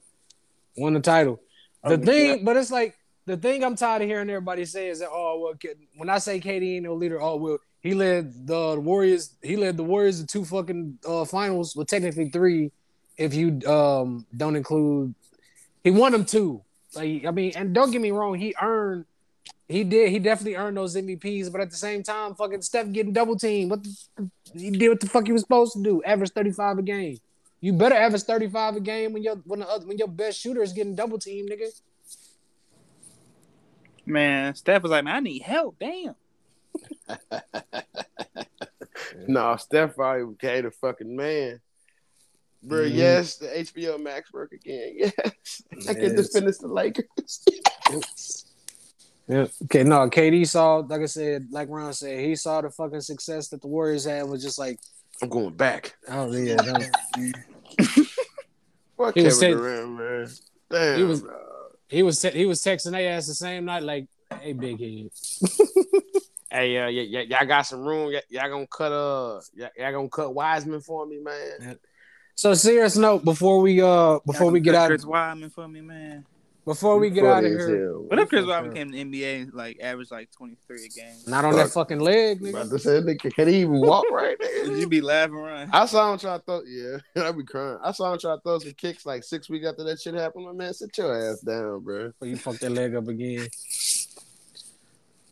[0.77, 1.41] won the title.
[1.85, 2.97] The thing, but it's like
[3.27, 6.41] the thing I'm tired of hearing everybody say is that oh well, when I say
[6.41, 9.35] KD ain't no leader, oh well, he led the Warriors.
[9.43, 11.75] He led the Warriors to two fucking uh, finals.
[11.75, 12.71] Well, technically three,
[13.17, 15.15] if you um don't include.
[15.83, 16.63] He won them two.
[16.95, 19.07] Like I mean, and don't get me wrong, he earned
[19.73, 20.11] he did.
[20.11, 23.71] He definitely earned those MVPs, but at the same time, fucking Steph getting double teamed.
[23.71, 26.03] What the, he did what the fuck he was supposed to do?
[26.05, 27.19] Average thirty five a game.
[27.63, 30.39] You better average thirty five a game when your when the other, when your best
[30.39, 31.69] shooter is getting double teamed, nigga.
[34.05, 35.79] Man, Steph was like, man, I need help.
[35.79, 36.15] Damn.
[39.29, 41.61] No, Steph probably became a fucking man.
[42.63, 42.95] Bro, Mhm.
[42.95, 44.95] yes, the HBO Max work again.
[44.97, 45.63] Yes.
[45.89, 46.29] I can Yes.
[46.31, 47.45] defend the Lakers.
[49.29, 49.47] Yeah.
[49.65, 49.85] Okay.
[49.85, 53.61] No, KD saw, like I said, like Ron said, he saw the fucking success that
[53.63, 54.25] the Warriors had.
[54.29, 54.81] Was just like,
[55.23, 55.95] I'm going back.
[56.09, 56.91] oh yeah, that
[58.97, 60.29] Fuck He Kevin was Durant, man.
[60.71, 60.99] Damn.
[60.99, 61.39] He was- bro.
[61.89, 64.07] he was te- he was texting their ass the same night, like,
[64.41, 65.11] hey, big head.
[66.55, 68.13] Hey, uh, y- y- y'all got some room.
[68.13, 71.79] Y- y'all gonna cut uh, y- y'all gonna cut Wiseman for me, man.
[72.35, 76.27] So serious note before we uh before we get out Chris Weidman for me, man.
[76.65, 78.05] Before we get out of here, hell.
[78.07, 78.75] What if Chris fuck Weidman up.
[78.75, 81.17] came to the NBA like average like twenty three a game?
[81.27, 82.71] not on that fucking leg, About nigga.
[82.71, 84.77] to say, nigga, can he even walk right Would there?
[84.79, 85.69] you be laughing, right?
[85.73, 86.63] I saw him try to throw.
[86.65, 86.99] Yeah,
[87.29, 87.79] I'd be crying.
[87.83, 90.45] I saw him try to throw some kicks like six weeks after that shit happened.
[90.45, 92.09] My man, sit your ass down, bro.
[92.09, 93.49] Before you fuck that leg up again.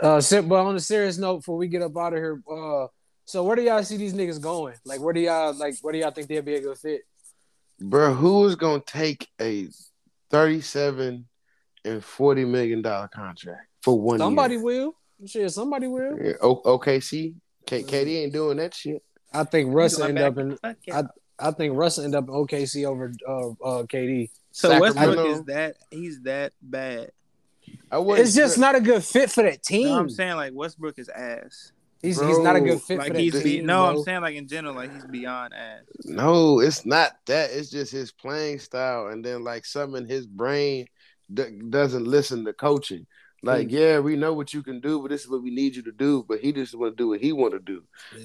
[0.01, 2.87] Uh, sit, but on a serious note, before we get up out of here, uh,
[3.25, 4.75] so where do y'all see these niggas going?
[4.85, 5.77] Like, where do y'all like?
[5.83, 7.03] Where do y'all think they'll be a good fit?
[7.79, 9.69] Bro, who is gonna take a
[10.31, 11.27] thirty-seven
[11.85, 14.63] and forty million dollar contract for one Somebody year?
[14.65, 14.95] will.
[15.27, 16.17] Shit, somebody will.
[16.23, 17.35] Yeah, o- OKC,
[17.67, 19.03] K- KD ain't doing that shit.
[19.33, 20.57] I think Russ will end back- up in.
[20.57, 21.03] Fuck yeah.
[21.39, 24.31] I think Russ will end up in OKC over uh, uh KD.
[24.53, 27.13] So Westbrook is that he's that bad.
[27.91, 28.27] I wouldn't.
[28.27, 29.89] It's just not a good fit for that No, team.
[29.89, 31.73] I'm saying like Westbrook is ass.
[32.03, 33.43] He's he's not a good fit Like for that he's team.
[33.43, 33.91] be, no, bro.
[33.99, 35.83] I'm saying like in general, like he's beyond ass.
[36.05, 37.51] No, it's not that.
[37.51, 40.87] It's just his playing style, and then like something in his brain
[41.33, 43.07] d- doesn't listen to coaching.
[43.43, 43.73] Like, Mm.
[43.73, 45.93] yeah, we know what you can do, but this is what we need you to
[45.93, 46.25] do.
[46.29, 47.83] But he just want to do what he want to do.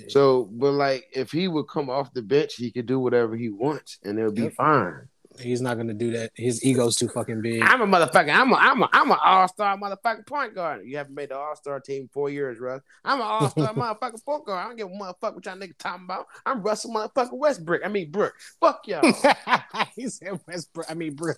[0.10, 3.50] So, but like, if he would come off the bench, he could do whatever he
[3.50, 4.54] wants, and it'll be Yep.
[4.56, 5.08] fine.
[5.40, 6.32] He's not gonna do that.
[6.36, 7.62] His ego's too fucking big.
[7.62, 8.34] I'm a motherfucker.
[8.34, 10.86] I'm a I'm a I'm an all star motherfucking point guard.
[10.86, 12.82] You haven't made the all star team four years, Russ.
[13.04, 14.60] I'm an all star motherfucking point guard.
[14.60, 16.28] I don't give a motherfucker what y'all niggas talking about.
[16.46, 17.82] I'm Russell motherfucking Westbrook.
[17.84, 18.34] I mean Brook.
[18.60, 19.02] Fuck y'all.
[19.96, 20.86] he said Westbrook.
[20.90, 21.34] I mean, bro.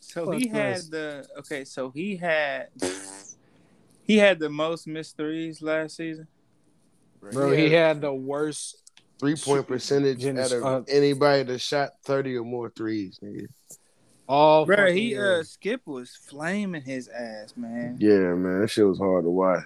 [0.00, 0.88] So Fuck he had Russ.
[0.88, 1.64] the okay.
[1.64, 2.68] So he had
[4.02, 6.26] he had the most missed threes last season.
[7.32, 8.79] Bro, he had the worst.
[9.20, 13.18] Three point percentage Goodness, out of uh, anybody that shot thirty or more threes.
[13.22, 13.46] Nigga.
[14.26, 15.40] All Bro, he year.
[15.40, 17.96] uh Skip was flaming his ass, man.
[18.00, 19.64] Yeah, man, that shit was hard to watch.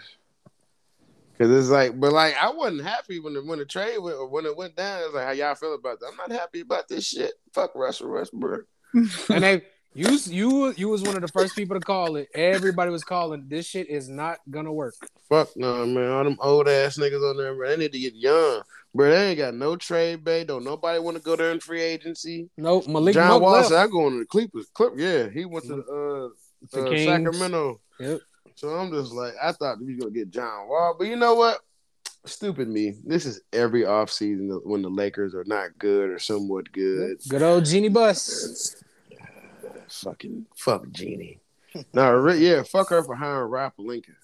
[1.39, 4.29] Cause it's like, but like, I wasn't happy when the when the trade went or
[4.29, 5.03] when it went down.
[5.05, 6.07] It's like, how y'all feel about that?
[6.07, 7.33] I'm not happy about this shit.
[7.53, 8.67] Fuck Russell Westbrook.
[8.95, 9.63] and they
[9.95, 12.29] you you you was one of the first people to call it.
[12.35, 14.95] Everybody was calling this shit is not gonna work.
[15.29, 16.11] Fuck no, man.
[16.11, 17.69] All them old ass niggas on there, bro.
[17.69, 18.63] They need to get young,
[18.95, 19.11] bro.
[19.11, 20.47] They ain't got no trade bait.
[20.47, 22.49] Don't nobody want to go there in free agency.
[22.57, 23.69] Nope, Malik John Monk Wall left.
[23.69, 26.29] said, "I going to the Clippers." Clip, yeah, he went to uh,
[26.73, 27.81] The uh, Sacramento.
[27.99, 28.21] Yep.
[28.57, 31.35] So I'm just like, I thought we was gonna get John Wall, but you know
[31.35, 31.59] what?
[32.27, 32.95] Stupid me.
[33.05, 37.19] This is every offseason when the Lakers are not good or somewhat good.
[37.29, 38.77] Good old Jeanie Buss.
[39.89, 41.41] Fucking fuck Jeanie.
[41.93, 44.15] no, re- yeah, fuck her for hiring Rob Pelinka.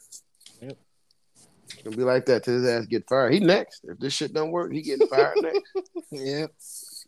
[1.70, 1.74] Yep.
[1.74, 3.32] It's gonna be like that till his ass get fired.
[3.32, 3.84] He next.
[3.84, 5.62] If this shit don't work, he getting fired next.
[6.12, 6.46] Yeah.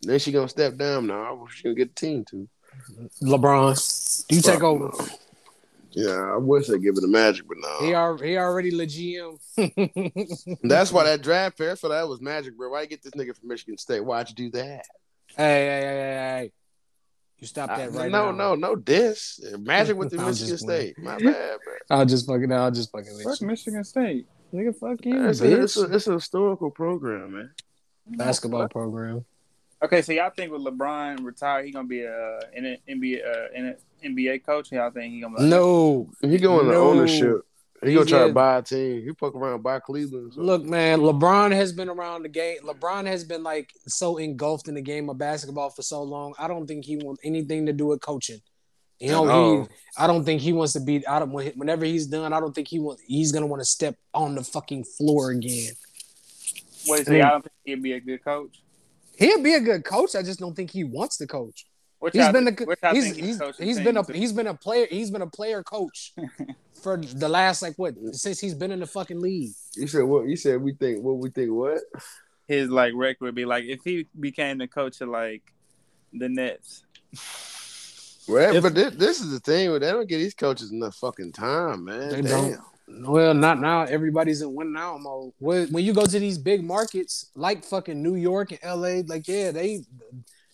[0.03, 1.45] Then she gonna step down now.
[1.53, 2.47] She gonna get the team too.
[3.21, 4.27] LeBron.
[4.27, 4.85] Do you take over.
[4.97, 5.05] no.
[5.91, 7.85] Yeah, I wish they give it a magic, but no.
[7.85, 9.37] He are he already the GM.
[10.63, 12.71] That's why that draft fair, so that was magic, bro.
[12.71, 14.03] Why you get this nigga from Michigan State?
[14.03, 14.85] Why'd you do that?
[15.37, 16.51] Hey, hey, hey, hey, hey.
[17.39, 18.31] You stop that I- right no, now.
[18.31, 19.39] no, no no diss.
[19.59, 20.93] Magic with the Michigan just playing.
[20.93, 21.03] State.
[21.03, 21.73] My bad, bro.
[21.97, 23.41] I'll just fucking I'll just fucking with Fuck.
[23.41, 24.27] Michigan State.
[24.53, 27.51] Nigga, fuck you, It's a, it's, a, it's a historical program, man.
[28.05, 29.25] Basketball program.
[29.83, 33.47] Okay, so y'all think with LeBron retired, he gonna be a in an NBA uh,
[33.53, 33.75] in an
[34.05, 34.71] NBA coach?
[34.71, 36.09] Y'all think he gonna be No.
[36.21, 37.41] He going to ownership.
[37.83, 39.03] He gonna try a- to buy a team.
[39.03, 40.33] He fuck around and buy Cleveland.
[40.35, 40.41] So.
[40.41, 42.59] Look, man, LeBron has been around the game.
[42.63, 46.33] LeBron has been like so engulfed in the game of basketball for so long.
[46.37, 48.39] I don't think he wants anything to do with coaching.
[49.03, 49.61] You know, No.
[49.63, 49.67] he.
[49.97, 51.05] I don't think he wants to be.
[51.05, 51.31] I don't.
[51.31, 53.01] Whenever he's done, I don't think he wants.
[53.05, 55.73] He's gonna want to step on the fucking floor again.
[56.87, 57.19] Wait, so Mm.
[57.19, 58.61] y'all don't think he'd be a good coach?
[59.17, 60.15] He'll be a good coach.
[60.15, 61.65] I just don't think he wants to coach.
[61.99, 64.13] What He's y'all been a what y'all he's he's, coaching he's team been a to-
[64.13, 66.13] he's been a player he's been a player coach
[66.81, 69.53] for the last like what since he's been in the fucking league.
[69.77, 70.27] You said what?
[70.27, 71.79] You said we think what we think what?
[72.47, 75.43] his like record would be like if he became the coach of like
[76.11, 76.83] the Nets.
[78.27, 79.71] Well, If- but this, this is the thing.
[79.73, 82.09] They don't get these coaches enough fucking time, man.
[82.09, 82.51] They Damn.
[82.51, 82.59] don't.
[83.11, 83.83] Well, not now.
[83.83, 85.33] Everybody's in win now mode.
[85.39, 89.27] When when you go to these big markets like fucking New York and LA, like
[89.27, 89.81] yeah, they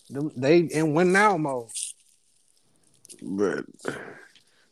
[0.09, 1.69] they in win now mode.
[3.21, 3.65] But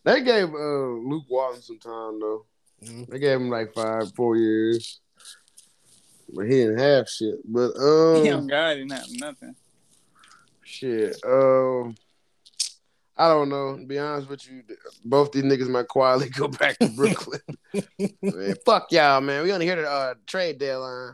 [0.03, 2.45] they gave uh, Luke Walton some time though.
[2.83, 3.07] Mhm.
[3.09, 4.99] They gave him like five, four years.
[6.31, 7.35] But he didn't have shit.
[7.45, 9.55] But um, Young guy didn't have nothing.
[10.63, 11.17] shit.
[11.25, 11.95] Um,
[13.17, 13.77] I don't know.
[13.77, 14.63] To be honest with you,
[15.03, 17.41] both these niggas might quietly go back to Brooklyn.
[18.21, 19.43] man, fuck y'all, man.
[19.43, 21.13] We only hear the uh, trade deadline.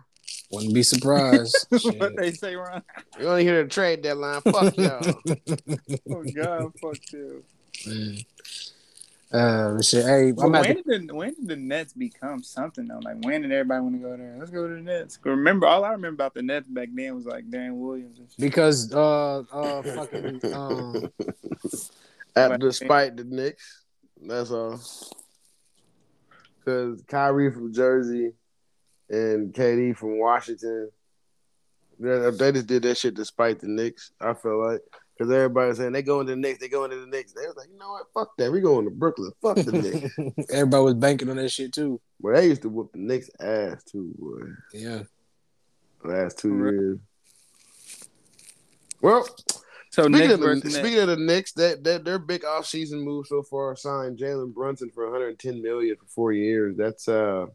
[0.51, 1.67] Wouldn't be surprised.
[1.97, 2.83] what they say, Ron?
[3.17, 4.41] We only hear the trade deadline.
[4.41, 5.13] Fuck y'all.
[6.11, 7.43] Oh God, fuck you.
[7.87, 8.17] Man.
[9.33, 10.05] Uh, shit.
[10.05, 12.99] Hey, But I'm when at the, did the, when did the Nets become something though?
[13.01, 14.35] Like when did everybody want to go there?
[14.37, 15.17] Let's go to the Nets.
[15.23, 18.19] Remember, all I remember about the Nets back then was like Deron Williams.
[18.19, 18.39] And shit.
[18.39, 21.11] because uh uh fucking um
[22.35, 23.83] At despite the Knicks,
[24.21, 24.79] that's all.
[26.59, 28.31] Because Kyrie from Jersey
[29.09, 30.89] and KD from Washington,
[31.99, 34.11] they, they just did that shit despite the Knicks.
[34.19, 34.81] I feel like
[35.17, 37.33] because everybody's saying they going to the Knicks, they going to the Knicks.
[37.33, 38.05] They was like, you know what?
[38.13, 38.51] Fuck that.
[38.51, 39.31] We going to Brooklyn.
[39.41, 40.49] Fuck the Knicks.
[40.51, 41.99] everybody was banking on that shit too.
[42.19, 44.41] But they used to whoop the Knicks ass too, boy.
[44.73, 45.03] Yeah.
[46.03, 46.73] Last two For real?
[46.81, 46.99] years.
[49.01, 49.27] Well,
[49.89, 53.03] So Speaking Knicks of, the, versus speaking of the Knicks, that, that their big offseason
[53.03, 56.75] move so far signed Jalen Brunson for 110 million for four years.
[56.77, 57.47] That's uh,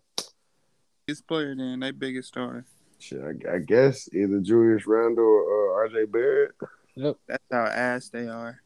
[1.06, 2.64] biggest player then, they biggest star.
[2.98, 6.52] shit, I, I guess either Julius Randle or uh, RJ Barrett.
[7.26, 8.60] That's how ass they are.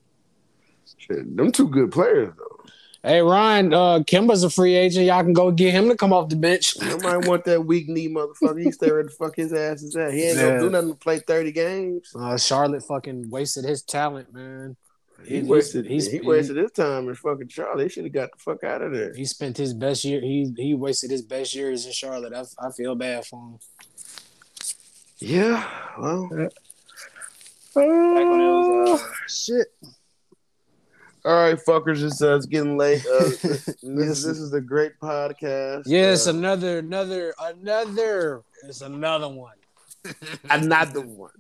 [0.99, 2.59] Shit, them two good players though.
[3.05, 5.07] Hey Ryan, uh Kemba's a free agent.
[5.07, 6.77] Y'all can go get him to come off the bench.
[6.81, 8.63] Nobody want that weak knee motherfucker.
[8.63, 10.13] He's stay where the fuck his ass is at.
[10.13, 10.49] He ain't Yeah.
[10.49, 12.13] gonna do nothing to play 30 games.
[12.15, 14.77] Uh, Charlotte fucking wasted his talent, man.
[15.25, 15.87] He He's- wasted.
[15.87, 17.83] he's- he wasted his time in fucking Charlotte.
[17.85, 19.13] He should have got the fuck out of there.
[19.15, 20.21] He spent his best year.
[20.21, 22.33] He he wasted his best years in Charlotte.
[22.33, 23.59] I, I feel bad for him.
[25.19, 25.65] Yeah.
[25.99, 26.29] Well.
[27.74, 28.53] When it
[28.89, 29.66] was, uh, shit.
[31.24, 32.03] All right, fuckers.
[32.03, 33.05] It's, uh, it's getting late.
[33.07, 35.85] Uh, this, this is a great podcast.
[35.86, 38.43] Yes, Uh, another another another.
[38.65, 39.55] It's another one.
[40.51, 41.31] another one.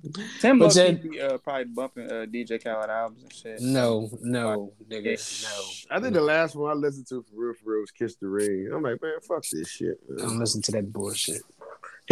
[0.40, 3.60] Tim But But then- be uh, probably bumping uh, DJ Khaled albums and shit.
[3.60, 5.96] No, no, nigga, no.
[5.96, 8.28] I think the last one I listened to for real, for real was "Kiss the
[8.28, 9.98] Ring." I'm like, man, fuck this shit.
[10.08, 10.18] man.
[10.28, 11.42] Don't listen to that bullshit.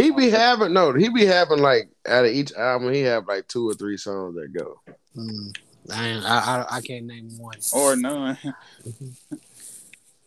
[0.01, 3.47] He be having no, he be having like out of each album, he have like
[3.49, 4.81] two or three songs that go.
[5.17, 5.57] Mm.
[5.93, 7.57] I, I I I can't name one.
[7.73, 8.39] Or none.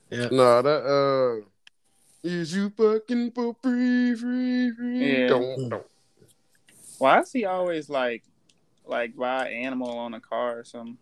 [0.10, 1.46] yeah, No, that uh,
[2.24, 5.22] is you fucking for free, free, free?
[5.22, 5.28] Yeah.
[5.28, 5.86] Don't, don't.
[6.98, 8.24] Why is he always like,
[8.86, 10.98] like buy animal on a car or something?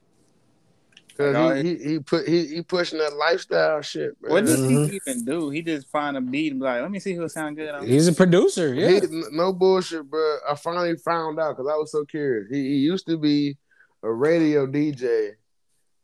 [1.17, 4.15] Cause Like, he, he he put he he pushing that lifestyle shit.
[4.21, 4.31] Man.
[4.31, 4.89] What does Mhm.
[4.89, 5.49] he even do?
[5.49, 7.85] He just find a beat and be like, let me see who sound good on
[7.85, 8.73] He's a producer.
[8.73, 8.99] Yeah.
[9.01, 10.38] He, no bullshit, bro.
[10.49, 12.47] I finally found out because I was so curious.
[12.49, 13.57] He, he used to be
[14.03, 15.31] a radio DJ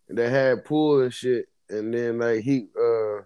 [0.10, 3.22] that had pool and shit, and then like he uh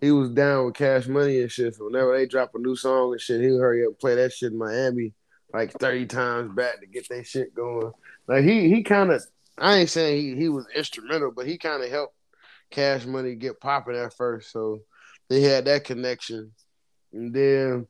[0.00, 1.74] he was down with Cash Money and shit.
[1.76, 4.32] So whenever they drop a new song and shit, he'll hurry up and play that
[4.32, 5.12] shit in Miami
[5.52, 7.92] like thirty times back to get that shit going.
[8.26, 9.22] Like he he kind of
[9.60, 12.14] I ain't saying he he was instrumental, but he kind of helped
[12.70, 14.50] Cash Money get popping at first.
[14.52, 14.80] So
[15.28, 16.52] they had that connection,
[17.12, 17.86] and then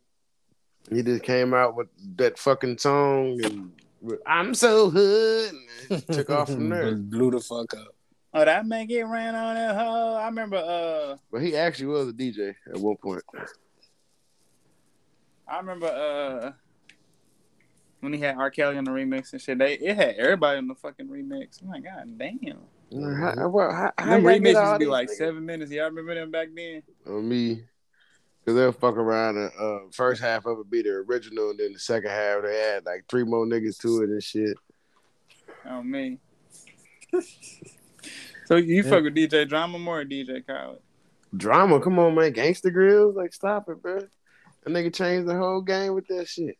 [0.90, 5.52] he just came out with that fucking song and with, I'm so hood
[5.90, 6.94] and took off from there.
[6.94, 7.94] Blew the fuck up.
[8.32, 10.14] Oh, that man get ran on that hoe.
[10.14, 13.22] I remember uh But he actually was a DJ at one point.
[15.48, 16.52] I remember uh
[18.00, 18.50] when he had R.
[18.50, 19.58] Kelly on the remix and shit.
[19.58, 21.62] They it had everybody on the fucking remix.
[21.62, 22.58] I'm like, God damn.
[22.92, 25.16] How, how, how, how Them remixes all used to be like niggas?
[25.16, 25.70] seven minutes.
[25.70, 26.82] Y'all remember them back then?
[27.06, 27.64] on me.
[28.46, 31.74] Cause they'll fuck around and uh first half of it be the original and then
[31.74, 34.56] the second half they add like three more niggas to it and shit.
[35.68, 36.18] Oh me.
[38.46, 40.80] so you fuck with DJ Drama more or DJ Khaled?
[41.36, 43.98] Drama, come on man, Gangsta Grillz, like stop it, bro.
[43.98, 46.56] That nigga changed the whole game with that shit.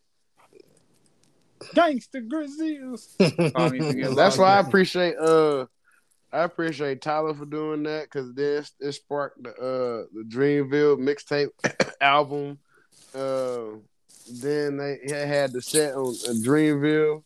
[1.75, 3.17] Gangsta Grizzlies.
[3.55, 5.67] Call That's why I appreciate uh
[6.33, 11.51] I appreciate Tyler for doing that because this it sparked the uh the Dreamville mixtape
[12.01, 12.59] album.
[13.15, 13.79] Uh
[14.33, 17.23] then they had the set on uh, Dreamville.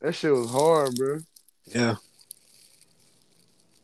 [0.00, 1.18] That shit was hard, bro.
[1.66, 1.96] Yeah.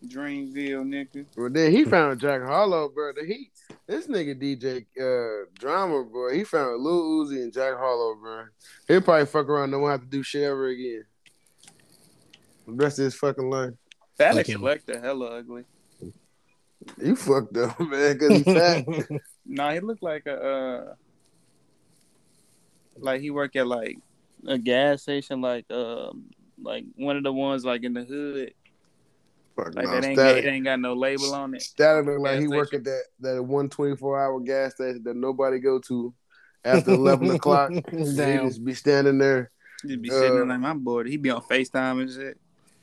[0.06, 1.26] Dreamville, nigga.
[1.36, 3.12] Well, then he found Jack Harlow, bro.
[3.12, 3.50] The He
[3.86, 6.32] this nigga DJ uh drama, bro.
[6.32, 8.44] He found Lil Uzi and Jack Harlow, bro.
[8.88, 11.04] He'll probably fuck around and don't have to do shit ever again.
[12.66, 13.72] The rest of his fucking life.
[14.18, 14.60] That Fuck him.
[14.60, 15.64] collector hella ugly.
[17.00, 18.84] You fucked up, man, because he fat.
[19.44, 20.94] Nah, he looked like a uh,
[22.98, 23.98] like he worked at like
[24.46, 26.26] a gas station, like um,
[26.62, 28.54] like one of the ones like in the hood,
[29.56, 31.62] Fuck like no, that ain't got, it ain't got no label on it.
[31.62, 35.16] Static look like he work at that that one twenty four hour gas station that
[35.16, 36.14] nobody go to
[36.64, 37.70] after eleven o'clock.
[37.70, 38.48] He Damn.
[38.48, 39.50] just be standing there.
[39.86, 41.04] He'd be sitting there Uh, like my boy.
[41.04, 42.38] He'd be on Facetime and shit.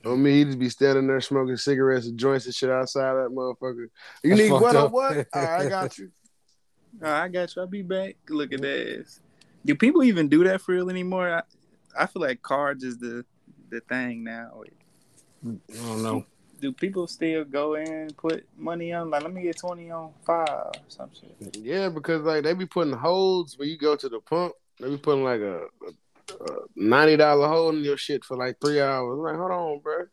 [0.05, 3.29] On me, he'd just be standing there smoking cigarettes and joints and shit outside that
[3.31, 3.87] motherfucker.
[4.23, 4.91] You That's need fucked what or up.
[4.91, 5.27] what?
[5.33, 6.11] All right, I got you.
[7.01, 7.61] Oh, I got you.
[7.61, 8.15] I'll be back.
[8.29, 8.99] Look at that.
[8.99, 9.19] ass.
[9.65, 11.29] Do people even do that for real anymore?
[11.29, 11.41] I,
[11.97, 13.25] I feel like cards is the
[13.69, 14.61] the thing now.
[15.45, 16.25] I don't know.
[16.59, 19.09] Do people still go in and put money on?
[19.09, 21.57] Like, let me get twenty on five or some shit.
[21.57, 24.53] Yeah, because like they be putting holds when you go to the pump.
[24.79, 28.57] They be putting like a, a, a ninety dollar hold in your shit for like
[28.59, 29.17] three hours.
[29.17, 30.05] I'm like, hold on, bro.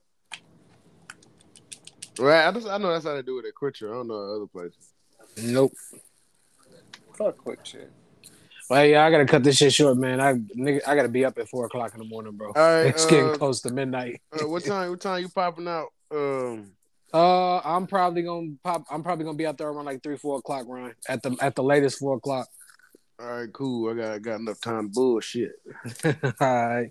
[2.18, 3.92] Right, I just I know that's how they do it at Quitcher.
[3.92, 4.92] I don't know other places.
[5.42, 5.72] Nope.
[7.14, 7.90] Fuck quick shit.
[8.68, 10.20] Well, yeah, I gotta cut this shit short, man.
[10.20, 12.48] I nigga, I gotta be up at four o'clock in the morning, bro.
[12.48, 14.20] All right, it's getting uh, close to midnight.
[14.32, 14.90] Uh, what time?
[14.90, 15.88] What time you popping out?
[16.10, 16.72] Um,
[17.12, 18.84] Uh, I'm probably gonna pop.
[18.90, 20.94] I'm probably gonna be out there around like three, four o'clock, Ryan.
[21.08, 22.48] At the at the latest four o'clock.
[23.18, 23.90] all right, cool.
[23.90, 25.52] I got got enough time to bullshit.
[26.04, 26.90] All right.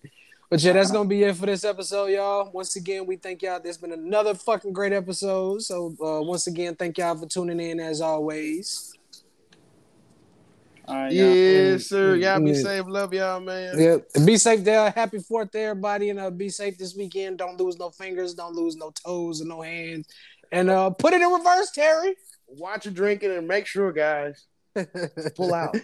[0.49, 2.49] But yeah, that's gonna be it for this episode, y'all.
[2.51, 3.59] Once again, we thank y'all.
[3.59, 5.61] There's been another fucking great episode.
[5.63, 8.94] So uh, once again, thank y'all for tuning in as always.
[10.87, 11.25] All right, y'all.
[11.35, 12.15] Yes, sir.
[12.15, 12.61] Y'all be Yeah.
[12.61, 12.85] safe.
[12.87, 13.79] Love y'all, man.
[13.79, 14.07] Yep.
[14.25, 14.91] Be safe there.
[14.91, 17.39] Happy Fourth, to everybody, and uh, be safe this weekend.
[17.39, 18.33] Don't lose no fingers.
[18.35, 20.07] Don't lose no toes and no hands.
[20.51, 22.15] And uh, put it in reverse, Terry.
[22.47, 24.45] Watch your drinking and make sure, guys,
[25.35, 25.75] pull out.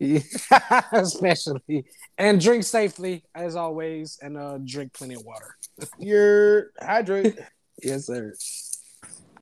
[0.92, 1.84] Especially
[2.16, 5.56] and drink safely as always and uh drink plenty of water
[5.98, 7.36] You're hydrate.
[7.82, 8.32] yes sir